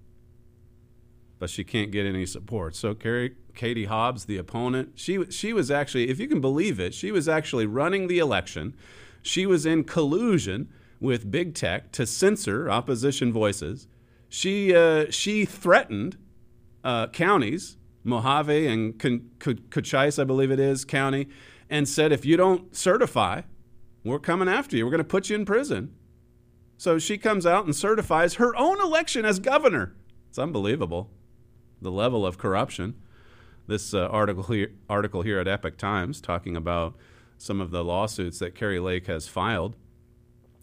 but 1.39 1.49
she 1.49 1.63
can't 1.63 1.91
get 1.91 2.05
any 2.05 2.25
support. 2.25 2.75
So, 2.75 2.93
Kari, 2.93 3.35
Katie 3.53 3.85
Hobbs, 3.85 4.25
the 4.25 4.37
opponent, 4.37 4.93
she 4.95 5.25
she 5.29 5.53
was 5.53 5.69
actually, 5.69 6.09
if 6.09 6.19
you 6.19 6.27
can 6.27 6.41
believe 6.41 6.79
it, 6.79 6.93
she 6.93 7.11
was 7.11 7.27
actually 7.27 7.65
running 7.65 8.07
the 8.07 8.19
election. 8.19 8.75
She 9.21 9.45
was 9.45 9.65
in 9.65 9.83
collusion 9.83 10.69
with 10.99 11.31
big 11.31 11.55
tech 11.55 11.91
to 11.93 12.05
censor 12.05 12.69
opposition 12.69 13.33
voices. 13.33 13.87
She 14.29 14.73
uh, 14.75 15.07
she 15.09 15.45
threatened 15.45 16.17
uh, 16.83 17.07
counties, 17.07 17.77
Mohave 18.05 18.71
and 18.71 18.99
Cochise, 19.69 20.17
I 20.19 20.23
believe 20.23 20.51
it 20.51 20.59
is, 20.59 20.85
county, 20.85 21.27
and 21.69 21.87
said 21.87 22.11
if 22.11 22.25
you 22.25 22.37
don't 22.37 22.75
certify, 22.75 23.41
we're 24.03 24.19
coming 24.19 24.47
after 24.47 24.77
you. 24.77 24.85
We're 24.85 24.91
going 24.91 24.99
to 24.99 25.03
put 25.03 25.29
you 25.29 25.35
in 25.35 25.45
prison. 25.45 25.93
So 26.77 26.97
she 26.97 27.17
comes 27.17 27.45
out 27.45 27.65
and 27.65 27.75
certifies 27.75 28.35
her 28.35 28.55
own 28.55 28.81
election 28.81 29.25
as 29.25 29.39
governor. 29.39 29.95
It's 30.29 30.39
unbelievable, 30.39 31.11
the 31.81 31.91
level 31.91 32.25
of 32.25 32.37
corruption. 32.37 32.95
This 33.67 33.93
uh, 33.93 34.07
article 34.07 34.43
here, 34.43 34.71
article 34.89 35.21
here 35.21 35.39
at 35.39 35.47
Epoch 35.47 35.77
Times 35.77 36.19
talking 36.19 36.55
about 36.55 36.95
some 37.41 37.59
of 37.59 37.71
the 37.71 37.83
lawsuits 37.83 38.37
that 38.39 38.53
Kari 38.53 38.79
Lake 38.79 39.07
has 39.07 39.27
filed. 39.27 39.75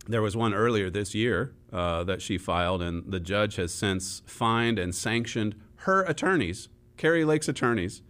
There 0.07 0.23
was 0.23 0.37
one 0.37 0.55
earlier 0.55 0.88
this 0.88 1.14
year 1.14 1.53
uh, 1.73 2.05
that 2.05 2.23
she 2.23 2.38
filed, 2.38 2.81
and 2.81 3.11
the 3.11 3.21
judge 3.21 3.57
has 3.57 3.75
since 3.75 4.23
fined 4.27 4.79
and 4.79 4.95
sanctioned 4.95 5.57
her 5.83 6.03
attorneys, 6.05 6.69
Kari 6.97 7.25
Lake's 7.25 7.49
attorneys. 7.49 8.01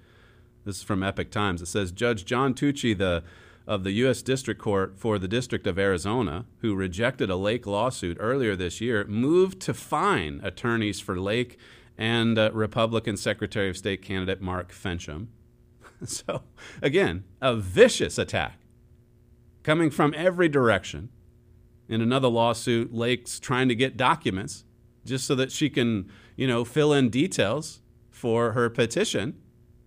This 0.64 0.76
is 0.76 0.82
from 0.82 1.02
Epoch 1.02 1.30
Times. 1.30 1.62
It 1.62 1.66
says 1.66 1.92
Judge 1.92 2.24
John 2.24 2.52
Tuchi, 2.52 2.96
the 2.96 3.22
of 3.66 3.84
the 3.84 3.92
U.S. 3.92 4.22
District 4.22 4.60
Court 4.60 4.98
for 4.98 5.18
the 5.18 5.28
District 5.28 5.66
of 5.66 5.78
Arizona, 5.78 6.46
who 6.60 6.74
rejected 6.74 7.28
a 7.28 7.36
Lake 7.36 7.66
lawsuit 7.66 8.16
earlier 8.18 8.56
this 8.56 8.80
year, 8.80 9.04
moved 9.04 9.60
to 9.60 9.74
fine 9.74 10.40
attorneys 10.42 11.00
for 11.00 11.20
Lake 11.20 11.58
and 11.98 12.38
uh, 12.38 12.50
Republican 12.54 13.18
Secretary 13.18 13.68
of 13.68 13.76
State 13.76 14.00
candidate 14.00 14.40
Mark 14.40 14.72
Finchem. 14.72 15.26
so, 16.04 16.42
again, 16.82 17.24
a 17.40 17.56
vicious 17.56 18.18
attack 18.18 18.58
coming 19.62 19.90
from 19.90 20.14
every 20.16 20.48
direction. 20.48 21.10
In 21.88 22.00
another 22.00 22.28
lawsuit, 22.28 22.92
Lake's 22.92 23.40
trying 23.40 23.68
to 23.68 23.74
get 23.74 23.96
documents 23.96 24.64
just 25.04 25.26
so 25.26 25.34
that 25.34 25.50
she 25.50 25.70
can, 25.70 26.10
you 26.36 26.46
know, 26.46 26.64
fill 26.64 26.92
in 26.92 27.08
details 27.08 27.80
for 28.10 28.52
her 28.52 28.68
petition. 28.68 29.40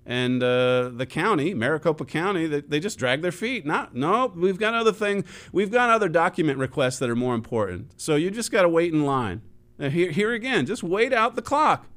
And 0.04 0.42
uh, 0.42 0.90
the 0.90 1.06
county, 1.06 1.54
Maricopa 1.54 2.06
County, 2.06 2.48
they, 2.48 2.62
they 2.62 2.80
just 2.80 2.98
drag 2.98 3.22
their 3.22 3.32
feet. 3.32 3.66
Not, 3.66 3.94
no, 3.94 4.34
we've 4.36 4.58
got 4.58 4.74
other 4.74 4.92
things. 4.92 5.26
We've 5.52 5.72
got 5.72 5.92
other 5.92 6.10
document 6.10 6.58
requests 6.58 6.98
that 7.00 7.10
are 7.10 7.16
more 7.16 7.36
important. 7.36 7.94
So 8.02 8.16
you 8.16 8.32
just 8.32 8.52
got 8.52 8.64
to 8.64 8.70
wait 8.70 8.92
in 8.92 9.06
line. 9.06 9.42
Here, 9.80 10.12
here 10.12 10.32
again, 10.32 10.66
just 10.66 10.84
wait 10.84 11.14
out 11.14 11.36
the 11.36 11.42
clock. 11.42 11.88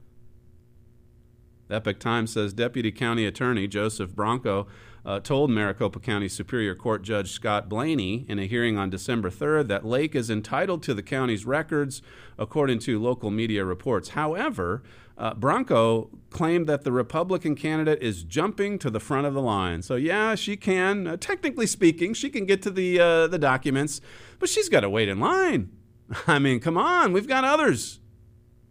Epoch 1.74 1.98
Times 1.98 2.32
says 2.32 2.52
Deputy 2.52 2.90
County 2.90 3.26
Attorney 3.26 3.68
Joseph 3.68 4.14
Branco 4.14 4.66
uh, 5.04 5.20
told 5.20 5.50
Maricopa 5.50 6.00
County 6.00 6.28
Superior 6.28 6.74
Court 6.74 7.02
Judge 7.02 7.30
Scott 7.30 7.68
Blaney 7.68 8.24
in 8.28 8.38
a 8.38 8.46
hearing 8.46 8.78
on 8.78 8.88
December 8.88 9.30
3rd 9.30 9.68
that 9.68 9.84
Lake 9.84 10.14
is 10.14 10.30
entitled 10.30 10.82
to 10.84 10.94
the 10.94 11.02
county's 11.02 11.44
records, 11.44 12.00
according 12.38 12.78
to 12.80 12.98
local 12.98 13.30
media 13.30 13.64
reports. 13.64 14.10
However, 14.10 14.82
uh, 15.16 15.34
Branco 15.34 16.10
claimed 16.30 16.66
that 16.66 16.84
the 16.84 16.92
Republican 16.92 17.54
candidate 17.54 18.02
is 18.02 18.24
jumping 18.24 18.78
to 18.78 18.90
the 18.90 19.00
front 19.00 19.26
of 19.26 19.34
the 19.34 19.42
line. 19.42 19.82
So 19.82 19.94
yeah, 19.94 20.34
she 20.34 20.56
can, 20.56 21.06
uh, 21.06 21.16
technically 21.18 21.66
speaking, 21.66 22.14
she 22.14 22.30
can 22.30 22.46
get 22.46 22.62
to 22.62 22.70
the 22.70 22.98
uh, 22.98 23.26
the 23.26 23.38
documents, 23.38 24.00
but 24.38 24.48
she's 24.48 24.68
got 24.68 24.80
to 24.80 24.90
wait 24.90 25.08
in 25.08 25.20
line. 25.20 25.70
I 26.26 26.38
mean, 26.38 26.60
come 26.60 26.78
on, 26.78 27.12
we've 27.12 27.28
got 27.28 27.44
others. 27.44 28.00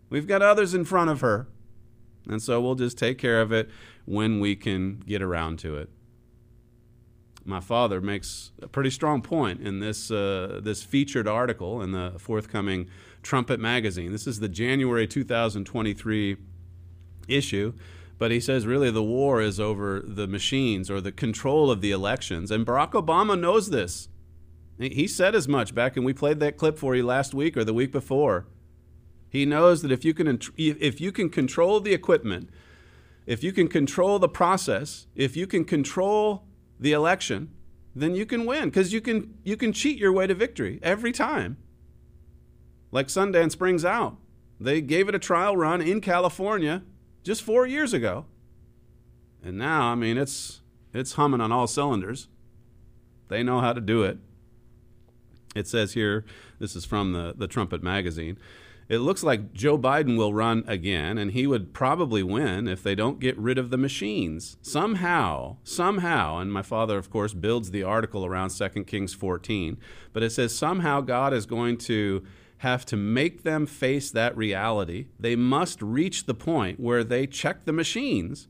We've 0.09 0.27
got 0.27 0.41
others 0.41 0.73
in 0.73 0.83
front 0.85 1.09
of 1.09 1.21
her. 1.21 1.47
And 2.27 2.41
so 2.41 2.61
we'll 2.61 2.75
just 2.75 2.97
take 2.97 3.17
care 3.17 3.41
of 3.41 3.51
it 3.51 3.69
when 4.05 4.39
we 4.39 4.55
can 4.55 5.03
get 5.05 5.21
around 5.21 5.59
to 5.59 5.75
it. 5.77 5.89
My 7.45 7.59
father 7.59 7.99
makes 7.99 8.51
a 8.61 8.67
pretty 8.67 8.89
strong 8.89 9.21
point 9.21 9.59
in 9.59 9.79
this, 9.79 10.09
uh, 10.09 10.61
this 10.63 10.81
featured 10.81 11.27
article 11.27 11.81
in 11.81 11.91
the 11.91 12.13
forthcoming 12.17 12.87
Trumpet 13.21 13.59
magazine. 13.59 14.11
This 14.11 14.27
is 14.27 14.39
the 14.39 14.47
January 14.47 15.07
2023 15.07 16.37
issue. 17.27 17.73
But 18.17 18.31
he 18.31 18.39
says 18.39 18.65
really 18.65 18.91
the 18.91 19.03
war 19.03 19.41
is 19.41 19.59
over 19.59 19.99
the 19.99 20.27
machines 20.27 20.89
or 20.89 21.01
the 21.01 21.11
control 21.11 21.69
of 21.69 21.81
the 21.81 21.91
elections. 21.91 22.51
And 22.51 22.65
Barack 22.65 22.91
Obama 22.91 23.37
knows 23.37 23.69
this. 23.69 24.07
He 24.79 25.07
said 25.07 25.35
as 25.35 25.47
much 25.47 25.75
back 25.75 25.95
when 25.95 26.05
we 26.05 26.13
played 26.13 26.39
that 26.39 26.57
clip 26.57 26.77
for 26.77 26.95
you 26.95 27.05
last 27.05 27.33
week 27.33 27.55
or 27.57 27.63
the 27.63 27.73
week 27.73 27.91
before. 27.91 28.47
He 29.33 29.47
knows 29.47 29.81
that 29.81 29.91
if 29.91 30.05
you 30.05 30.13
can 30.13 30.39
if 30.57 31.01
you 31.01 31.11
can 31.11 31.27
control 31.27 31.79
the 31.79 31.91
equipment, 31.91 32.51
if 33.25 33.43
you 33.43 33.51
can 33.51 33.67
control 33.67 34.19
the 34.19 34.29
process, 34.29 35.07
if 35.15 35.35
you 35.35 35.47
can 35.47 35.65
control 35.65 36.43
the 36.79 36.91
election, 36.91 37.49
then 37.95 38.13
you 38.13 38.27
can 38.27 38.45
win 38.45 38.65
because 38.65 38.93
you 38.93 39.01
can 39.01 39.33
you 39.43 39.57
can 39.57 39.73
cheat 39.73 39.97
your 39.97 40.13
way 40.13 40.27
to 40.27 40.35
victory 40.35 40.79
every 40.83 41.11
time. 41.11 41.57
Like 42.91 43.07
Sundance 43.07 43.57
brings 43.57 43.83
out. 43.83 44.17
They 44.59 44.81
gave 44.81 45.09
it 45.09 45.15
a 45.15 45.19
trial 45.19 45.57
run 45.57 45.81
in 45.81 45.99
California 45.99 46.83
just 47.23 47.41
4 47.41 47.65
years 47.65 47.91
ago. 47.91 48.27
And 49.43 49.57
now, 49.57 49.91
I 49.91 49.95
mean, 49.95 50.15
it's 50.15 50.61
it's 50.93 51.13
humming 51.13 51.41
on 51.41 51.51
all 51.51 51.65
cylinders. 51.65 52.27
They 53.29 53.41
know 53.41 53.61
how 53.61 53.73
to 53.73 53.81
do 53.81 54.03
it. 54.03 54.19
It 55.55 55.67
says 55.67 55.93
here, 55.93 56.23
this 56.59 56.75
is 56.75 56.85
from 56.85 57.13
the, 57.13 57.33
the 57.35 57.47
Trumpet 57.47 57.81
magazine 57.81 58.37
it 58.89 58.99
looks 58.99 59.23
like 59.23 59.53
Joe 59.53 59.77
Biden 59.77 60.17
will 60.17 60.33
run 60.33 60.63
again, 60.67 61.17
and 61.17 61.31
he 61.31 61.47
would 61.47 61.73
probably 61.73 62.23
win 62.23 62.67
if 62.67 62.83
they 62.83 62.95
don't 62.95 63.19
get 63.19 63.37
rid 63.37 63.57
of 63.57 63.69
the 63.69 63.77
machines. 63.77 64.57
Somehow, 64.61 65.57
somehow, 65.63 66.37
and 66.37 66.51
my 66.51 66.61
father, 66.61 66.97
of 66.97 67.09
course, 67.09 67.33
builds 67.33 67.71
the 67.71 67.83
article 67.83 68.25
around 68.25 68.49
2 68.49 68.69
Kings 68.83 69.13
14, 69.13 69.77
but 70.11 70.23
it 70.23 70.31
says 70.31 70.55
somehow 70.55 71.01
God 71.01 71.33
is 71.33 71.45
going 71.45 71.77
to 71.77 72.23
have 72.57 72.85
to 72.85 72.95
make 72.95 73.43
them 73.43 73.65
face 73.65 74.09
that 74.11 74.35
reality. 74.37 75.07
They 75.19 75.35
must 75.35 75.81
reach 75.81 76.25
the 76.25 76.33
point 76.33 76.79
where 76.79 77.03
they 77.03 77.27
check 77.27 77.65
the 77.65 77.73
machines. 77.73 78.47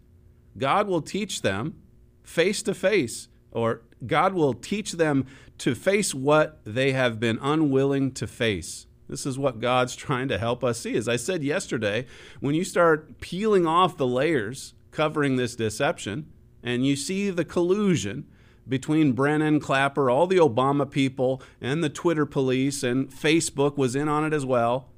God 0.57 0.87
will 0.87 1.01
teach 1.01 1.41
them 1.41 1.75
face 2.23 2.61
to 2.63 2.73
face, 2.73 3.27
or 3.51 3.81
God 4.05 4.33
will 4.33 4.53
teach 4.53 4.93
them 4.93 5.25
to 5.59 5.73
face 5.75 6.13
what 6.13 6.59
they 6.63 6.91
have 6.91 7.19
been 7.19 7.39
unwilling 7.41 8.11
to 8.13 8.27
face. 8.27 8.85
This 9.07 9.25
is 9.25 9.37
what 9.37 9.59
God's 9.59 9.95
trying 9.97 10.27
to 10.29 10.37
help 10.37 10.63
us 10.63 10.79
see. 10.79 10.95
As 10.95 11.07
I 11.07 11.15
said 11.15 11.43
yesterday, 11.43 12.05
when 12.39 12.55
you 12.55 12.63
start 12.63 13.19
peeling 13.19 13.65
off 13.65 13.97
the 13.97 14.07
layers 14.07 14.73
covering 14.91 15.35
this 15.35 15.55
deception 15.55 16.31
and 16.61 16.85
you 16.85 16.95
see 16.95 17.29
the 17.29 17.45
collusion 17.45 18.25
between 18.67 19.11
Brennan, 19.11 19.59
Clapper, 19.59 20.09
all 20.09 20.27
the 20.27 20.37
Obama 20.37 20.89
people, 20.89 21.41
and 21.59 21.83
the 21.83 21.89
Twitter 21.89 22.25
police, 22.25 22.81
and 22.81 23.09
Facebook 23.09 23.77
was 23.77 23.95
in 23.95 24.07
on 24.07 24.23
it 24.23 24.33
as 24.33 24.45
well. 24.45 24.89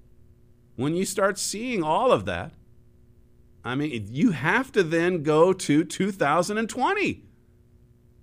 When 0.76 0.96
you 0.96 1.06
start 1.06 1.40
seeing 1.40 1.82
all 1.82 2.12
of 2.12 2.26
that, 2.26 2.54
I 3.64 3.74
mean, 3.74 4.08
you 4.12 4.32
have 4.32 4.72
to 4.74 4.84
then 4.84 5.24
go 5.24 5.52
to 5.52 5.84
2020. 5.84 7.24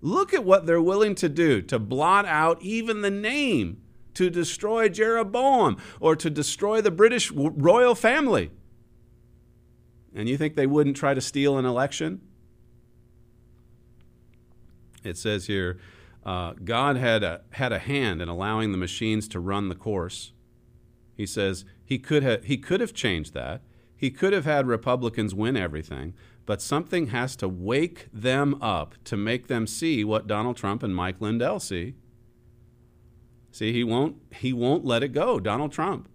Look 0.01 0.33
at 0.33 0.45
what 0.45 0.67
they're 0.67 0.81
willing 0.81 1.15
to 1.17 1.29
do 1.29 1.63
to 1.63 1.79
blot 1.79 2.27
out 2.27 2.63
even 2.63 3.03
the 3.03 3.11
name 3.11 3.82
to 4.15 4.31
destroy 4.31 4.89
Jeroboam 4.89 5.77
or 6.01 6.17
to 6.17 6.31
destroy 6.31 6.81
the 6.81 6.91
British 6.91 7.31
royal 7.31 7.95
family. 7.95 8.51
And 10.15 10.29
you 10.29 10.37
think 10.37 10.57
they 10.57 10.67
wouldn't 10.67 10.97
try 10.97 11.15
to 11.15 11.21
steal 11.21 11.59
an 11.59 11.65
election? 11.65 12.21
It 15.03 15.17
says 15.17 15.47
here 15.47 15.79
uh, 16.25 16.53
God 16.65 16.97
had 16.97 17.23
a, 17.23 17.43
had 17.51 17.73
a 17.73 17.79
hand 17.79 18.23
in 18.23 18.29
allowing 18.29 18.73
the 18.73 18.79
machines 18.79 19.27
to 19.29 19.41
run 19.41 19.69
the 19.69 19.75
course. 19.75 20.33
He 21.17 21.27
says 21.27 21.65
he 21.85 21.99
could, 21.99 22.23
ha- 22.23 22.43
he 22.45 22.57
could 22.57 22.81
have 22.81 22.95
changed 22.95 23.35
that. 23.35 23.63
He 23.97 24.11
could 24.11 24.33
have 24.33 24.45
had 24.45 24.67
Republicans 24.67 25.35
win 25.35 25.57
everything, 25.57 26.15
but 26.45 26.61
something 26.61 27.09
has 27.09 27.37
to 27.37 27.49
wake 27.49 28.09
them 28.13 28.61
up 28.61 28.95
to 29.05 29.17
make 29.17 29.47
them 29.47 29.67
see 29.67 30.05
what 30.05 30.27
Donald 30.27 30.57
Trump 30.57 30.83
and 30.83 30.95
Mike 30.95 31.21
Lindell 31.21 31.61
see. 31.61 31.95
See, 33.53 33.73
he 33.73 33.85
won't 33.85 34.17
he 34.35 34.53
won't 34.53 34.85
let 34.85 35.03
it 35.03 35.13
go. 35.13 35.39
Donald 35.39 35.73
Trump. 35.73 36.09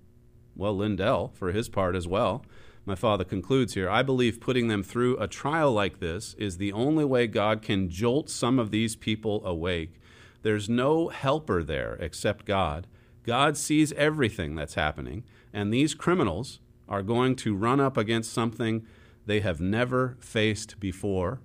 Well, 0.55 0.75
Lindell 0.75 1.29
for 1.35 1.51
his 1.51 1.69
part 1.69 1.95
as 1.95 2.07
well. 2.07 2.43
My 2.83 2.95
father 2.95 3.23
concludes 3.23 3.73
here, 3.73 3.89
I 3.89 4.01
believe 4.01 4.39
putting 4.39 4.69
them 4.69 4.81
through 4.81 5.17
a 5.17 5.27
trial 5.27 5.71
like 5.71 5.99
this 5.99 6.33
is 6.35 6.57
the 6.57 6.71
only 6.71 7.05
way 7.05 7.27
God 7.27 7.61
can 7.61 7.89
jolt 7.89 8.29
some 8.29 8.57
of 8.57 8.71
these 8.71 8.95
people 8.95 9.45
awake. 9.45 9.99
There's 10.41 10.69
no 10.69 11.09
helper 11.09 11.63
there 11.63 11.97
except 11.99 12.45
God. 12.45 12.87
God 13.23 13.57
sees 13.57 13.91
everything 13.93 14.55
that's 14.55 14.75
happening, 14.75 15.25
and 15.51 15.71
these 15.71 15.93
criminals 15.93 16.59
are 16.87 17.03
going 17.03 17.35
to 17.35 17.55
run 17.55 17.81
up 17.81 17.97
against 17.97 18.31
something 18.31 18.85
they 19.25 19.41
have 19.41 19.59
never 19.59 20.15
faced 20.21 20.79
before. 20.79 21.41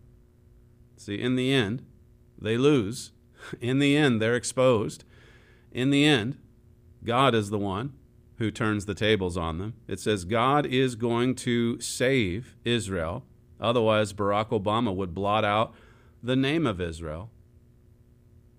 See, 0.97 1.21
in 1.21 1.35
the 1.35 1.53
end, 1.53 1.85
they 2.41 2.57
lose. 2.57 3.11
In 3.61 3.81
the 3.81 3.97
end, 3.97 4.23
they're 4.23 4.37
exposed 4.37 5.05
in 5.73 5.91
the 5.91 6.05
end, 6.05 6.39
God 7.05 7.35
is 7.35 7.51
the 7.51 7.59
one 7.59 7.95
who 8.39 8.51
turns 8.51 8.87
the 8.87 8.95
tables 8.95 9.37
on 9.37 9.59
them. 9.59 9.75
It 9.87 10.01
says 10.01 10.25
God 10.25 10.67
is 10.67 10.95
going 10.95 11.35
to 11.37 11.81
save 11.81 12.57
Israel. 12.65 13.25
Otherwise, 13.61 14.13
Barack 14.13 14.49
Obama 14.49 14.95
would 14.95 15.15
blot 15.15 15.45
out 15.45 15.75
the 16.23 16.37
name 16.37 16.67
of 16.67 16.81
Israel. 16.81 17.31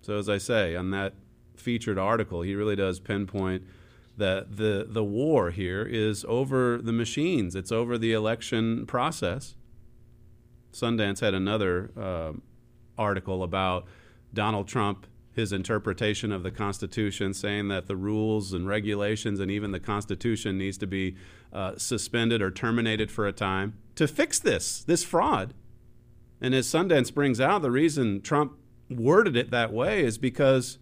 So, 0.02 0.18
as 0.18 0.30
I 0.30 0.38
say, 0.38 0.76
on 0.76 0.92
that 0.92 1.14
featured 1.56 1.98
article, 1.98 2.42
he 2.42 2.56
really 2.56 2.76
does 2.76 3.00
pinpoint 3.00 3.64
that 4.18 4.58
the, 4.58 4.86
the 4.88 5.04
war 5.04 5.52
here 5.52 5.84
is 5.84 6.24
over 6.28 6.78
the 6.78 6.92
machines, 6.92 7.56
it's 7.56 7.72
over 7.72 7.98
the 7.98 8.14
election 8.14 8.86
process. 8.86 9.56
Sundance 10.72 11.20
had 11.20 11.34
another 11.34 11.92
uh, 12.00 12.34
article 12.98 13.44
about 13.44 13.86
Donald 14.34 14.68
Trump 14.68 15.08
his 15.34 15.52
interpretation 15.52 16.32
of 16.32 16.44
the 16.44 16.52
Constitution, 16.52 17.34
saying 17.34 17.68
that 17.70 17.88
the 17.88 17.96
rules 17.96 18.54
and 18.54 18.68
regulations 18.68 19.40
and 19.40 19.50
even 19.50 19.72
the 19.72 19.80
Constitution 19.80 20.58
needs 20.58 20.78
to 20.78 20.88
be 20.88 21.16
uh, 21.52 21.78
suspended 21.78 22.42
or 22.42 22.52
terminated 22.52 23.12
for 23.12 23.28
a 23.28 23.34
time 23.34 23.74
to 23.96 24.08
fix 24.08 24.40
this, 24.40 24.84
this 24.84 25.04
fraud. 25.04 25.54
And 26.40 26.54
as 26.54 26.68
Sundance 26.68 27.14
brings 27.14 27.40
out, 27.40 27.62
the 27.62 27.72
reason 27.72 28.22
Trump 28.22 28.58
worded 28.90 29.36
it 29.36 29.50
that 29.52 29.74
way 29.74 30.04
is 30.04 30.18
because 30.18 30.78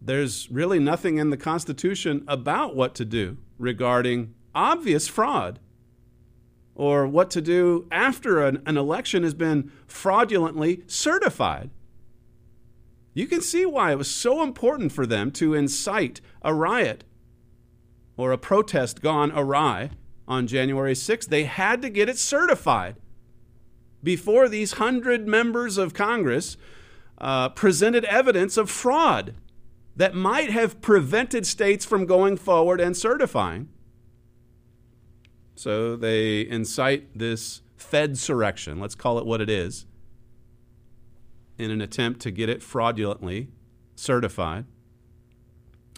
there's 0.00 0.50
really 0.50 0.78
nothing 0.78 1.18
in 1.18 1.30
the 1.30 1.36
Constitution 1.36 2.24
about 2.26 2.74
what 2.74 2.94
to 2.96 3.04
do 3.04 3.36
regarding 3.58 4.34
obvious 4.54 5.08
fraud 5.08 5.58
or 6.74 7.06
what 7.06 7.30
to 7.30 7.40
do 7.40 7.86
after 7.90 8.44
an, 8.44 8.62
an 8.64 8.76
election 8.76 9.24
has 9.24 9.34
been 9.34 9.70
fraudulently 9.86 10.82
certified. 10.86 11.70
You 13.18 13.26
can 13.26 13.40
see 13.40 13.66
why 13.66 13.90
it 13.90 13.98
was 13.98 14.08
so 14.08 14.44
important 14.44 14.92
for 14.92 15.04
them 15.04 15.32
to 15.32 15.52
incite 15.52 16.20
a 16.40 16.54
riot 16.54 17.02
or 18.16 18.30
a 18.30 18.38
protest 18.38 19.02
gone 19.02 19.32
awry 19.34 19.90
on 20.28 20.46
January 20.46 20.92
6th. 20.94 21.26
They 21.26 21.42
had 21.42 21.82
to 21.82 21.90
get 21.90 22.08
it 22.08 22.16
certified 22.16 22.94
before 24.04 24.48
these 24.48 24.74
hundred 24.74 25.26
members 25.26 25.78
of 25.78 25.94
Congress 25.94 26.56
uh, 27.20 27.48
presented 27.48 28.04
evidence 28.04 28.56
of 28.56 28.70
fraud. 28.70 29.34
that 29.96 30.14
might 30.14 30.50
have 30.50 30.80
prevented 30.80 31.44
states 31.44 31.84
from 31.84 32.06
going 32.06 32.36
forward 32.36 32.80
and 32.80 32.96
certifying. 32.96 33.68
So 35.56 35.96
they 35.96 36.46
incite 36.46 37.18
this 37.18 37.62
Fedsurrection, 37.76 38.80
let's 38.80 38.94
call 38.94 39.18
it 39.18 39.26
what 39.26 39.40
it 39.40 39.50
is, 39.50 39.86
in 41.58 41.70
an 41.70 41.80
attempt 41.80 42.20
to 42.20 42.30
get 42.30 42.48
it 42.48 42.62
fraudulently 42.62 43.48
certified. 43.96 44.64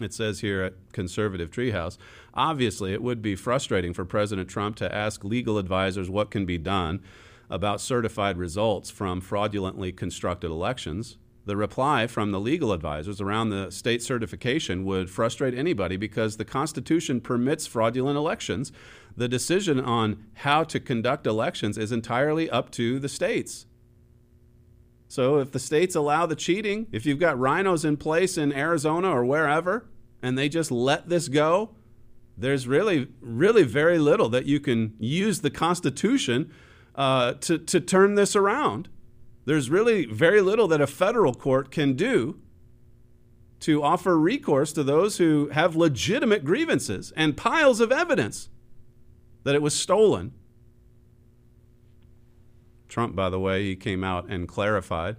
It 0.01 0.13
says 0.13 0.39
here 0.39 0.63
at 0.63 0.73
Conservative 0.91 1.51
Treehouse 1.51 1.97
obviously, 2.33 2.93
it 2.93 3.03
would 3.03 3.21
be 3.21 3.35
frustrating 3.35 3.93
for 3.93 4.05
President 4.05 4.49
Trump 4.49 4.75
to 4.77 4.93
ask 4.93 5.23
legal 5.23 5.57
advisors 5.57 6.09
what 6.09 6.31
can 6.31 6.45
be 6.45 6.57
done 6.57 7.01
about 7.49 7.81
certified 7.81 8.37
results 8.37 8.89
from 8.89 9.21
fraudulently 9.21 9.91
constructed 9.91 10.49
elections. 10.49 11.17
The 11.45 11.57
reply 11.57 12.07
from 12.07 12.31
the 12.31 12.39
legal 12.39 12.71
advisors 12.71 13.19
around 13.19 13.49
the 13.49 13.71
state 13.71 14.01
certification 14.01 14.85
would 14.85 15.09
frustrate 15.09 15.53
anybody 15.55 15.97
because 15.97 16.37
the 16.37 16.45
Constitution 16.45 17.19
permits 17.19 17.67
fraudulent 17.67 18.15
elections. 18.15 18.71
The 19.17 19.27
decision 19.27 19.79
on 19.79 20.23
how 20.35 20.63
to 20.65 20.79
conduct 20.79 21.27
elections 21.27 21.77
is 21.77 21.91
entirely 21.91 22.49
up 22.49 22.69
to 22.71 22.99
the 22.99 23.09
states. 23.09 23.65
So 25.11 25.39
if 25.39 25.51
the 25.51 25.59
states 25.59 25.93
allow 25.93 26.25
the 26.25 26.37
cheating, 26.37 26.87
if 26.93 27.05
you've 27.05 27.19
got 27.19 27.35
RINOs 27.35 27.83
in 27.83 27.97
place 27.97 28.37
in 28.37 28.53
Arizona 28.53 29.09
or 29.09 29.25
wherever, 29.25 29.89
and 30.21 30.37
they 30.37 30.47
just 30.47 30.71
let 30.71 31.09
this 31.09 31.27
go, 31.27 31.75
there's 32.37 32.65
really, 32.65 33.09
really 33.19 33.63
very 33.63 33.99
little 33.99 34.29
that 34.29 34.45
you 34.45 34.61
can 34.61 34.95
use 34.99 35.41
the 35.41 35.49
Constitution 35.49 36.49
uh, 36.95 37.33
to, 37.41 37.57
to 37.57 37.81
turn 37.81 38.15
this 38.15 38.37
around. 38.37 38.87
There's 39.43 39.69
really 39.69 40.05
very 40.05 40.39
little 40.39 40.69
that 40.69 40.79
a 40.79 40.87
federal 40.87 41.33
court 41.33 41.71
can 41.71 41.95
do 41.95 42.39
to 43.59 43.83
offer 43.83 44.17
recourse 44.17 44.71
to 44.71 44.81
those 44.81 45.17
who 45.17 45.49
have 45.49 45.75
legitimate 45.75 46.45
grievances 46.45 47.11
and 47.17 47.35
piles 47.35 47.81
of 47.81 47.91
evidence 47.91 48.47
that 49.43 49.55
it 49.55 49.61
was 49.61 49.73
stolen 49.73 50.31
Trump, 52.91 53.15
by 53.15 53.29
the 53.29 53.39
way, 53.39 53.63
he 53.63 53.75
came 53.75 54.03
out 54.03 54.27
and 54.29 54.47
clarified 54.47 55.15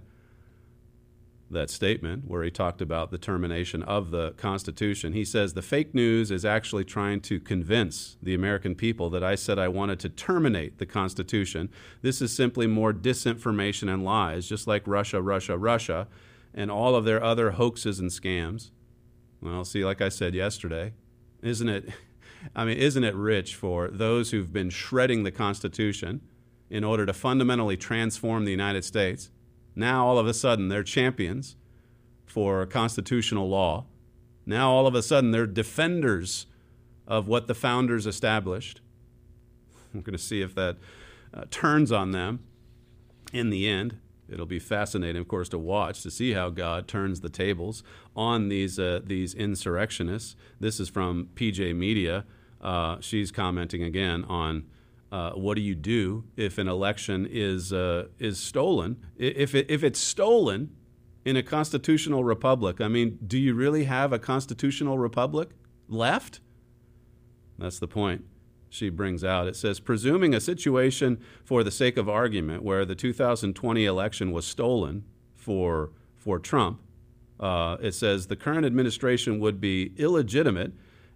that 1.49 1.69
statement 1.69 2.27
where 2.27 2.43
he 2.43 2.51
talked 2.51 2.81
about 2.81 3.09
the 3.09 3.17
termination 3.17 3.81
of 3.83 4.11
the 4.11 4.31
Constitution. 4.37 5.13
He 5.13 5.25
says 5.25 5.53
the 5.53 5.61
fake 5.63 5.93
news 5.93 6.29
is 6.29 6.45
actually 6.45 6.85
trying 6.85 7.19
to 7.21 7.39
convince 7.39 8.15
the 8.21 8.35
American 8.35 8.75
people 8.75 9.09
that 9.09 9.23
I 9.23 9.33
said 9.33 9.57
I 9.57 9.69
wanted 9.69 9.99
to 10.01 10.09
terminate 10.09 10.77
the 10.77 10.85
Constitution. 10.85 11.69
This 12.01 12.21
is 12.21 12.31
simply 12.31 12.67
more 12.67 12.93
disinformation 12.93 13.91
and 13.91 14.05
lies, 14.05 14.47
just 14.47 14.67
like 14.67 14.83
Russia, 14.85 15.21
Russia, 15.21 15.57
Russia, 15.57 16.07
and 16.53 16.69
all 16.69 16.95
of 16.95 17.05
their 17.05 17.23
other 17.23 17.51
hoaxes 17.51 17.99
and 17.99 18.11
scams. 18.11 18.69
Well, 19.41 19.65
see, 19.65 19.83
like 19.83 19.99
I 19.99 20.09
said 20.09 20.35
yesterday, 20.35 20.93
isn't 21.41 21.69
it? 21.69 21.89
I 22.55 22.65
mean, 22.65 22.77
isn't 22.77 23.03
it 23.03 23.15
rich 23.15 23.55
for 23.55 23.87
those 23.87 24.31
who've 24.31 24.51
been 24.53 24.69
shredding 24.69 25.23
the 25.23 25.31
Constitution? 25.31 26.21
In 26.73 26.83
order 26.83 27.05
to 27.05 27.13
fundamentally 27.13 27.77
transform 27.77 28.45
the 28.45 28.51
United 28.51 28.83
States. 28.83 29.29
Now, 29.75 30.07
all 30.07 30.17
of 30.17 30.25
a 30.25 30.33
sudden, 30.33 30.69
they're 30.69 30.81
champions 30.81 31.55
for 32.25 32.65
constitutional 32.65 33.47
law. 33.47 33.85
Now, 34.43 34.71
all 34.71 34.87
of 34.87 34.95
a 34.95 35.03
sudden, 35.03 35.29
they're 35.29 35.45
defenders 35.45 36.47
of 37.05 37.27
what 37.27 37.45
the 37.45 37.53
founders 37.53 38.07
established. 38.07 38.81
We're 39.93 40.01
going 40.01 40.17
to 40.17 40.23
see 40.23 40.41
if 40.41 40.55
that 40.55 40.77
uh, 41.31 41.43
turns 41.51 41.91
on 41.91 42.09
them 42.09 42.39
in 43.31 43.51
the 43.51 43.67
end. 43.67 43.99
It'll 44.27 44.47
be 44.47 44.57
fascinating, 44.57 45.21
of 45.21 45.27
course, 45.27 45.49
to 45.49 45.59
watch 45.59 46.01
to 46.01 46.09
see 46.09 46.33
how 46.33 46.49
God 46.49 46.87
turns 46.87 47.21
the 47.21 47.29
tables 47.29 47.83
on 48.15 48.47
these 48.49 48.79
uh, 48.79 49.01
these 49.03 49.35
insurrectionists. 49.35 50.35
This 50.59 50.79
is 50.79 50.89
from 50.89 51.29
PJ 51.35 51.75
Media. 51.75 52.25
Uh, 52.59 52.97
she's 52.99 53.31
commenting 53.31 53.83
again 53.83 54.23
on 54.23 54.63
uh, 55.13 55.31
what 55.33 55.53
do 55.53 55.61
you 55.61 55.75
do 55.75 56.23
if 56.35 56.57
an 56.57 56.67
election 56.67 57.27
is 57.29 57.71
uh, 57.71 58.07
is 58.17 58.39
stolen? 58.39 58.97
If 59.15 59.53
it, 59.53 59.69
if 59.69 59.83
it's 59.83 59.99
stolen 59.99 60.75
in 61.23 61.37
a 61.37 61.43
constitutional 61.43 62.23
republic, 62.23 62.81
I 62.81 62.87
mean, 62.87 63.19
do 63.25 63.37
you 63.37 63.53
really 63.53 63.83
have 63.83 64.11
a 64.11 64.17
constitutional 64.17 64.97
republic 64.97 65.51
left? 65.87 66.39
That's 67.59 67.77
the 67.77 67.87
point 67.87 68.25
she 68.69 68.89
brings 68.89 69.23
out. 69.23 69.45
It 69.45 69.55
says, 69.55 69.79
presuming 69.79 70.33
a 70.33 70.41
situation 70.41 71.19
for 71.45 71.63
the 71.63 71.69
sake 71.69 71.95
of 71.95 72.09
argument 72.09 72.63
where 72.63 72.83
the 72.83 72.95
2020 72.95 73.85
election 73.85 74.31
was 74.31 74.47
stolen 74.47 75.03
for 75.35 75.91
for 76.17 76.39
Trump, 76.39 76.81
uh, 77.39 77.77
it 77.79 77.93
says 77.93 78.25
the 78.25 78.35
current 78.35 78.65
administration 78.65 79.39
would 79.39 79.61
be 79.61 79.93
illegitimate 79.95 80.73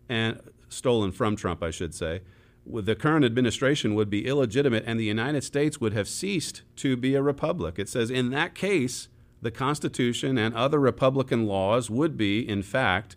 and 0.08 0.40
stolen 0.70 1.12
from 1.12 1.36
Trump, 1.36 1.64
I 1.64 1.72
should 1.72 1.96
say 1.96 2.22
the 2.70 2.96
current 2.96 3.26
administration 3.26 3.96
would 3.96 4.10
be 4.10 4.26
illegitimate 4.26 4.84
and 4.86 5.00
the 5.00 5.06
United 5.06 5.44
States 5.44 5.80
would 5.80 5.94
have 5.94 6.08
ceased 6.08 6.64
to 6.78 6.98
be 6.98 7.16
a 7.16 7.22
republic. 7.22 7.80
It 7.80 7.90
says, 7.90 8.10
in 8.10 8.30
that 8.32 8.56
case, 8.56 9.08
the 9.42 9.52
Constitution 9.52 10.38
and 10.38 10.54
other 10.56 10.80
Republican 10.80 11.46
laws 11.46 11.90
would 11.90 12.18
be, 12.18 12.48
in 12.48 12.64
fact, 12.64 13.16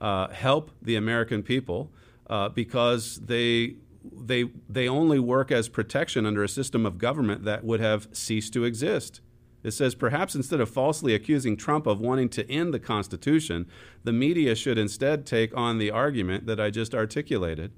uh, 0.00 0.28
help 0.28 0.70
the 0.80 0.96
American 0.96 1.42
people 1.42 1.90
uh, 2.28 2.48
because 2.48 3.16
they, 3.16 3.76
they, 4.04 4.44
they 4.68 4.88
only 4.88 5.18
work 5.18 5.50
as 5.50 5.68
protection 5.68 6.24
under 6.24 6.42
a 6.42 6.48
system 6.48 6.86
of 6.86 6.98
government 6.98 7.44
that 7.44 7.64
would 7.64 7.80
have 7.80 8.08
ceased 8.12 8.52
to 8.52 8.64
exist. 8.64 9.20
It 9.62 9.72
says 9.72 9.96
perhaps 9.96 10.36
instead 10.36 10.60
of 10.60 10.70
falsely 10.70 11.12
accusing 11.12 11.56
Trump 11.56 11.86
of 11.86 12.00
wanting 12.00 12.28
to 12.30 12.48
end 12.48 12.72
the 12.72 12.78
Constitution, 12.78 13.66
the 14.04 14.12
media 14.12 14.54
should 14.54 14.78
instead 14.78 15.26
take 15.26 15.56
on 15.56 15.78
the 15.78 15.90
argument 15.90 16.46
that 16.46 16.60
I 16.60 16.70
just 16.70 16.94
articulated 16.94 17.72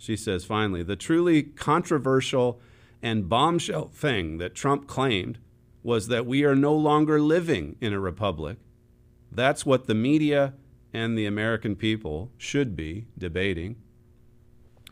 she 0.00 0.16
says 0.16 0.46
finally, 0.46 0.82
the 0.82 0.96
truly 0.96 1.42
controversial 1.42 2.58
and 3.02 3.28
bombshell 3.28 3.88
thing 3.88 4.38
that 4.38 4.54
Trump 4.54 4.86
claimed 4.86 5.38
was 5.82 6.08
that 6.08 6.24
we 6.24 6.42
are 6.42 6.56
no 6.56 6.74
longer 6.74 7.20
living 7.20 7.76
in 7.82 7.92
a 7.92 8.00
republic. 8.00 8.56
That's 9.30 9.66
what 9.66 9.86
the 9.86 9.94
media 9.94 10.54
and 10.94 11.18
the 11.18 11.26
American 11.26 11.76
people 11.76 12.32
should 12.38 12.74
be 12.74 13.08
debating. 13.18 13.76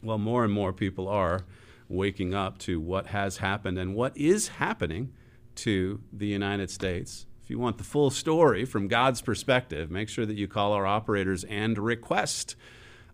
Well, 0.02 0.18
more 0.18 0.44
and 0.44 0.52
more 0.52 0.74
people 0.74 1.08
are 1.08 1.40
waking 1.88 2.34
up 2.34 2.58
to 2.58 2.78
what 2.78 3.06
has 3.06 3.38
happened 3.38 3.78
and 3.78 3.94
what 3.94 4.14
is 4.14 4.48
happening 4.48 5.14
to 5.56 6.02
the 6.12 6.26
United 6.26 6.70
States. 6.70 7.26
If 7.42 7.48
you 7.48 7.58
want 7.58 7.78
the 7.78 7.84
full 7.84 8.10
story 8.10 8.66
from 8.66 8.88
God's 8.88 9.22
perspective, 9.22 9.90
make 9.90 10.10
sure 10.10 10.26
that 10.26 10.36
you 10.36 10.48
call 10.48 10.74
our 10.74 10.86
operators 10.86 11.44
and 11.44 11.78
request 11.78 12.56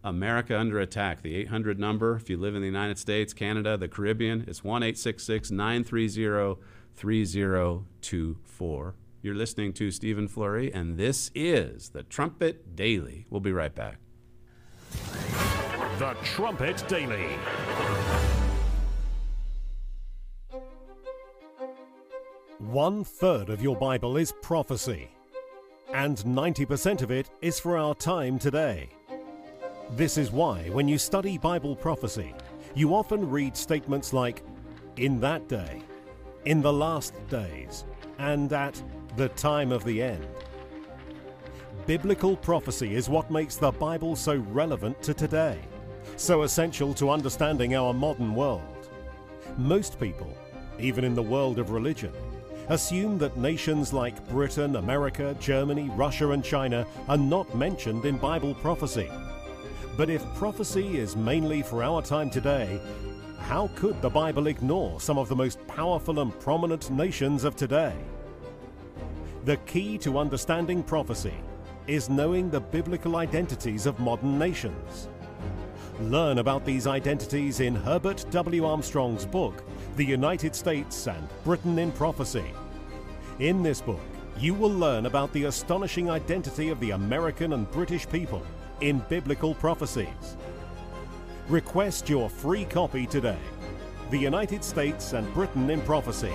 America 0.04 0.58
Under 0.58 0.80
Attack, 0.80 1.22
the 1.22 1.34
800 1.34 1.80
number. 1.80 2.16
If 2.16 2.28
you 2.28 2.36
live 2.36 2.54
in 2.54 2.60
the 2.60 2.66
United 2.66 2.98
States, 2.98 3.32
Canada, 3.32 3.78
the 3.78 3.88
Caribbean, 3.88 4.44
it's 4.46 4.62
1 4.62 4.82
930 4.82 6.60
3024. 6.94 8.94
You're 9.22 9.34
listening 9.34 9.72
to 9.72 9.90
Stephen 9.90 10.28
Flurry, 10.28 10.70
and 10.72 10.98
this 10.98 11.30
is 11.34 11.88
the 11.88 12.02
Trumpet 12.02 12.76
Daily. 12.76 13.24
We'll 13.30 13.40
be 13.40 13.52
right 13.52 13.74
back. 13.74 13.96
The 15.98 16.14
Trumpet 16.22 16.84
Daily. 16.86 17.28
One 22.58 23.04
third 23.04 23.48
of 23.48 23.62
your 23.62 23.76
Bible 23.76 24.18
is 24.18 24.34
prophecy, 24.42 25.08
and 25.94 26.18
90% 26.18 27.00
of 27.00 27.10
it 27.10 27.30
is 27.40 27.58
for 27.58 27.78
our 27.78 27.94
time 27.94 28.38
today. 28.38 28.90
This 29.90 30.18
is 30.18 30.32
why, 30.32 30.70
when 30.70 30.88
you 30.88 30.98
study 30.98 31.38
Bible 31.38 31.76
prophecy, 31.76 32.34
you 32.74 32.94
often 32.94 33.30
read 33.30 33.56
statements 33.56 34.12
like, 34.12 34.42
in 34.96 35.20
that 35.20 35.48
day, 35.48 35.82
in 36.46 36.62
the 36.62 36.72
last 36.72 37.14
days, 37.28 37.84
and 38.18 38.52
at 38.52 38.82
the 39.16 39.28
time 39.30 39.70
of 39.70 39.84
the 39.84 40.02
end. 40.02 40.26
Biblical 41.86 42.36
prophecy 42.36 42.94
is 42.94 43.08
what 43.08 43.30
makes 43.30 43.56
the 43.56 43.70
Bible 43.70 44.16
so 44.16 44.36
relevant 44.36 45.00
to 45.02 45.14
today, 45.14 45.58
so 46.16 46.42
essential 46.42 46.94
to 46.94 47.10
understanding 47.10 47.76
our 47.76 47.92
modern 47.92 48.34
world. 48.34 48.62
Most 49.58 50.00
people, 50.00 50.34
even 50.80 51.04
in 51.04 51.14
the 51.14 51.22
world 51.22 51.58
of 51.58 51.70
religion, 51.70 52.12
assume 52.68 53.18
that 53.18 53.36
nations 53.36 53.92
like 53.92 54.26
Britain, 54.28 54.76
America, 54.76 55.36
Germany, 55.38 55.90
Russia, 55.94 56.30
and 56.30 56.42
China 56.42 56.86
are 57.08 57.18
not 57.18 57.54
mentioned 57.54 58.06
in 58.06 58.16
Bible 58.16 58.54
prophecy. 58.54 59.10
But 59.96 60.10
if 60.10 60.34
prophecy 60.34 60.98
is 60.98 61.14
mainly 61.14 61.62
for 61.62 61.84
our 61.84 62.02
time 62.02 62.28
today, 62.28 62.80
how 63.38 63.70
could 63.76 64.00
the 64.02 64.10
Bible 64.10 64.48
ignore 64.48 65.00
some 65.00 65.18
of 65.18 65.28
the 65.28 65.36
most 65.36 65.64
powerful 65.68 66.18
and 66.18 66.36
prominent 66.40 66.90
nations 66.90 67.44
of 67.44 67.54
today? 67.54 67.94
The 69.44 69.56
key 69.58 69.96
to 69.98 70.18
understanding 70.18 70.82
prophecy 70.82 71.34
is 71.86 72.10
knowing 72.10 72.50
the 72.50 72.60
biblical 72.60 73.16
identities 73.16 73.86
of 73.86 74.00
modern 74.00 74.36
nations. 74.36 75.08
Learn 76.00 76.38
about 76.38 76.64
these 76.64 76.88
identities 76.88 77.60
in 77.60 77.76
Herbert 77.76 78.24
W. 78.30 78.64
Armstrong's 78.64 79.24
book, 79.24 79.62
The 79.94 80.04
United 80.04 80.56
States 80.56 81.06
and 81.06 81.28
Britain 81.44 81.78
in 81.78 81.92
Prophecy. 81.92 82.52
In 83.38 83.62
this 83.62 83.80
book, 83.80 84.00
you 84.40 84.54
will 84.54 84.72
learn 84.72 85.06
about 85.06 85.32
the 85.32 85.44
astonishing 85.44 86.10
identity 86.10 86.70
of 86.70 86.80
the 86.80 86.90
American 86.90 87.52
and 87.52 87.70
British 87.70 88.08
people 88.08 88.42
in 88.84 88.98
biblical 89.08 89.54
prophecies. 89.54 90.36
Request 91.48 92.06
your 92.10 92.28
free 92.28 92.66
copy 92.66 93.06
today. 93.06 93.38
The 94.10 94.18
United 94.18 94.62
States 94.62 95.14
and 95.14 95.32
Britain 95.32 95.70
in 95.70 95.80
Prophecy. 95.80 96.34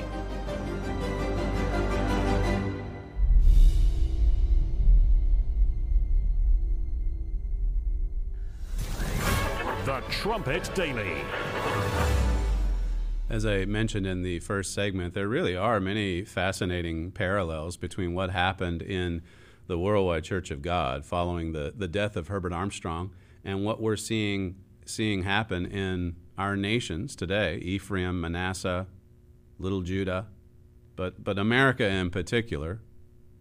The 9.85 10.01
Trumpet 10.09 10.71
Daily. 10.73 11.17
As 13.29 13.45
I 13.45 13.65
mentioned 13.65 14.07
in 14.07 14.23
the 14.23 14.39
first 14.39 14.73
segment, 14.73 15.13
there 15.13 15.27
really 15.27 15.55
are 15.55 15.79
many 15.79 16.23
fascinating 16.23 17.11
parallels 17.11 17.77
between 17.77 18.15
what 18.15 18.31
happened 18.31 18.81
in 18.81 19.21
the 19.69 19.77
Worldwide 19.77 20.23
Church 20.23 20.49
of 20.49 20.63
God 20.63 21.05
following 21.05 21.51
the, 21.51 21.71
the 21.77 21.87
death 21.87 22.17
of 22.17 22.27
Herbert 22.27 22.51
Armstrong 22.51 23.11
and 23.45 23.63
what 23.63 23.79
we're 23.79 23.95
seeing 23.95 24.55
seeing 24.83 25.21
happen 25.21 25.63
in 25.67 26.15
our 26.39 26.57
nations 26.57 27.15
today 27.15 27.57
Ephraim, 27.59 28.19
Manasseh, 28.19 28.87
Little 29.59 29.81
Judah, 29.81 30.25
but, 30.95 31.23
but 31.23 31.37
America 31.37 31.87
in 31.87 32.09
particular, 32.09 32.81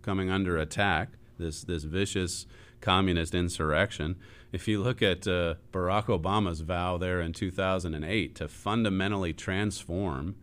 coming 0.03 0.31
under 0.31 0.59
attack, 0.59 1.13
this, 1.39 1.63
this 1.63 1.85
vicious 1.85 2.47
communist 2.83 3.35
insurrection. 3.35 4.17
If 4.53 4.69
you 4.69 4.83
look 4.83 5.01
at 5.01 5.27
uh, 5.27 5.55
Barack 5.73 6.07
Obama's 6.07 6.61
vow 6.61 6.99
there 6.99 7.23
in 7.23 7.33
2008 7.33 8.35
to 8.35 8.49
fundamentally 8.49 9.33
transform 9.33 10.37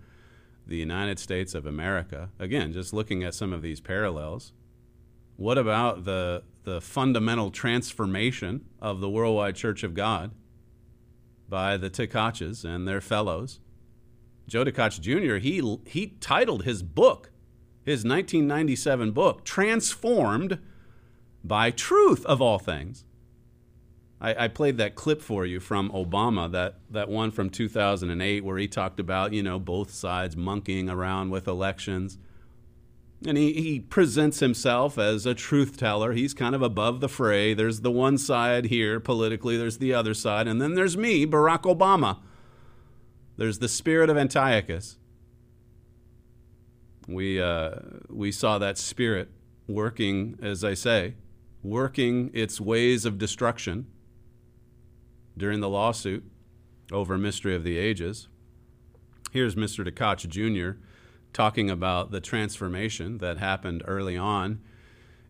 the 0.66 0.78
United 0.78 1.20
States 1.20 1.54
of 1.54 1.68
America, 1.68 2.32
again, 2.40 2.74
just 2.74 2.92
looking 2.92 3.24
at 3.24 3.36
some 3.36 3.54
of 3.54 3.62
these 3.62 3.80
parallels, 3.80 4.52
what 5.38 5.58
about 5.58 6.06
the, 6.06 6.44
the 6.64 6.82
fundamental 6.82 7.52
transformation 7.52 8.66
of 8.82 9.02
the 9.02 9.10
worldwide 9.10 9.56
Church 9.56 9.84
of 9.84 9.94
God 9.94 10.32
by 11.50 11.78
the 11.78 11.90
Tkaches 11.90 12.64
and 12.64 12.88
their 12.88 13.02
fellows? 13.02 13.60
Joe 14.48 14.64
Tkach 14.64 15.02
Jr., 15.02 15.38
he, 15.38 15.80
he 15.86 16.08
titled 16.20 16.64
his 16.64 16.84
book, 16.84 17.32
his 17.84 18.00
1997 18.06 19.12
book, 19.12 19.44
Transformed 19.44 20.60
by 21.44 21.72
Truth 21.72 22.26
of 22.26 22.42
All 22.42 22.60
Things. 22.60 23.06
I, 24.22 24.46
I, 24.46 24.48
played 24.48 24.78
that 24.78 24.96
clip 24.96 25.22
for 25.22 25.46
you 25.46 25.60
from 25.60 25.92
Obama, 25.92 26.50
that, 26.52 26.80
that 26.90 27.10
one 27.10 27.32
from 27.32 27.50
2008, 27.50 28.44
where 28.44 28.58
he 28.58 28.68
talked 28.68 29.00
about, 29.00 29.34
you 29.34 29.44
know, 29.44 29.60
both 29.60 29.92
sides 29.92 30.38
monkeying 30.38 30.90
around 30.90 31.32
with 31.32 31.48
elections. 31.48 32.18
And 33.26 33.38
he, 33.38 33.54
he 33.54 33.80
presents 33.80 34.40
himself 34.40 34.98
as 34.98 35.26
a 35.26 35.34
truth 35.34 35.78
teller. 35.78 36.14
He's 36.14 36.34
kind 36.34 36.54
of 36.54 36.62
above 36.62 37.00
the 37.00 37.10
fray. 37.10 37.54
There's 37.54 37.82
the 37.82 37.92
one 37.92 38.18
side 38.18 38.66
here 38.66 39.00
politically, 39.00 39.58
there's 39.58 39.80
the 39.80 39.94
other 39.94 40.14
side, 40.14 40.48
and 40.48 40.62
then 40.62 40.76
there's 40.76 40.96
me, 40.96 41.26
Barack 41.26 41.64
Obama. 41.64 42.20
There's 43.38 43.60
the 43.60 43.68
spirit 43.68 44.10
of 44.10 44.18
Antiochus. 44.18 44.98
We, 47.08 47.42
uh, 47.42 47.72
we 48.10 48.32
saw 48.32 48.58
that 48.60 48.78
spirit 48.78 49.30
working, 49.68 50.38
as 50.42 50.64
I 50.64 50.74
say, 50.74 51.16
working 51.64 52.32
its 52.34 52.62
ways 52.62 53.06
of 53.06 53.18
destruction 53.18 53.88
during 55.38 55.60
the 55.60 55.70
lawsuit 55.70 56.24
over 56.92 57.18
Mystery 57.18 57.56
of 57.56 57.64
the 57.64 57.78
Ages. 57.78 58.28
Here's 59.32 59.56
Mr. 59.56 59.86
Tkach 59.86 60.28
Jr. 60.28 60.80
talking 61.36 61.70
about 61.70 62.12
the 62.12 62.22
transformation 62.22 63.18
that 63.18 63.38
happened 63.38 63.84
early 63.86 64.16
on 64.16 64.62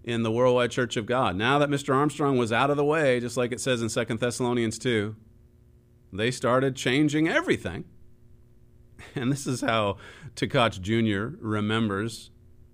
in 0.04 0.22
the 0.22 0.32
Worldwide 0.32 0.70
Church 0.70 0.96
of 0.98 1.08
God. 1.08 1.36
Now 1.36 1.58
that 1.58 1.68
Mr. 1.68 1.96
Armstrong 1.96 2.38
was 2.38 2.52
out 2.52 2.70
of 2.70 2.78
the 2.78 2.86
way, 2.86 3.20
just 3.20 3.38
like 3.38 3.52
it 3.52 3.60
says 3.60 3.82
in 3.82 3.90
2 3.90 4.18
Thessalonians 4.18 4.78
2, 4.78 5.16
they 6.14 6.30
started 6.30 6.76
changing 6.76 7.28
everything. 7.28 7.86
And 9.16 9.32
this 9.32 9.48
is 9.48 9.62
how 9.62 9.98
Tkach 10.36 10.80
Jr. 10.80 11.38
remembers 11.44 12.30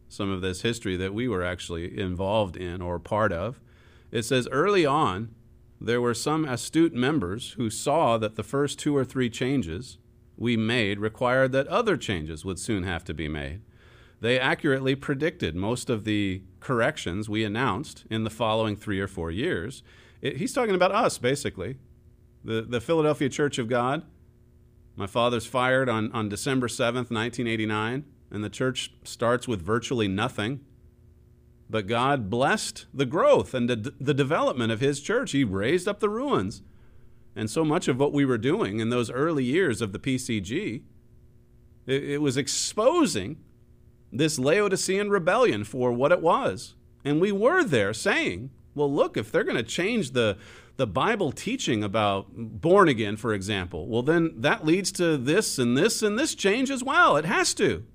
some 0.10 0.30
of 0.30 0.42
this 0.42 0.62
history 0.62 0.98
that 0.98 1.14
we 1.14 1.30
were 1.30 1.44
actually 1.44 1.98
involved 1.98 2.58
in 2.58 2.82
or 2.82 3.00
part 3.00 3.32
of. 3.32 3.62
It 4.12 4.24
says 4.24 4.48
early 4.52 4.86
on, 4.86 5.34
there 5.80 6.02
were 6.02 6.14
some 6.14 6.44
astute 6.44 6.94
members 6.94 7.52
who 7.52 7.70
saw 7.70 8.18
that 8.18 8.36
the 8.36 8.44
first 8.44 8.78
two 8.78 8.96
or 8.96 9.06
three 9.06 9.30
changes 9.30 9.98
we 10.42 10.58
made 10.58 11.00
required 11.00 11.52
that 11.52 11.68
other 11.68 11.96
changes 11.96 12.44
would 12.44 12.58
soon 12.58 12.82
have 12.82 13.04
to 13.04 13.14
be 13.14 13.28
made. 13.28 13.62
They 14.22 14.40
accurately 14.40 14.96
predicted 14.96 15.56
most 15.56 15.88
of 15.88 16.04
the 16.04 16.42
corrections 16.60 17.30
we 17.30 17.44
announced 17.44 18.06
in 18.10 18.24
the 18.24 18.30
following 18.32 18.76
three 18.76 19.00
or 19.00 19.08
four 19.08 19.30
years. 19.30 19.84
It, 20.20 20.38
he's 20.38 20.52
talking 20.52 20.74
about 20.74 20.92
us, 20.92 21.20
basically. 21.20 21.78
The, 22.44 22.64
the 22.64 22.82
Philadelphia 22.82 23.30
Church 23.30 23.60
of 23.60 23.70
God. 23.70 24.04
My 24.96 25.06
father's 25.06 25.46
fired 25.46 25.88
on, 25.88 26.12
on 26.12 26.28
December 26.28 26.68
7th, 26.68 27.12
1989, 27.12 28.04
and 28.32 28.44
the 28.44 28.50
church 28.50 28.94
starts 29.04 29.48
with 29.48 29.62
virtually 29.62 30.08
nothing. 30.08 30.62
But 31.70 31.86
God 31.86 32.32
blessed 32.32 32.88
the 32.92 33.06
growth 33.06 33.54
and 33.54 33.70
the, 33.70 33.94
the 34.00 34.14
development 34.14 34.72
of 34.72 34.80
His 34.80 35.02
church. 35.02 35.32
He 35.32 35.44
raised 35.44 35.88
up 35.88 36.00
the 36.00 36.10
ruins. 36.10 36.64
And 37.36 37.50
so 37.50 37.64
much 37.64 37.88
of 37.88 38.00
what 38.00 38.14
we 38.14 38.26
were 38.26 38.38
doing 38.38 38.80
in 38.80 38.90
those 38.90 39.10
early 39.10 39.44
years 39.44 39.82
of 39.82 39.94
the 39.94 40.00
PCG, 40.00 40.84
it, 41.88 42.04
it 42.04 42.22
was 42.22 42.38
exposing 42.38 43.38
this 44.12 44.38
Laodicean 44.38 45.10
rebellion 45.10 45.64
for 45.64 45.92
what 45.92 46.12
it 46.12 46.22
was. 46.22 46.76
And 47.06 47.22
we 47.22 47.32
were 47.32 47.64
there 47.64 47.94
saying, 47.94 48.52
well, 48.76 48.92
look, 48.92 49.18
if 49.18 49.32
they're 49.32 49.44
going 49.44 49.58
to 49.58 49.64
change 49.64 50.12
the, 50.12 50.38
the 50.78 50.88
Bible 50.88 51.32
teaching 51.32 51.84
about 51.84 52.28
born 52.36 52.90
again, 52.90 53.18
for 53.18 53.34
example, 53.34 53.88
well, 53.88 54.02
then 54.02 54.34
that 54.38 54.66
leads 54.66 54.92
to 54.94 55.18
this 55.18 55.58
and 55.58 55.78
this 55.78 56.02
and 56.02 56.20
this 56.20 56.36
change 56.36 56.70
as 56.70 56.84
well. 56.84 57.18
It 57.18 57.26
has 57.26 57.54
to. 57.56 57.86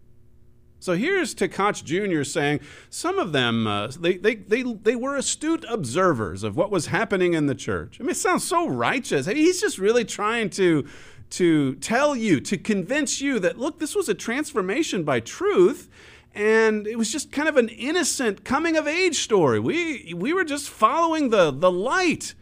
So 0.78 0.94
here's 0.94 1.34
Tkach 1.34 1.82
Jr. 1.84 2.22
saying 2.22 2.60
some 2.90 3.18
of 3.18 3.32
them, 3.32 3.66
uh, 3.66 3.88
they, 3.98 4.18
they, 4.18 4.34
they, 4.34 4.62
they 4.62 4.96
were 4.96 5.16
astute 5.16 5.64
observers 5.68 6.42
of 6.42 6.56
what 6.56 6.70
was 6.70 6.86
happening 6.86 7.34
in 7.34 7.46
the 7.46 7.54
church. 7.54 7.98
I 7.98 8.02
mean, 8.02 8.10
it 8.10 8.16
sounds 8.16 8.44
so 8.44 8.68
righteous. 8.68 9.26
I 9.26 9.32
mean, 9.32 9.42
He's 9.42 9.60
just 9.60 9.78
really 9.78 10.04
trying 10.04 10.50
to, 10.50 10.86
to 11.30 11.74
tell 11.76 12.14
you, 12.14 12.40
to 12.40 12.58
convince 12.58 13.20
you 13.20 13.38
that, 13.40 13.58
look, 13.58 13.78
this 13.78 13.96
was 13.96 14.08
a 14.08 14.14
transformation 14.14 15.02
by 15.02 15.20
truth. 15.20 15.88
And 16.34 16.86
it 16.86 16.98
was 16.98 17.10
just 17.10 17.32
kind 17.32 17.48
of 17.48 17.56
an 17.56 17.70
innocent 17.70 18.44
coming 18.44 18.76
of 18.76 18.86
age 18.86 19.16
story. 19.16 19.58
We, 19.58 20.12
we 20.14 20.34
were 20.34 20.44
just 20.44 20.68
following 20.68 21.30
the, 21.30 21.50
the 21.50 21.70
light 21.70 22.34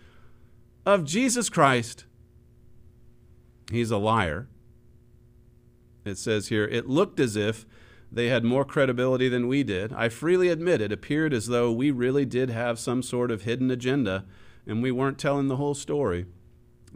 of 0.84 1.04
Jesus 1.04 1.48
Christ. 1.48 2.04
He's 3.70 3.92
a 3.92 3.96
liar. 3.96 4.48
It 6.04 6.18
says 6.18 6.48
here, 6.48 6.64
it 6.64 6.88
looked 6.88 7.20
as 7.20 7.36
if 7.36 7.64
they 8.14 8.28
had 8.28 8.44
more 8.44 8.64
credibility 8.64 9.28
than 9.28 9.48
we 9.48 9.64
did. 9.64 9.92
I 9.92 10.08
freely 10.08 10.48
admit 10.48 10.80
it 10.80 10.92
appeared 10.92 11.34
as 11.34 11.48
though 11.48 11.72
we 11.72 11.90
really 11.90 12.24
did 12.24 12.48
have 12.48 12.78
some 12.78 13.02
sort 13.02 13.32
of 13.32 13.42
hidden 13.42 13.72
agenda 13.72 14.24
and 14.66 14.80
we 14.82 14.92
weren't 14.92 15.18
telling 15.18 15.48
the 15.48 15.56
whole 15.56 15.74
story. 15.74 16.26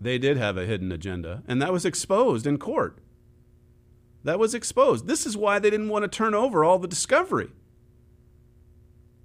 They 0.00 0.18
did 0.18 0.36
have 0.36 0.56
a 0.56 0.64
hidden 0.64 0.92
agenda, 0.92 1.42
and 1.48 1.60
that 1.60 1.72
was 1.72 1.84
exposed 1.84 2.46
in 2.46 2.58
court. 2.58 3.00
That 4.22 4.38
was 4.38 4.54
exposed. 4.54 5.08
This 5.08 5.26
is 5.26 5.36
why 5.36 5.58
they 5.58 5.70
didn't 5.70 5.88
want 5.88 6.04
to 6.04 6.08
turn 6.08 6.34
over 6.34 6.64
all 6.64 6.78
the 6.78 6.86
discovery. 6.86 7.50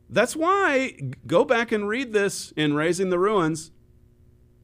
That's 0.09 0.35
why 0.35 0.97
go 1.27 1.45
back 1.45 1.71
and 1.71 1.87
read 1.87 2.11
this 2.11 2.51
in 2.57 2.73
Raising 2.73 3.11
the 3.11 3.19
Ruins. 3.19 3.69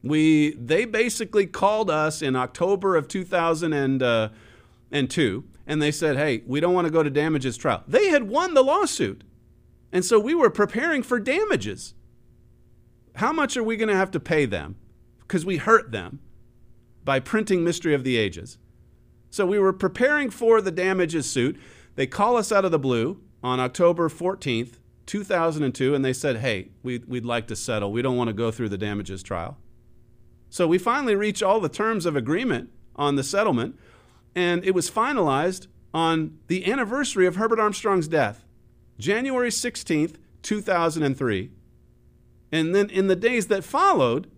We 0.02 0.54
they 0.54 0.84
basically 0.84 1.46
called 1.46 1.90
us 1.90 2.22
in 2.22 2.34
October 2.34 2.96
of 2.96 3.06
2002 3.06 4.04
uh, 4.04 4.28
and 5.70 5.80
they 5.80 5.92
said, 5.92 6.16
hey, 6.16 6.42
we 6.48 6.58
don't 6.58 6.74
want 6.74 6.88
to 6.88 6.92
go 6.92 7.04
to 7.04 7.08
damages 7.08 7.56
trial. 7.56 7.84
They 7.86 8.08
had 8.08 8.24
won 8.24 8.54
the 8.54 8.64
lawsuit. 8.64 9.22
And 9.92 10.04
so 10.04 10.18
we 10.18 10.34
were 10.34 10.50
preparing 10.50 11.04
for 11.04 11.20
damages. 11.20 11.94
How 13.14 13.32
much 13.32 13.56
are 13.56 13.62
we 13.62 13.76
going 13.76 13.88
to 13.88 13.94
have 13.94 14.10
to 14.10 14.18
pay 14.18 14.46
them? 14.46 14.74
Because 15.20 15.46
we 15.46 15.58
hurt 15.58 15.92
them 15.92 16.18
by 17.04 17.20
printing 17.20 17.62
Mystery 17.62 17.94
of 17.94 18.02
the 18.02 18.16
Ages. 18.16 18.58
So 19.30 19.46
we 19.46 19.60
were 19.60 19.72
preparing 19.72 20.28
for 20.28 20.60
the 20.60 20.72
damages 20.72 21.30
suit. 21.30 21.56
They 21.94 22.08
call 22.08 22.36
us 22.36 22.50
out 22.50 22.64
of 22.64 22.72
the 22.72 22.78
blue 22.80 23.20
on 23.40 23.60
October 23.60 24.08
14th, 24.08 24.78
2002, 25.06 25.94
and 25.94 26.04
they 26.04 26.12
said, 26.12 26.38
hey, 26.38 26.70
we'd, 26.82 27.04
we'd 27.04 27.24
like 27.24 27.46
to 27.46 27.54
settle. 27.54 27.92
We 27.92 28.02
don't 28.02 28.16
want 28.16 28.26
to 28.26 28.34
go 28.34 28.50
through 28.50 28.70
the 28.70 28.76
damages 28.76 29.22
trial. 29.22 29.56
So 30.48 30.66
we 30.66 30.78
finally 30.78 31.14
reach 31.14 31.44
all 31.44 31.60
the 31.60 31.68
terms 31.68 32.06
of 32.06 32.16
agreement 32.16 32.70
on 32.96 33.14
the 33.14 33.22
settlement 33.22 33.78
and 34.34 34.64
it 34.64 34.74
was 34.74 34.90
finalized 34.90 35.66
on 35.92 36.38
the 36.46 36.70
anniversary 36.70 37.26
of 37.26 37.36
Herbert 37.36 37.60
Armstrong's 37.60 38.08
death, 38.08 38.44
January 38.98 39.50
16th, 39.50 40.16
2003. 40.42 41.50
And 42.52 42.74
then 42.74 42.90
in 42.90 43.06
the 43.06 43.16
days 43.16 43.46
that 43.46 43.64
followed, 43.64 44.30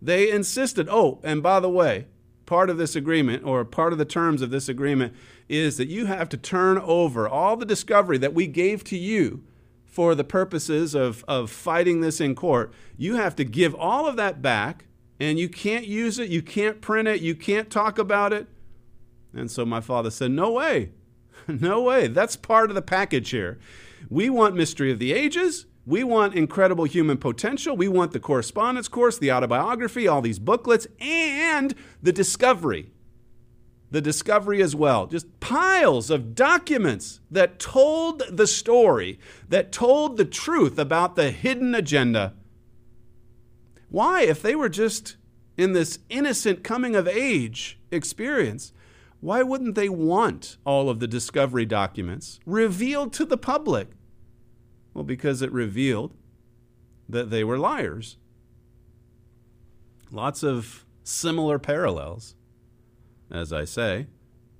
they 0.00 0.30
insisted, 0.30 0.88
oh, 0.90 1.20
and 1.22 1.42
by 1.42 1.60
the 1.60 1.68
way, 1.68 2.06
part 2.46 2.70
of 2.70 2.78
this 2.78 2.96
agreement 2.96 3.44
or 3.44 3.64
part 3.64 3.92
of 3.92 3.98
the 3.98 4.04
terms 4.04 4.40
of 4.40 4.50
this 4.50 4.68
agreement 4.68 5.14
is 5.48 5.76
that 5.76 5.88
you 5.88 6.06
have 6.06 6.28
to 6.30 6.36
turn 6.36 6.78
over 6.78 7.28
all 7.28 7.56
the 7.56 7.66
discovery 7.66 8.18
that 8.18 8.34
we 8.34 8.46
gave 8.46 8.84
to 8.84 8.96
you 8.96 9.44
for 9.84 10.14
the 10.14 10.24
purposes 10.24 10.94
of, 10.94 11.24
of 11.26 11.50
fighting 11.50 12.00
this 12.00 12.20
in 12.20 12.34
court, 12.34 12.72
you 12.96 13.16
have 13.16 13.34
to 13.34 13.44
give 13.44 13.74
all 13.74 14.06
of 14.06 14.16
that 14.16 14.40
back 14.40 14.84
and 15.18 15.38
you 15.38 15.48
can't 15.48 15.86
use 15.86 16.18
it, 16.18 16.28
you 16.28 16.40
can't 16.40 16.80
print 16.80 17.08
it, 17.08 17.20
you 17.20 17.34
can't 17.34 17.68
talk 17.68 17.98
about 17.98 18.32
it. 18.32 18.46
And 19.34 19.50
so 19.50 19.64
my 19.64 19.80
father 19.80 20.10
said, 20.10 20.30
No 20.30 20.52
way. 20.52 20.90
no 21.48 21.82
way. 21.82 22.08
That's 22.08 22.36
part 22.36 22.70
of 22.70 22.74
the 22.74 22.82
package 22.82 23.30
here. 23.30 23.58
We 24.08 24.30
want 24.30 24.54
Mystery 24.54 24.90
of 24.92 24.98
the 24.98 25.12
Ages. 25.12 25.66
We 25.86 26.04
want 26.04 26.34
incredible 26.34 26.84
human 26.84 27.16
potential. 27.16 27.74
We 27.74 27.88
want 27.88 28.12
the 28.12 28.20
correspondence 28.20 28.88
course, 28.88 29.16
the 29.16 29.32
autobiography, 29.32 30.06
all 30.06 30.20
these 30.20 30.38
booklets, 30.38 30.86
and 31.00 31.74
the 32.02 32.12
discovery. 32.12 32.90
The 33.90 34.02
discovery 34.02 34.60
as 34.60 34.76
well. 34.76 35.06
Just 35.06 35.40
piles 35.40 36.10
of 36.10 36.34
documents 36.34 37.20
that 37.30 37.58
told 37.58 38.22
the 38.30 38.46
story, 38.46 39.18
that 39.48 39.72
told 39.72 40.18
the 40.18 40.26
truth 40.26 40.78
about 40.78 41.16
the 41.16 41.30
hidden 41.30 41.74
agenda. 41.74 42.34
Why, 43.88 44.22
if 44.22 44.42
they 44.42 44.54
were 44.54 44.68
just 44.68 45.16
in 45.56 45.72
this 45.72 46.00
innocent 46.10 46.62
coming 46.62 46.94
of 46.94 47.08
age 47.08 47.78
experience, 47.90 48.74
why 49.20 49.42
wouldn't 49.42 49.74
they 49.74 49.88
want 49.88 50.58
all 50.64 50.88
of 50.88 51.00
the 51.00 51.08
discovery 51.08 51.66
documents 51.66 52.38
revealed 52.46 53.12
to 53.14 53.24
the 53.24 53.36
public? 53.36 53.88
Well, 54.94 55.04
because 55.04 55.42
it 55.42 55.52
revealed 55.52 56.14
that 57.08 57.30
they 57.30 57.42
were 57.42 57.58
liars. 57.58 58.16
Lots 60.10 60.42
of 60.42 60.84
similar 61.02 61.58
parallels, 61.58 62.34
as 63.30 63.52
I 63.52 63.64
say. 63.64 64.06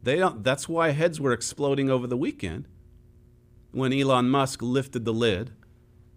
They 0.03 0.17
don't, 0.17 0.45
that's 0.45 0.69
why 0.69 0.91
heads 0.91 1.21
were 1.21 1.33
exploding 1.33 1.91
over 1.91 2.07
the 2.07 2.17
weekend 2.17 2.67
when 3.73 3.93
Elon 3.93 4.29
Musk 4.31 4.63
lifted 4.63 5.05
the 5.05 5.13
lid 5.13 5.53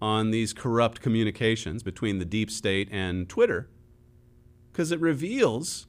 on 0.01 0.31
these 0.31 0.53
corrupt 0.53 1.01
communications 1.01 1.83
between 1.83 2.17
the 2.17 2.25
deep 2.25 2.49
state 2.49 2.87
and 2.91 3.29
Twitter, 3.29 3.69
because 4.71 4.91
it 4.91 4.99
reveals 4.99 5.87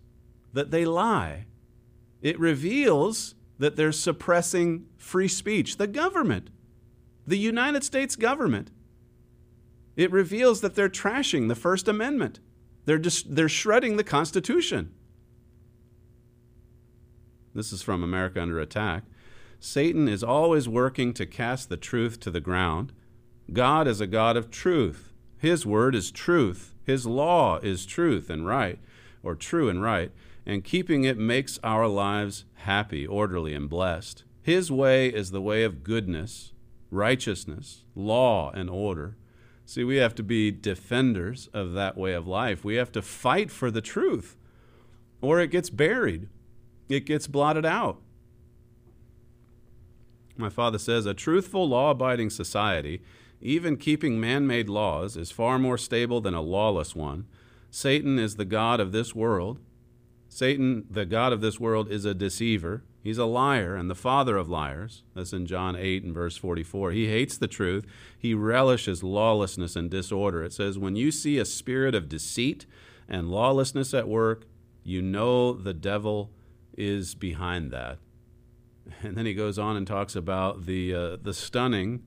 that 0.52 0.70
they 0.70 0.84
lie. 0.84 1.46
It 2.22 2.40
reveals 2.40 3.34
that 3.58 3.76
they're 3.76 3.92
suppressing 3.92 4.86
free 4.96 5.28
speech. 5.28 5.76
The 5.76 5.86
government 5.86 6.48
the 7.26 7.38
United 7.38 7.84
States 7.84 8.16
government. 8.16 8.70
It 9.96 10.10
reveals 10.10 10.60
that 10.60 10.74
they're 10.74 10.88
trashing 10.88 11.48
the 11.48 11.54
First 11.54 11.86
Amendment. 11.86 12.40
They're, 12.84 12.98
just, 12.98 13.34
they're 13.34 13.48
shredding 13.48 13.96
the 13.96 14.04
Constitution. 14.04 14.92
This 17.54 17.72
is 17.72 17.82
from 17.82 18.02
America 18.02 18.40
Under 18.40 18.58
Attack. 18.58 19.04
Satan 19.60 20.08
is 20.08 20.24
always 20.24 20.68
working 20.68 21.12
to 21.14 21.26
cast 21.26 21.68
the 21.68 21.76
truth 21.76 22.18
to 22.20 22.30
the 22.30 22.40
ground. 22.40 22.92
God 23.52 23.86
is 23.86 24.00
a 24.00 24.06
God 24.06 24.36
of 24.36 24.50
truth. 24.50 25.12
His 25.38 25.66
word 25.66 25.94
is 25.94 26.10
truth. 26.10 26.74
His 26.84 27.06
law 27.06 27.58
is 27.58 27.86
truth 27.86 28.30
and 28.30 28.46
right, 28.46 28.78
or 29.22 29.34
true 29.34 29.68
and 29.68 29.82
right, 29.82 30.10
and 30.44 30.64
keeping 30.64 31.04
it 31.04 31.18
makes 31.18 31.58
our 31.62 31.86
lives 31.86 32.44
happy, 32.54 33.06
orderly, 33.06 33.54
and 33.54 33.68
blessed. 33.68 34.24
His 34.42 34.70
way 34.72 35.08
is 35.08 35.30
the 35.30 35.40
way 35.40 35.62
of 35.62 35.84
goodness, 35.84 36.52
righteousness, 36.90 37.84
law, 37.94 38.50
and 38.50 38.68
order. 38.68 39.16
See, 39.64 39.84
we 39.84 39.96
have 39.96 40.14
to 40.16 40.22
be 40.22 40.50
defenders 40.50 41.48
of 41.54 41.72
that 41.74 41.96
way 41.96 42.12
of 42.12 42.26
life. 42.26 42.64
We 42.64 42.74
have 42.74 42.92
to 42.92 43.02
fight 43.02 43.50
for 43.50 43.70
the 43.70 43.80
truth, 43.80 44.36
or 45.20 45.40
it 45.40 45.50
gets 45.50 45.70
buried, 45.70 46.28
it 46.88 47.06
gets 47.06 47.26
blotted 47.26 47.64
out. 47.64 48.00
My 50.36 50.48
father 50.48 50.78
says 50.78 51.06
a 51.06 51.14
truthful, 51.14 51.68
law 51.68 51.90
abiding 51.90 52.30
society, 52.30 53.02
even 53.40 53.76
keeping 53.76 54.20
man 54.20 54.46
made 54.46 54.68
laws, 54.68 55.16
is 55.16 55.30
far 55.30 55.58
more 55.58 55.78
stable 55.78 56.20
than 56.20 56.34
a 56.34 56.40
lawless 56.40 56.96
one. 56.96 57.26
Satan 57.70 58.18
is 58.18 58.36
the 58.36 58.44
God 58.44 58.80
of 58.80 58.92
this 58.92 59.14
world. 59.14 59.60
Satan, 60.34 60.86
the 60.88 61.04
God 61.04 61.34
of 61.34 61.42
this 61.42 61.60
world, 61.60 61.90
is 61.90 62.06
a 62.06 62.14
deceiver. 62.14 62.82
He's 63.02 63.18
a 63.18 63.26
liar 63.26 63.76
and 63.76 63.90
the 63.90 63.94
father 63.94 64.38
of 64.38 64.48
liars. 64.48 65.02
That's 65.14 65.34
in 65.34 65.44
John 65.44 65.76
8 65.76 66.04
and 66.04 66.14
verse 66.14 66.38
44. 66.38 66.92
He 66.92 67.08
hates 67.08 67.36
the 67.36 67.46
truth. 67.46 67.84
He 68.18 68.32
relishes 68.32 69.02
lawlessness 69.02 69.76
and 69.76 69.90
disorder. 69.90 70.42
It 70.42 70.54
says, 70.54 70.78
When 70.78 70.96
you 70.96 71.12
see 71.12 71.36
a 71.36 71.44
spirit 71.44 71.94
of 71.94 72.08
deceit 72.08 72.64
and 73.06 73.30
lawlessness 73.30 73.92
at 73.92 74.08
work, 74.08 74.46
you 74.82 75.02
know 75.02 75.52
the 75.52 75.74
devil 75.74 76.30
is 76.78 77.14
behind 77.14 77.70
that. 77.72 77.98
And 79.02 79.18
then 79.18 79.26
he 79.26 79.34
goes 79.34 79.58
on 79.58 79.76
and 79.76 79.86
talks 79.86 80.16
about 80.16 80.64
the, 80.64 80.94
uh, 80.94 81.16
the 81.20 81.34
stunning 81.34 82.04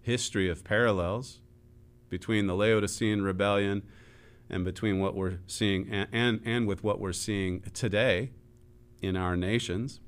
history 0.00 0.48
of 0.48 0.62
parallels 0.62 1.40
between 2.08 2.46
the 2.46 2.54
Laodicean 2.54 3.22
rebellion 3.22 3.82
and 4.50 4.64
between 4.64 5.00
what 5.00 5.14
we're 5.14 5.38
seeing 5.46 5.88
and, 5.90 6.08
and, 6.12 6.40
and 6.44 6.66
with 6.66 6.84
what 6.84 7.00
we're 7.00 7.12
seeing 7.12 7.60
today 7.72 8.30
in 9.00 9.16
our 9.16 9.36
nations. 9.36 10.00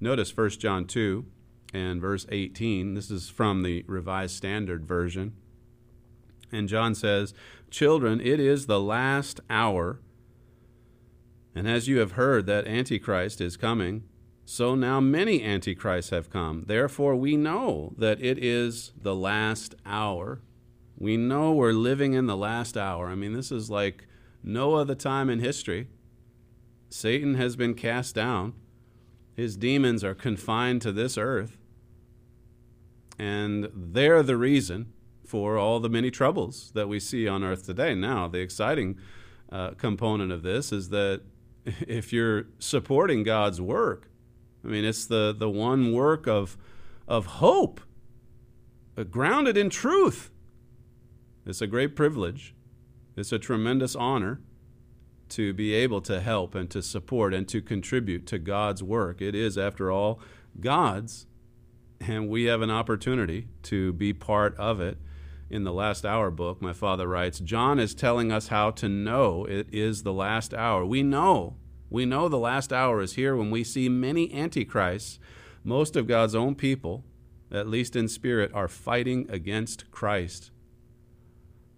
Notice 0.00 0.36
1 0.36 0.50
John 0.50 0.86
2 0.86 1.24
and 1.72 2.00
verse 2.00 2.26
18. 2.30 2.94
This 2.94 3.10
is 3.10 3.28
from 3.28 3.62
the 3.62 3.84
Revised 3.86 4.36
Standard 4.36 4.86
Version. 4.86 5.34
And 6.52 6.68
John 6.68 6.94
says, 6.94 7.34
Children, 7.70 8.20
it 8.20 8.38
is 8.38 8.66
the 8.66 8.80
last 8.80 9.40
hour. 9.50 10.00
And 11.54 11.68
as 11.68 11.88
you 11.88 11.98
have 11.98 12.12
heard 12.12 12.46
that 12.46 12.66
Antichrist 12.66 13.40
is 13.40 13.56
coming, 13.56 14.04
so 14.44 14.74
now 14.74 15.00
many 15.00 15.42
Antichrists 15.42 16.10
have 16.10 16.30
come. 16.30 16.64
Therefore, 16.66 17.16
we 17.16 17.36
know 17.36 17.94
that 17.96 18.22
it 18.22 18.42
is 18.42 18.92
the 19.00 19.14
last 19.14 19.74
hour. 19.86 20.40
We 20.96 21.16
know 21.16 21.52
we're 21.52 21.72
living 21.72 22.12
in 22.12 22.26
the 22.26 22.36
last 22.36 22.76
hour. 22.76 23.08
I 23.08 23.14
mean, 23.14 23.32
this 23.32 23.50
is 23.50 23.70
like 23.70 24.06
no 24.42 24.74
other 24.74 24.94
time 24.94 25.28
in 25.28 25.40
history. 25.40 25.88
Satan 26.88 27.34
has 27.34 27.56
been 27.56 27.74
cast 27.74 28.14
down. 28.14 28.54
His 29.34 29.56
demons 29.56 30.04
are 30.04 30.14
confined 30.14 30.82
to 30.82 30.92
this 30.92 31.18
earth. 31.18 31.58
And 33.18 33.68
they're 33.74 34.22
the 34.22 34.36
reason 34.36 34.92
for 35.26 35.56
all 35.56 35.80
the 35.80 35.88
many 35.88 36.10
troubles 36.10 36.70
that 36.74 36.88
we 36.88 37.00
see 37.00 37.26
on 37.26 37.42
earth 37.42 37.66
today. 37.66 37.94
Now, 37.94 38.28
the 38.28 38.38
exciting 38.38 38.98
uh, 39.50 39.70
component 39.70 40.30
of 40.30 40.42
this 40.42 40.72
is 40.72 40.90
that 40.90 41.22
if 41.64 42.12
you're 42.12 42.46
supporting 42.58 43.22
God's 43.22 43.60
work, 43.60 44.08
I 44.64 44.68
mean, 44.68 44.84
it's 44.84 45.06
the, 45.06 45.34
the 45.36 45.50
one 45.50 45.92
work 45.92 46.26
of, 46.26 46.56
of 47.06 47.26
hope, 47.26 47.80
uh, 48.96 49.02
grounded 49.04 49.56
in 49.56 49.70
truth. 49.70 50.30
It's 51.46 51.60
a 51.60 51.66
great 51.66 51.94
privilege. 51.94 52.54
It's 53.16 53.32
a 53.32 53.38
tremendous 53.38 53.94
honor 53.94 54.40
to 55.30 55.52
be 55.52 55.74
able 55.74 56.00
to 56.02 56.20
help 56.20 56.54
and 56.54 56.70
to 56.70 56.82
support 56.82 57.34
and 57.34 57.46
to 57.48 57.60
contribute 57.60 58.26
to 58.26 58.38
God's 58.38 58.82
work. 58.82 59.20
It 59.20 59.34
is, 59.34 59.58
after 59.58 59.90
all, 59.90 60.20
God's, 60.58 61.26
and 62.00 62.28
we 62.28 62.44
have 62.44 62.62
an 62.62 62.70
opportunity 62.70 63.48
to 63.64 63.92
be 63.92 64.12
part 64.12 64.56
of 64.56 64.80
it. 64.80 64.98
In 65.50 65.64
the 65.64 65.72
Last 65.72 66.06
Hour 66.06 66.30
book, 66.30 66.62
my 66.62 66.72
father 66.72 67.06
writes 67.06 67.38
John 67.38 67.78
is 67.78 67.94
telling 67.94 68.32
us 68.32 68.48
how 68.48 68.70
to 68.72 68.88
know 68.88 69.44
it 69.44 69.68
is 69.70 70.02
the 70.02 70.12
last 70.12 70.54
hour. 70.54 70.84
We 70.84 71.02
know. 71.02 71.56
We 71.90 72.06
know 72.06 72.28
the 72.28 72.38
last 72.38 72.72
hour 72.72 73.02
is 73.02 73.12
here 73.12 73.36
when 73.36 73.50
we 73.50 73.62
see 73.62 73.88
many 73.88 74.32
antichrists. 74.32 75.18
Most 75.62 75.94
of 75.96 76.06
God's 76.06 76.34
own 76.34 76.54
people, 76.54 77.04
at 77.52 77.68
least 77.68 77.94
in 77.94 78.08
spirit, 78.08 78.50
are 78.54 78.68
fighting 78.68 79.26
against 79.30 79.90
Christ. 79.90 80.50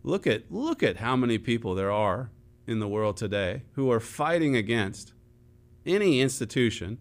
Look 0.07 0.25
at, 0.25 0.53
look 0.53 0.85
at 0.85 0.99
how 0.99 1.17
many 1.17 1.37
people 1.37 1.75
there 1.75 1.91
are 1.91 2.31
in 2.65 2.79
the 2.79 2.87
world 2.87 3.17
today 3.17 3.63
who 3.73 3.91
are 3.91 3.99
fighting 3.99 4.55
against 4.55 5.13
any 5.85 6.21
institution 6.21 6.99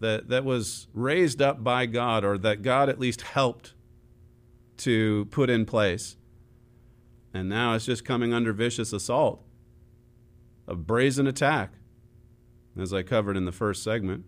that, 0.00 0.30
that 0.30 0.42
was 0.42 0.88
raised 0.94 1.42
up 1.42 1.62
by 1.62 1.84
God 1.84 2.24
or 2.24 2.38
that 2.38 2.62
God 2.62 2.88
at 2.88 2.98
least 2.98 3.20
helped 3.20 3.74
to 4.78 5.26
put 5.26 5.50
in 5.50 5.66
place. 5.66 6.16
And 7.34 7.50
now 7.50 7.74
it's 7.74 7.84
just 7.84 8.06
coming 8.06 8.32
under 8.32 8.54
vicious 8.54 8.94
assault, 8.94 9.44
a 10.66 10.74
brazen 10.74 11.26
attack, 11.26 11.74
as 12.78 12.94
I 12.94 13.02
covered 13.02 13.36
in 13.36 13.44
the 13.44 13.52
first 13.52 13.82
segment. 13.82 14.24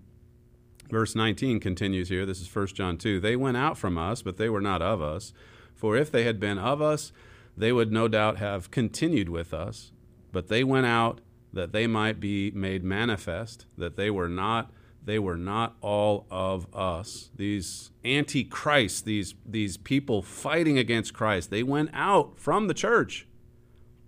Verse 0.90 1.14
19 1.14 1.58
continues 1.58 2.10
here. 2.10 2.26
This 2.26 2.42
is 2.42 2.54
1 2.54 2.66
John 2.68 2.98
2. 2.98 3.18
They 3.18 3.34
went 3.34 3.56
out 3.56 3.78
from 3.78 3.96
us, 3.96 4.20
but 4.20 4.36
they 4.36 4.50
were 4.50 4.60
not 4.60 4.82
of 4.82 5.00
us. 5.00 5.32
For 5.74 5.96
if 5.96 6.10
they 6.10 6.24
had 6.24 6.38
been 6.38 6.58
of 6.58 6.82
us, 6.82 7.12
they 7.58 7.72
would 7.72 7.92
no 7.92 8.08
doubt 8.08 8.38
have 8.38 8.70
continued 8.70 9.28
with 9.28 9.52
us 9.52 9.92
but 10.32 10.48
they 10.48 10.64
went 10.64 10.86
out 10.86 11.20
that 11.52 11.72
they 11.72 11.86
might 11.86 12.20
be 12.20 12.50
made 12.52 12.84
manifest 12.84 13.66
that 13.76 13.96
they 13.96 14.10
were 14.10 14.28
not 14.28 14.70
they 15.04 15.18
were 15.18 15.38
not 15.38 15.74
all 15.80 16.26
of 16.30 16.66
us. 16.74 17.30
These 17.34 17.92
antichrists 18.04 19.00
these 19.00 19.34
these 19.46 19.76
people 19.76 20.22
fighting 20.22 20.78
against 20.78 21.14
christ 21.14 21.50
they 21.50 21.62
went 21.62 21.90
out 21.92 22.38
from 22.38 22.68
the 22.68 22.74
church. 22.74 23.26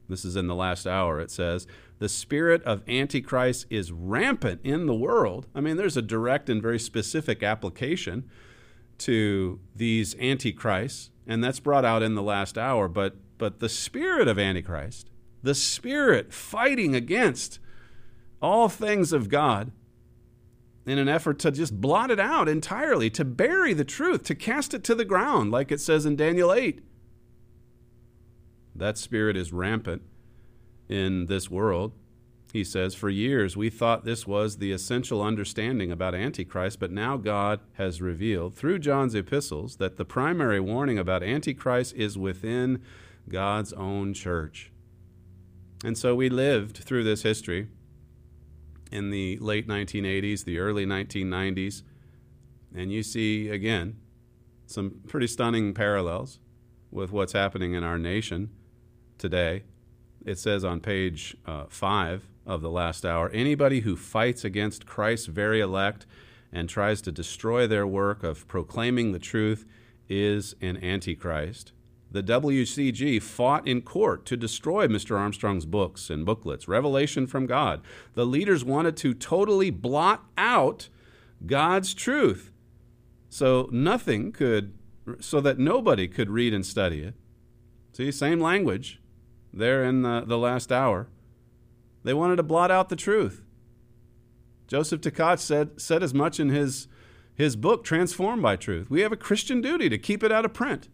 This 0.08 0.24
is 0.24 0.36
in 0.36 0.48
the 0.48 0.54
last 0.54 0.86
hour. 0.86 1.20
It 1.20 1.30
says 1.30 1.66
the 2.00 2.08
spirit 2.08 2.62
of 2.64 2.82
antichrist 2.88 3.66
is 3.70 3.92
rampant 3.92 4.60
in 4.62 4.86
the 4.86 4.94
world. 4.94 5.46
I 5.54 5.60
mean 5.60 5.76
there's 5.76 5.96
a 5.96 6.02
direct 6.02 6.50
and 6.50 6.60
very 6.60 6.78
specific 6.78 7.42
application 7.42 8.28
to 8.98 9.58
these 9.74 10.14
antichrists, 10.16 11.10
and 11.26 11.42
that's 11.42 11.60
brought 11.60 11.86
out 11.86 12.02
in 12.02 12.14
the 12.14 12.22
last 12.22 12.58
hour, 12.58 12.86
but 12.86 13.16
but 13.40 13.58
the 13.58 13.70
spirit 13.70 14.28
of 14.28 14.38
antichrist, 14.38 15.10
the 15.42 15.54
spirit 15.54 16.32
fighting 16.32 16.94
against 16.94 17.58
all 18.40 18.68
things 18.68 19.12
of 19.12 19.30
God 19.30 19.72
in 20.86 20.98
an 20.98 21.08
effort 21.08 21.38
to 21.40 21.50
just 21.50 21.80
blot 21.80 22.10
it 22.10 22.20
out 22.20 22.48
entirely, 22.48 23.08
to 23.10 23.24
bury 23.24 23.72
the 23.72 23.84
truth, 23.84 24.24
to 24.24 24.34
cast 24.34 24.74
it 24.74 24.84
to 24.84 24.94
the 24.94 25.06
ground, 25.06 25.50
like 25.50 25.72
it 25.72 25.80
says 25.80 26.04
in 26.04 26.16
Daniel 26.16 26.52
8. 26.52 26.80
That 28.74 28.98
spirit 28.98 29.36
is 29.36 29.52
rampant 29.52 30.02
in 30.88 31.26
this 31.26 31.50
world. 31.50 31.92
He 32.52 32.64
says, 32.64 32.94
For 32.94 33.08
years 33.08 33.56
we 33.56 33.70
thought 33.70 34.04
this 34.04 34.26
was 34.26 34.58
the 34.58 34.72
essential 34.72 35.22
understanding 35.22 35.90
about 35.90 36.14
Antichrist, 36.14 36.78
but 36.78 36.90
now 36.90 37.16
God 37.16 37.60
has 37.74 38.02
revealed 38.02 38.54
through 38.54 38.80
John's 38.80 39.14
epistles 39.14 39.76
that 39.76 39.96
the 39.96 40.04
primary 40.04 40.60
warning 40.60 40.98
about 40.98 41.22
Antichrist 41.22 41.94
is 41.94 42.18
within 42.18 42.82
God's 43.30 43.72
own 43.72 44.12
church. 44.12 44.70
And 45.82 45.96
so 45.96 46.14
we 46.14 46.28
lived 46.28 46.76
through 46.76 47.04
this 47.04 47.22
history 47.22 47.68
in 48.92 49.10
the 49.10 49.38
late 49.38 49.66
1980s, 49.66 50.44
the 50.44 50.58
early 50.58 50.84
1990s, 50.84 51.82
and 52.74 52.92
you 52.92 53.02
see 53.02 53.48
again 53.48 53.96
some 54.66 55.00
pretty 55.08 55.26
stunning 55.26 55.74
parallels 55.74 56.38
with 56.90 57.10
what's 57.12 57.32
happening 57.32 57.74
in 57.74 57.82
our 57.82 57.98
nation 57.98 58.50
today. 59.18 59.62
It 60.24 60.38
says 60.38 60.64
on 60.64 60.80
page 60.80 61.36
uh, 61.46 61.64
five 61.68 62.26
of 62.46 62.62
the 62.62 62.70
last 62.70 63.06
hour 63.06 63.30
anybody 63.30 63.80
who 63.80 63.96
fights 63.96 64.44
against 64.44 64.86
Christ's 64.86 65.26
very 65.26 65.60
elect 65.60 66.06
and 66.52 66.68
tries 66.68 67.00
to 67.02 67.12
destroy 67.12 67.66
their 67.66 67.86
work 67.86 68.22
of 68.22 68.46
proclaiming 68.48 69.12
the 69.12 69.18
truth 69.18 69.64
is 70.08 70.54
an 70.60 70.76
antichrist. 70.82 71.72
The 72.12 72.22
WCG 72.22 73.22
fought 73.22 73.68
in 73.68 73.82
court 73.82 74.26
to 74.26 74.36
destroy 74.36 74.88
Mr. 74.88 75.16
Armstrong's 75.16 75.64
books 75.64 76.10
and 76.10 76.26
booklets, 76.26 76.66
Revelation 76.66 77.26
from 77.26 77.46
God. 77.46 77.82
The 78.14 78.26
leaders 78.26 78.64
wanted 78.64 78.96
to 78.98 79.14
totally 79.14 79.70
blot 79.70 80.24
out 80.36 80.88
God's 81.46 81.94
truth 81.94 82.50
so 83.28 83.68
nothing 83.70 84.32
could, 84.32 84.74
so 85.20 85.40
that 85.40 85.58
nobody 85.58 86.08
could 86.08 86.30
read 86.30 86.52
and 86.52 86.66
study 86.66 87.02
it. 87.02 87.14
See, 87.92 88.10
same 88.10 88.40
language 88.40 89.00
there 89.52 89.84
in 89.84 90.02
the, 90.02 90.24
the 90.26 90.38
last 90.38 90.72
hour. 90.72 91.08
They 92.02 92.14
wanted 92.14 92.36
to 92.36 92.42
blot 92.42 92.72
out 92.72 92.88
the 92.88 92.96
truth. 92.96 93.44
Joseph 94.66 95.00
Tkach 95.00 95.38
said, 95.38 95.80
said 95.80 96.02
as 96.02 96.14
much 96.14 96.40
in 96.40 96.48
his, 96.48 96.88
his 97.34 97.56
book, 97.56 97.84
Transformed 97.84 98.42
by 98.42 98.56
Truth. 98.56 98.90
We 98.90 99.00
have 99.00 99.12
a 99.12 99.16
Christian 99.16 99.60
duty 99.60 99.88
to 99.88 99.98
keep 99.98 100.22
it 100.22 100.32
out 100.32 100.44
of 100.44 100.52
print. 100.52 100.88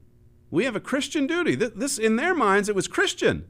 We 0.51 0.65
have 0.65 0.77
a 0.77 0.81
Christian 0.81 1.27
duty. 1.27 1.55
This, 1.55 1.99
in 1.99 2.17
their 2.17 2.35
minds, 2.35 2.69
it 2.69 2.75
was 2.75 2.89
Christian 2.89 3.47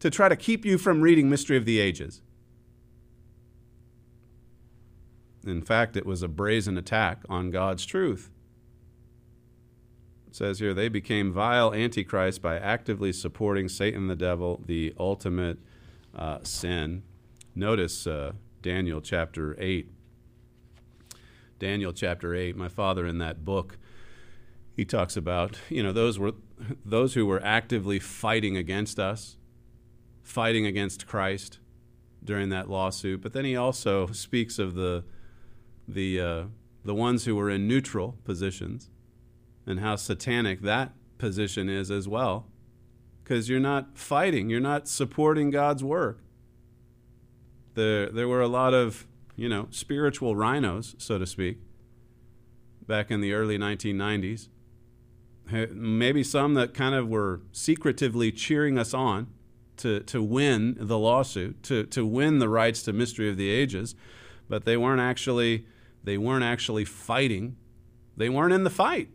to 0.00 0.10
try 0.10 0.28
to 0.28 0.36
keep 0.36 0.64
you 0.64 0.78
from 0.78 1.00
reading 1.00 1.28
Mystery 1.28 1.56
of 1.56 1.64
the 1.64 1.80
Ages. 1.80 2.22
In 5.44 5.62
fact, 5.62 5.96
it 5.96 6.04
was 6.04 6.22
a 6.22 6.28
brazen 6.28 6.76
attack 6.76 7.22
on 7.28 7.50
God's 7.50 7.86
truth. 7.86 8.30
It 10.26 10.34
says 10.34 10.58
here, 10.58 10.74
they 10.74 10.88
became 10.88 11.32
vile 11.32 11.72
antichrists 11.72 12.38
by 12.38 12.58
actively 12.58 13.12
supporting 13.12 13.68
Satan 13.68 14.08
the 14.08 14.16
devil, 14.16 14.60
the 14.66 14.92
ultimate 14.98 15.58
uh, 16.14 16.38
sin. 16.42 17.02
Notice 17.54 18.06
uh, 18.06 18.32
Daniel 18.60 19.00
chapter 19.00 19.56
8. 19.58 19.90
Daniel 21.58 21.92
chapter 21.92 22.34
8. 22.34 22.56
My 22.56 22.68
father 22.68 23.06
in 23.06 23.18
that 23.18 23.44
book, 23.44 23.78
he 24.76 24.84
talks 24.84 25.16
about, 25.16 25.58
you 25.68 25.82
know, 25.82 25.92
those 25.92 26.18
were 26.18 26.32
those 26.84 27.14
who 27.14 27.26
were 27.26 27.42
actively 27.42 27.98
fighting 27.98 28.56
against 28.56 28.98
us, 28.98 29.36
fighting 30.22 30.66
against 30.66 31.06
Christ 31.06 31.58
during 32.22 32.50
that 32.50 32.68
lawsuit. 32.68 33.22
But 33.22 33.32
then 33.32 33.44
he 33.44 33.56
also 33.56 34.08
speaks 34.08 34.58
of 34.58 34.74
the 34.74 35.04
the 35.88 36.20
uh, 36.20 36.44
the 36.84 36.94
ones 36.94 37.24
who 37.24 37.34
were 37.34 37.50
in 37.50 37.66
neutral 37.66 38.18
positions 38.24 38.90
and 39.66 39.80
how 39.80 39.96
satanic 39.96 40.60
that 40.60 40.92
position 41.18 41.68
is 41.68 41.90
as 41.90 42.06
well 42.06 42.46
because 43.26 43.48
you're 43.48 43.58
not 43.58 43.98
fighting, 43.98 44.48
you're 44.48 44.60
not 44.60 44.86
supporting 44.86 45.50
God's 45.50 45.82
work. 45.82 46.20
There, 47.74 48.08
there 48.08 48.28
were 48.28 48.40
a 48.40 48.46
lot 48.46 48.72
of, 48.72 49.08
you 49.34 49.48
know, 49.48 49.66
spiritual 49.70 50.36
RINOs, 50.36 50.94
so 51.02 51.18
to 51.18 51.26
speak, 51.26 51.58
back 52.86 53.10
in 53.10 53.20
the 53.20 53.32
early 53.32 53.58
1990s. 53.58 54.46
Maybe 55.50 56.24
some 56.24 56.54
that 56.54 56.74
kind 56.74 56.94
of 56.94 57.08
were 57.08 57.40
secretively 57.52 58.32
cheering 58.32 58.78
us 58.78 58.92
on 58.92 59.28
to, 59.78 60.00
to 60.00 60.22
win 60.22 60.76
the 60.78 60.98
lawsuit, 60.98 61.62
to, 61.64 61.84
to 61.84 62.04
win 62.04 62.38
the 62.38 62.48
rights 62.48 62.82
to 62.84 62.92
Mystery 62.92 63.28
of 63.28 63.36
the 63.36 63.50
Ages, 63.50 63.94
but 64.48 64.64
they 64.64 64.76
weren't 64.76 65.00
actually 65.00 65.66
they 66.02 66.18
weren't 66.18 66.44
actually 66.44 66.84
fighting. 66.84 67.56
They 68.16 68.28
weren't 68.28 68.52
in 68.52 68.62
the 68.64 68.70
fight. 68.70 69.08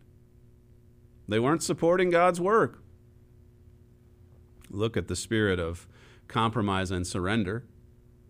They 1.28 1.40
weren't 1.40 1.64
supporting 1.64 2.10
God's 2.10 2.42
work 2.42 2.82
look 4.74 4.98
at 4.98 5.08
the 5.08 5.16
spirit 5.16 5.60
of 5.60 5.88
compromise 6.28 6.92
and 6.92 7.06
surrender, 7.06 7.66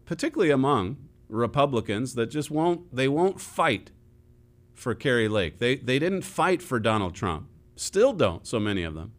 particularly 0.06 0.52
among 0.52 0.98
Republicans 1.30 2.16
that 2.16 2.28
just 2.28 2.52
won't 2.52 2.94
they 2.94 3.08
won't 3.08 3.40
fight 3.40 3.92
for 4.74 4.94
Kari 4.94 5.28
Lake. 5.28 5.60
They 5.60 5.76
they 5.76 6.00
didn't 6.00 6.24
fight 6.24 6.62
for 6.62 6.80
Donald 6.80 7.16
Trump. 7.16 7.48
Still 7.82 8.14
don't 8.14 8.46
so 8.46 8.60
many 8.60 8.84
of 8.84 8.94
them. 8.94 9.14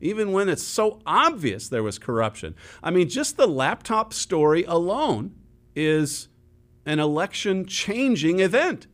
Even 0.00 0.32
when 0.32 0.48
it's 0.48 0.62
so 0.62 0.98
obvious 1.04 1.68
there 1.68 1.82
was 1.82 1.98
corruption. 1.98 2.54
I 2.82 2.90
mean, 2.90 3.06
just 3.06 3.36
the 3.36 3.46
laptop 3.46 4.14
story 4.14 4.64
alone 4.64 5.34
is 5.76 6.28
an 6.86 7.00
election 7.00 7.66
changing 7.66 8.40
event. 8.40 8.86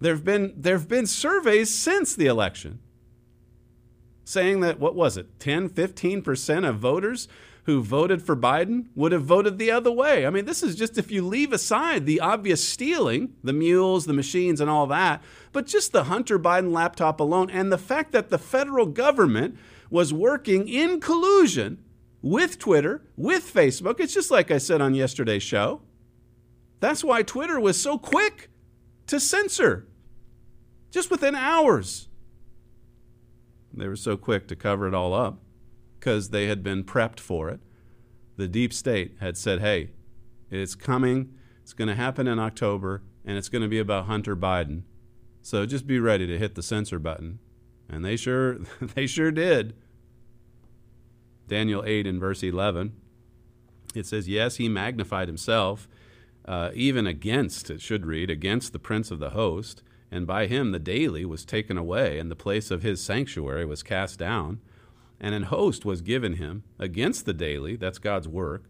There've 0.00 0.22
been 0.22 0.54
there've 0.56 0.86
been 0.86 1.08
surveys 1.08 1.74
since 1.74 2.14
the 2.14 2.26
election 2.26 2.78
saying 4.22 4.60
that, 4.60 4.78
what 4.78 4.94
was 4.94 5.16
it, 5.16 5.40
10, 5.40 5.70
15% 5.70 6.68
of 6.68 6.78
voters 6.78 7.26
who 7.66 7.82
voted 7.82 8.22
for 8.22 8.36
Biden 8.36 8.86
would 8.94 9.10
have 9.10 9.24
voted 9.24 9.58
the 9.58 9.72
other 9.72 9.90
way. 9.90 10.24
I 10.24 10.30
mean, 10.30 10.44
this 10.44 10.62
is 10.62 10.76
just 10.76 10.96
if 10.96 11.10
you 11.10 11.26
leave 11.26 11.52
aside 11.52 12.06
the 12.06 12.20
obvious 12.20 12.66
stealing, 12.66 13.34
the 13.42 13.52
mules, 13.52 14.06
the 14.06 14.12
machines, 14.12 14.60
and 14.60 14.70
all 14.70 14.86
that, 14.86 15.20
but 15.50 15.66
just 15.66 15.90
the 15.90 16.04
Hunter 16.04 16.38
Biden 16.38 16.70
laptop 16.70 17.18
alone, 17.18 17.50
and 17.50 17.72
the 17.72 17.76
fact 17.76 18.12
that 18.12 18.30
the 18.30 18.38
federal 18.38 18.86
government 18.86 19.58
was 19.90 20.12
working 20.12 20.68
in 20.68 21.00
collusion 21.00 21.82
with 22.22 22.56
Twitter, 22.56 23.02
with 23.16 23.52
Facebook. 23.52 23.98
It's 23.98 24.14
just 24.14 24.30
like 24.30 24.52
I 24.52 24.58
said 24.58 24.80
on 24.80 24.94
yesterday's 24.94 25.42
show. 25.42 25.82
That's 26.78 27.02
why 27.02 27.24
Twitter 27.24 27.58
was 27.58 27.82
so 27.82 27.98
quick 27.98 28.48
to 29.08 29.18
censor, 29.18 29.88
just 30.92 31.10
within 31.10 31.34
hours. 31.34 32.06
They 33.74 33.88
were 33.88 33.96
so 33.96 34.16
quick 34.16 34.46
to 34.48 34.56
cover 34.56 34.86
it 34.86 34.94
all 34.94 35.12
up 35.12 35.40
because 36.06 36.28
they 36.28 36.46
had 36.46 36.62
been 36.62 36.84
prepped 36.84 37.18
for 37.18 37.48
it. 37.48 37.58
The 38.36 38.46
deep 38.46 38.72
state 38.72 39.16
had 39.18 39.36
said, 39.36 39.58
hey, 39.58 39.90
it's 40.52 40.76
coming, 40.76 41.34
it's 41.62 41.72
going 41.72 41.88
to 41.88 41.96
happen 41.96 42.28
in 42.28 42.38
October, 42.38 43.02
and 43.24 43.36
it's 43.36 43.48
going 43.48 43.62
to 43.62 43.68
be 43.68 43.80
about 43.80 44.06
Hunter 44.06 44.36
Biden. 44.36 44.82
So 45.42 45.66
just 45.66 45.84
be 45.84 45.98
ready 45.98 46.24
to 46.28 46.38
hit 46.38 46.54
the 46.54 46.62
censor 46.62 47.00
button. 47.00 47.40
And 47.88 48.04
they 48.04 48.14
sure 48.14 48.58
they 48.80 49.08
sure 49.08 49.32
did. 49.32 49.74
Daniel 51.48 51.82
8 51.84 52.06
in 52.06 52.20
verse 52.20 52.44
11. 52.44 52.92
It 53.96 54.06
says, 54.06 54.28
Yes, 54.28 54.56
he 54.56 54.68
magnified 54.68 55.26
himself, 55.26 55.88
uh, 56.44 56.70
even 56.72 57.08
against, 57.08 57.68
it 57.68 57.80
should 57.80 58.06
read, 58.06 58.30
against 58.30 58.72
the 58.72 58.78
prince 58.78 59.10
of 59.10 59.18
the 59.18 59.30
host 59.30 59.82
and 60.10 60.26
by 60.26 60.46
him 60.46 60.70
the 60.70 60.78
daily 60.78 61.24
was 61.24 61.44
taken 61.44 61.76
away, 61.76 62.18
and 62.18 62.30
the 62.30 62.36
place 62.36 62.70
of 62.70 62.82
his 62.82 63.02
sanctuary 63.02 63.64
was 63.64 63.82
cast 63.82 64.18
down. 64.18 64.60
And 65.20 65.34
an 65.34 65.44
host 65.44 65.84
was 65.84 66.02
given 66.02 66.34
him 66.34 66.64
against 66.78 67.24
the 67.24 67.32
daily, 67.32 67.76
that's 67.76 67.98
God's 67.98 68.28
work, 68.28 68.64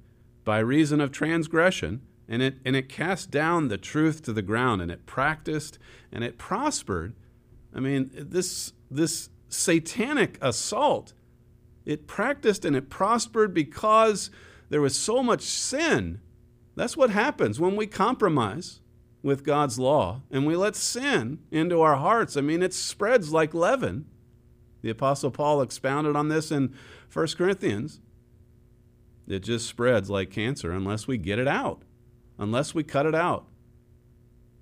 by 0.44 0.58
reason 0.58 1.00
of 1.00 1.10
transgression, 1.10 2.02
and 2.28 2.42
it, 2.42 2.58
and 2.64 2.76
it 2.76 2.88
cast 2.88 3.30
down 3.30 3.68
the 3.68 3.78
truth 3.78 4.22
to 4.22 4.32
the 4.32 4.42
ground, 4.42 4.80
and 4.80 4.90
it 4.90 5.06
practiced, 5.06 5.78
and 6.12 6.22
it 6.22 6.38
prospered. 6.38 7.14
I 7.74 7.80
mean, 7.80 8.10
this, 8.14 8.72
this 8.90 9.28
satanic 9.48 10.38
assault, 10.40 11.14
it 11.84 12.06
practiced 12.06 12.64
and 12.64 12.74
it 12.74 12.90
prospered 12.90 13.54
because 13.54 14.30
there 14.68 14.80
was 14.80 14.98
so 14.98 15.22
much 15.22 15.42
sin. 15.42 16.20
That's 16.74 16.96
what 16.96 17.10
happens 17.10 17.60
when 17.60 17.76
we 17.76 17.86
compromise 17.86 18.80
with 19.22 19.44
God's 19.44 19.78
law 19.78 20.22
and 20.30 20.46
we 20.46 20.56
let 20.56 20.76
sin 20.76 21.40
into 21.50 21.80
our 21.80 21.96
hearts, 21.96 22.36
I 22.36 22.40
mean, 22.40 22.62
it 22.62 22.74
spreads 22.74 23.32
like 23.32 23.54
leaven. 23.54 24.06
The 24.82 24.90
Apostle 24.90 25.30
Paul 25.30 25.62
expounded 25.62 26.16
on 26.16 26.28
this 26.28 26.50
in 26.50 26.74
1 27.12 27.26
Corinthians. 27.36 28.00
It 29.26 29.40
just 29.40 29.66
spreads 29.66 30.08
like 30.08 30.30
cancer 30.30 30.70
unless 30.70 31.08
we 31.08 31.18
get 31.18 31.38
it 31.38 31.48
out, 31.48 31.82
unless 32.38 32.74
we 32.74 32.84
cut 32.84 33.06
it 33.06 33.14
out 33.14 33.46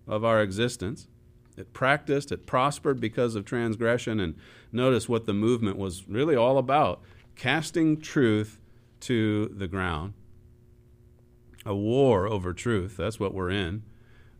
of 0.07 0.25
our 0.25 0.41
existence. 0.41 1.09
It 1.57 1.73
practiced, 1.73 2.33
it 2.33 2.47
prospered 2.47 3.01
because 3.01 3.35
of 3.35 3.45
transgression. 3.45 4.19
And 4.19 4.35
notice 4.73 5.09
what 5.09 5.27
the 5.27 5.35
movement 5.35 5.77
was 5.77 6.09
really 6.09 6.35
all 6.35 6.59
about 6.59 7.03
casting 7.37 8.01
truth 8.01 8.61
to 9.01 9.49
the 9.49 9.69
ground. 9.69 10.15
A 11.67 11.75
war 11.75 12.27
over 12.27 12.53
truth, 12.53 12.97
that's 12.97 13.21
what 13.21 13.35
we're 13.35 13.51
in. 13.51 13.83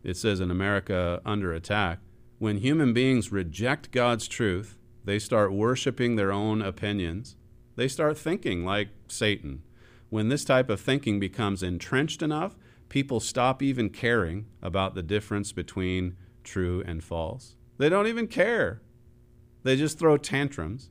It 0.03 0.17
says 0.17 0.39
in 0.39 0.51
America 0.51 1.21
under 1.25 1.53
attack. 1.53 1.99
When 2.37 2.57
human 2.57 2.93
beings 2.93 3.31
reject 3.31 3.91
God's 3.91 4.27
truth, 4.27 4.77
they 5.05 5.19
start 5.19 5.53
worshiping 5.53 6.15
their 6.15 6.31
own 6.31 6.61
opinions. 6.61 7.35
They 7.75 7.87
start 7.87 8.17
thinking 8.17 8.65
like 8.65 8.89
Satan. 9.07 9.61
When 10.09 10.29
this 10.29 10.43
type 10.43 10.69
of 10.69 10.81
thinking 10.81 11.19
becomes 11.19 11.63
entrenched 11.63 12.21
enough, 12.21 12.55
people 12.89 13.19
stop 13.19 13.61
even 13.61 13.89
caring 13.89 14.47
about 14.61 14.95
the 14.95 15.03
difference 15.03 15.51
between 15.51 16.15
true 16.43 16.83
and 16.85 17.03
false. 17.03 17.55
They 17.77 17.89
don't 17.89 18.07
even 18.07 18.27
care. 18.27 18.81
They 19.63 19.75
just 19.75 19.99
throw 19.99 20.17
tantrums. 20.17 20.89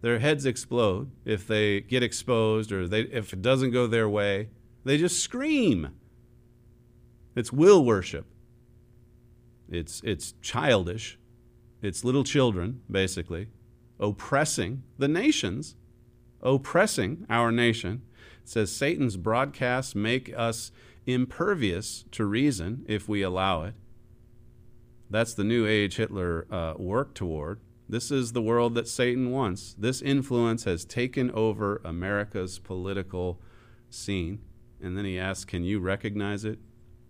Their 0.00 0.18
heads 0.18 0.46
explode 0.46 1.10
if 1.24 1.46
they 1.46 1.80
get 1.80 2.02
exposed 2.02 2.70
or 2.70 2.86
they, 2.86 3.02
if 3.02 3.32
it 3.32 3.42
doesn't 3.42 3.70
go 3.70 3.86
their 3.86 4.08
way. 4.08 4.50
They 4.84 4.98
just 4.98 5.20
scream. 5.20 5.90
It's 7.34 7.52
will 7.52 7.84
worship. 7.84 8.26
It's, 9.68 10.02
it's 10.04 10.34
childish. 10.42 11.18
It's 11.84 12.02
little 12.02 12.24
children, 12.24 12.80
basically, 12.90 13.48
oppressing 14.00 14.84
the 14.96 15.06
nations, 15.06 15.76
oppressing 16.40 17.26
our 17.28 17.52
nation. 17.52 18.00
It 18.42 18.48
says 18.48 18.72
Satan's 18.72 19.18
broadcasts 19.18 19.94
make 19.94 20.32
us 20.34 20.72
impervious 21.04 22.06
to 22.12 22.24
reason 22.24 22.86
if 22.88 23.06
we 23.06 23.20
allow 23.20 23.64
it. 23.64 23.74
That's 25.10 25.34
the 25.34 25.44
new 25.44 25.66
age 25.66 25.96
Hitler 25.96 26.46
uh, 26.50 26.72
worked 26.78 27.16
toward. 27.16 27.60
This 27.86 28.10
is 28.10 28.32
the 28.32 28.40
world 28.40 28.74
that 28.76 28.88
Satan 28.88 29.30
wants. 29.30 29.76
This 29.78 30.00
influence 30.00 30.64
has 30.64 30.86
taken 30.86 31.30
over 31.32 31.82
America's 31.84 32.58
political 32.58 33.42
scene. 33.90 34.40
And 34.80 34.96
then 34.96 35.04
he 35.04 35.18
asks, 35.18 35.44
Can 35.44 35.64
you 35.64 35.80
recognize 35.80 36.46
it? 36.46 36.60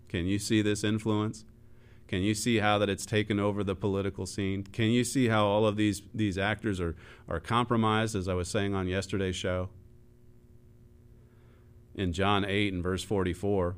Can 0.09 0.27
you 0.27 0.41
see 0.41 0.63
this 0.63 0.83
influence? 0.83 1.45
Can 2.07 2.23
you 2.23 2.35
see 2.35 2.59
how 2.59 2.79
that 2.79 2.91
it's 2.91 3.07
taken 3.07 3.41
over 3.41 3.65
the 3.65 3.75
political 3.75 4.27
scene? 4.27 4.65
Can 4.65 4.91
you 4.91 5.05
see 5.05 5.29
how 5.29 5.47
all 5.47 5.67
of 5.67 5.77
these, 5.77 6.03
these 6.13 6.37
actors 6.37 6.81
are, 6.81 6.95
are 7.29 7.41
compromised, 7.41 8.15
as 8.15 8.29
I 8.29 8.35
was 8.35 8.49
saying 8.49 8.75
on 8.75 8.89
yesterday's 8.89 9.37
show? 9.37 9.71
In 11.95 12.13
John 12.13 12.45
8 12.45 12.73
and 12.73 12.83
verse 12.83 13.03
44, 13.05 13.77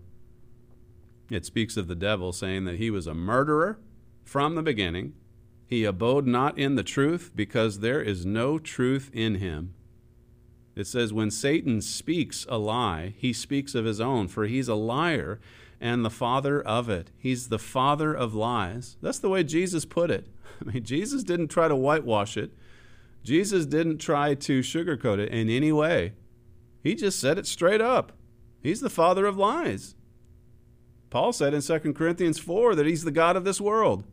it 1.31 1.45
speaks 1.45 1.77
of 1.77 1.87
the 1.87 1.95
devil 1.95 2.33
saying 2.33 2.65
that 2.65 2.77
he 2.77 2.91
was 2.91 3.07
a 3.07 3.15
murderer 3.15 3.79
from 4.25 4.55
the 4.55 4.63
beginning. 4.63 5.15
He 5.67 5.85
abode 5.85 6.27
not 6.27 6.59
in 6.59 6.77
the 6.77 6.83
truth 6.83 7.33
because 7.35 7.81
there 7.81 8.01
is 8.01 8.25
no 8.25 8.59
truth 8.59 9.11
in 9.13 9.37
him. 9.37 9.75
It 10.75 10.87
says, 10.87 11.13
when 11.13 11.31
Satan 11.31 11.81
speaks 11.81 12.47
a 12.49 12.59
lie, 12.59 13.15
he 13.17 13.33
speaks 13.33 13.75
of 13.75 13.87
his 13.87 14.01
own, 14.01 14.29
for 14.29 14.47
he's 14.47 14.69
a 14.69 14.75
liar 14.75 15.41
and 15.81 16.05
the 16.05 16.11
father 16.11 16.61
of 16.61 16.89
it. 16.89 17.11
He's 17.17 17.49
the 17.49 17.59
father 17.59 18.15
of 18.15 18.35
lies. 18.35 18.97
That's 19.03 19.19
the 19.19 19.29
way 19.29 19.43
Jesus 19.45 19.85
put 19.85 20.11
it. 20.11 20.29
I 20.61 20.73
mean, 20.73 20.85
Jesus 20.85 21.23
didn't 21.23 21.49
try 21.49 21.69
to 21.69 21.77
whitewash 21.77 22.37
it, 22.37 22.53
Jesus 23.23 23.67
didn't 23.67 23.99
try 23.99 24.35
to 24.35 24.61
sugarcoat 24.61 25.19
it 25.19 25.33
in 25.33 25.51
any 25.51 25.73
way. 25.73 26.13
He 26.83 26.95
just 26.95 27.19
said 27.19 27.39
it 27.39 27.47
straight 27.47 27.81
up. 27.81 28.13
He's 28.63 28.81
the 28.81 28.91
father 28.91 29.27
of 29.27 29.37
lies. 29.37 29.97
Paul 31.11 31.33
said 31.33 31.55
in 31.55 31.63
2 31.63 31.93
Corinthians 31.93 32.39
4 32.39 32.75
that 32.77 32.87
he's 32.87 33.05
the 33.05 33.11
God 33.11 33.37
of 33.37 33.45
this 33.45 33.61
world. 33.61 34.05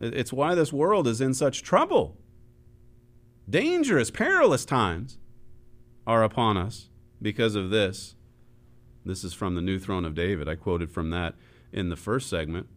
It's 0.00 0.32
why 0.32 0.54
this 0.54 0.72
world 0.72 1.08
is 1.08 1.20
in 1.20 1.34
such 1.34 1.62
trouble. 1.62 2.16
Dangerous, 3.48 4.10
perilous 4.10 4.64
times 4.64 5.18
are 6.06 6.22
upon 6.22 6.56
us 6.56 6.88
because 7.20 7.54
of 7.54 7.70
this. 7.70 8.14
This 9.08 9.24
is 9.24 9.32
from 9.32 9.54
the 9.54 9.62
New 9.62 9.78
Throne 9.78 10.04
of 10.04 10.14
David. 10.14 10.48
I 10.48 10.54
quoted 10.54 10.90
from 10.90 11.08
that 11.10 11.34
in 11.72 11.88
the 11.88 11.96
first 11.96 12.28
segment. 12.28 12.68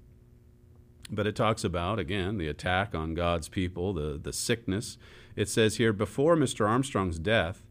But 1.11 1.27
it 1.27 1.35
talks 1.35 1.65
about, 1.65 1.99
again, 1.99 2.37
the 2.37 2.47
attack 2.47 2.95
on 2.95 3.15
God's 3.15 3.49
people, 3.49 3.91
the, 3.91 4.17
the 4.17 4.31
sickness. 4.31 4.97
It 5.35 5.49
says 5.49 5.75
here 5.75 5.91
before 5.91 6.37
Mr. 6.37 6.65
Armstrong's 6.65 7.19
death, 7.19 7.63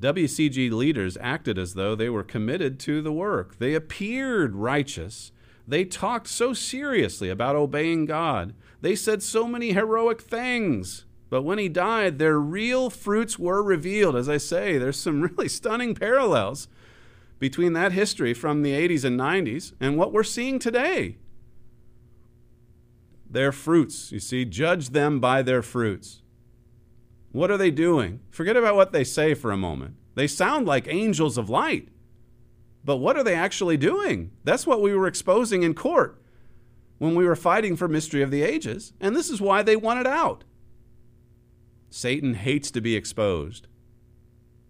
WCG 0.00 0.70
leaders 0.70 1.18
acted 1.20 1.58
as 1.58 1.74
though 1.74 1.96
they 1.96 2.08
were 2.08 2.22
committed 2.22 2.78
to 2.80 3.02
the 3.02 3.12
work. 3.12 3.58
They 3.58 3.74
appeared 3.74 4.54
righteous. 4.54 5.32
They 5.66 5.84
talked 5.84 6.28
so 6.28 6.52
seriously 6.52 7.28
about 7.28 7.56
obeying 7.56 8.04
God. 8.04 8.54
They 8.82 8.94
said 8.94 9.20
so 9.20 9.48
many 9.48 9.72
heroic 9.72 10.20
things. 10.20 11.06
But 11.28 11.42
when 11.42 11.58
he 11.58 11.68
died, 11.68 12.20
their 12.20 12.38
real 12.38 12.88
fruits 12.88 13.36
were 13.36 13.64
revealed. 13.64 14.14
As 14.14 14.28
I 14.28 14.36
say, 14.36 14.78
there's 14.78 15.00
some 15.00 15.22
really 15.36 15.48
stunning 15.48 15.96
parallels 15.96 16.68
between 17.38 17.72
that 17.74 17.92
history 17.92 18.34
from 18.34 18.62
the 18.62 18.72
80s 18.72 19.04
and 19.04 19.18
90s 19.18 19.72
and 19.80 19.96
what 19.96 20.12
we're 20.12 20.22
seeing 20.22 20.58
today. 20.58 21.18
Their 23.28 23.52
fruits, 23.52 24.12
you 24.12 24.20
see, 24.20 24.44
judge 24.44 24.90
them 24.90 25.18
by 25.20 25.42
their 25.42 25.62
fruits. 25.62 26.22
What 27.32 27.50
are 27.50 27.56
they 27.56 27.70
doing? 27.70 28.20
Forget 28.30 28.56
about 28.56 28.76
what 28.76 28.92
they 28.92 29.02
say 29.02 29.34
for 29.34 29.50
a 29.50 29.56
moment. 29.56 29.96
They 30.14 30.28
sound 30.28 30.66
like 30.66 30.86
angels 30.86 31.36
of 31.36 31.50
light. 31.50 31.88
But 32.84 32.98
what 32.98 33.16
are 33.16 33.24
they 33.24 33.34
actually 33.34 33.76
doing? 33.76 34.30
That's 34.44 34.66
what 34.66 34.80
we 34.80 34.94
were 34.94 35.08
exposing 35.08 35.62
in 35.62 35.74
court 35.74 36.20
when 36.98 37.14
we 37.14 37.24
were 37.24 37.36
fighting 37.36 37.76
for 37.76 37.88
Mystery 37.88 38.22
of 38.22 38.30
the 38.30 38.42
Ages, 38.42 38.92
and 39.00 39.16
this 39.16 39.30
is 39.30 39.40
why 39.40 39.62
they 39.62 39.76
want 39.76 40.00
it 40.00 40.06
out. 40.06 40.44
Satan 41.90 42.34
hates 42.34 42.70
to 42.70 42.80
be 42.80 42.96
exposed. 42.96 43.66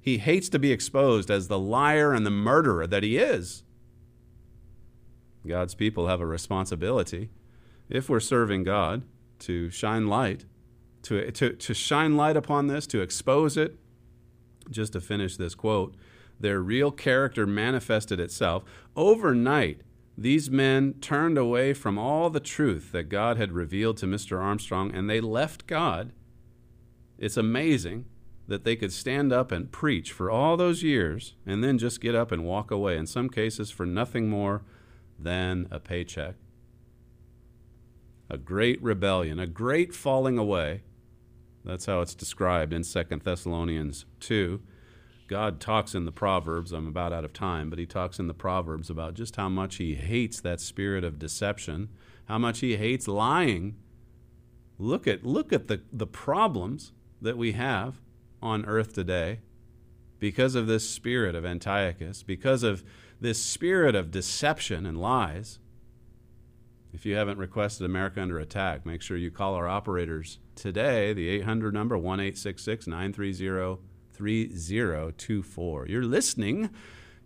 He 0.05 0.19
hates 0.19 0.51
to 0.51 0.59
be 0.59 0.71
exposed 0.71 1.31
as 1.31 1.49
the 1.49 1.59
liar 1.59 2.13
and 2.13 2.27
the 2.27 2.31
murderer 2.31 2.87
that 2.87 3.03
he 3.03 3.17
is. 3.17 3.63
God's 5.47 5.75
people 5.75 6.09
have 6.09 6.21
a 6.21 6.27
responsibility, 6.27 7.31
if 7.89 8.11
we're 8.11 8.21
serving 8.21 8.65
God, 8.65 9.05
to 9.39 9.71
shine 9.71 10.07
light, 10.07 10.45
to, 11.05 11.31
to, 11.31 11.55
to 11.55 11.73
shine 11.73 12.19
light 12.19 12.37
upon 12.37 12.67
this, 12.67 12.87
to 12.89 13.01
expose 13.01 13.57
it. 13.57 13.79
Just 14.71 14.93
to 14.93 15.01
finish 15.01 15.39
this 15.39 15.55
quote, 15.55 15.95
their 16.39 16.61
real 16.61 16.91
character 16.91 17.47
manifested 17.47 18.21
itself. 18.21 18.63
Overnight, 18.95 19.81
these 20.19 20.51
men 20.51 20.97
turned 21.01 21.39
away 21.39 21.73
from 21.73 21.97
all 21.97 22.29
the 22.29 22.41
truth 22.41 22.93
that 22.93 23.09
God 23.09 23.39
had 23.39 23.53
revealed 23.53 23.97
to 23.99 24.07
Mr. 24.07 24.39
Armstrong 24.39 24.95
and 24.95 25.09
they 25.09 25.23
left 25.23 25.67
God. 25.67 26.13
It's 27.17 27.39
amazing 27.39 28.05
that 28.47 28.65
they 28.65 28.77
could 28.77 28.93
stand 28.93 29.33
up 29.33 29.51
and 29.51 29.73
preach 29.73 30.13
for 30.13 30.31
all 30.31 30.57
those 30.57 30.83
years 30.83 31.35
and 31.47 31.65
then 31.65 31.79
just 31.79 32.01
get 32.01 32.15
up 32.15 32.31
and 32.31 32.45
walk 32.45 32.71
away, 32.71 32.97
in 32.97 33.07
some 33.07 33.29
cases 33.29 33.71
for 33.71 33.87
nothing 33.87 34.29
more 34.29 34.63
than 35.19 35.67
a 35.71 35.81
paycheck. 35.81 36.35
A 38.29 38.37
great 38.37 38.83
rebellion, 38.83 39.39
a 39.39 39.47
great 39.47 39.95
falling 39.95 40.39
away. 40.39 40.83
That's 41.65 41.87
how 41.87 42.01
it's 42.01 42.15
described 42.15 42.73
in 42.73 42.83
2 42.83 43.05
Thessalonians 43.23 44.05
2. 44.21 44.61
God 45.27 45.59
talks 45.59 45.95
in 45.95 46.05
the 46.05 46.13
Proverbs, 46.13 46.73
I'm 46.73 46.87
about 46.87 47.13
out 47.13 47.25
of 47.25 47.33
time, 47.33 47.71
but 47.71 47.79
he 47.79 47.87
talks 47.87 48.19
in 48.19 48.27
the 48.27 48.35
Proverbs 48.35 48.91
about 48.91 49.15
just 49.15 49.37
how 49.37 49.49
much 49.49 49.77
he 49.77 49.95
hates 49.95 50.41
that 50.41 50.61
spirit 50.61 51.03
of 51.03 51.19
deception, 51.19 51.89
how 52.27 52.37
much 52.37 52.61
he 52.61 52.77
hates 52.77 53.09
lying. 53.09 53.77
Look 54.79 55.07
at, 55.07 55.25
look 55.25 55.51
at 55.53 55.69
the, 55.69 55.81
the 55.91 56.07
problems 56.07 56.93
that 57.23 57.39
we 57.39 57.53
have 57.53 58.01
on 58.45 58.65
earth 58.67 58.93
today 58.93 59.41
because 60.21 60.55
of 60.55 60.69
this 60.69 60.89
spirit 60.89 61.35
of 61.35 61.45
Antiochus, 61.45 62.23
because 62.23 62.63
of 62.63 62.85
this 63.21 63.43
spirit 63.43 63.95
of 63.95 64.11
deception 64.11 64.87
and 64.87 65.01
lies. 65.01 65.59
If 66.93 67.05
you 67.05 67.17
haven't 67.17 67.39
requested 67.39 67.85
America 67.85 68.23
Under 68.23 68.39
Attack, 68.39 68.87
make 68.87 69.03
sure 69.03 69.17
you 69.17 69.33
call 69.33 69.55
our 69.55 69.67
operators 69.67 70.39
today, 70.55 71.13
the 71.13 71.29
800 71.29 71.75
number 71.75 71.99
1 71.99 72.19
930 72.19 73.81
3024. 74.13 75.87
You're 75.89 76.05
listening 76.05 76.71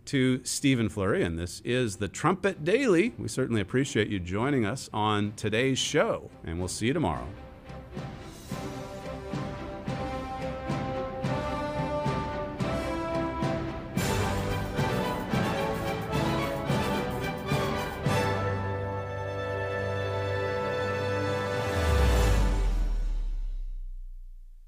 to 0.05 0.43
Stephen 0.43 0.89
Flurry, 0.89 1.21
and 1.21 1.37
this 1.37 1.61
is 1.63 1.97
the 1.97 2.07
Trumpet 2.07 2.63
Daily. 2.63 3.13
We 3.19 3.27
certainly 3.27 3.61
appreciate 3.61 4.07
you 4.07 4.19
joining 4.19 4.65
us 4.65 4.89
on 4.91 5.33
today's 5.35 5.77
show, 5.77 6.31
and 6.43 6.57
we'll 6.57 6.67
see 6.67 6.87
you 6.87 6.93
tomorrow. 6.93 7.27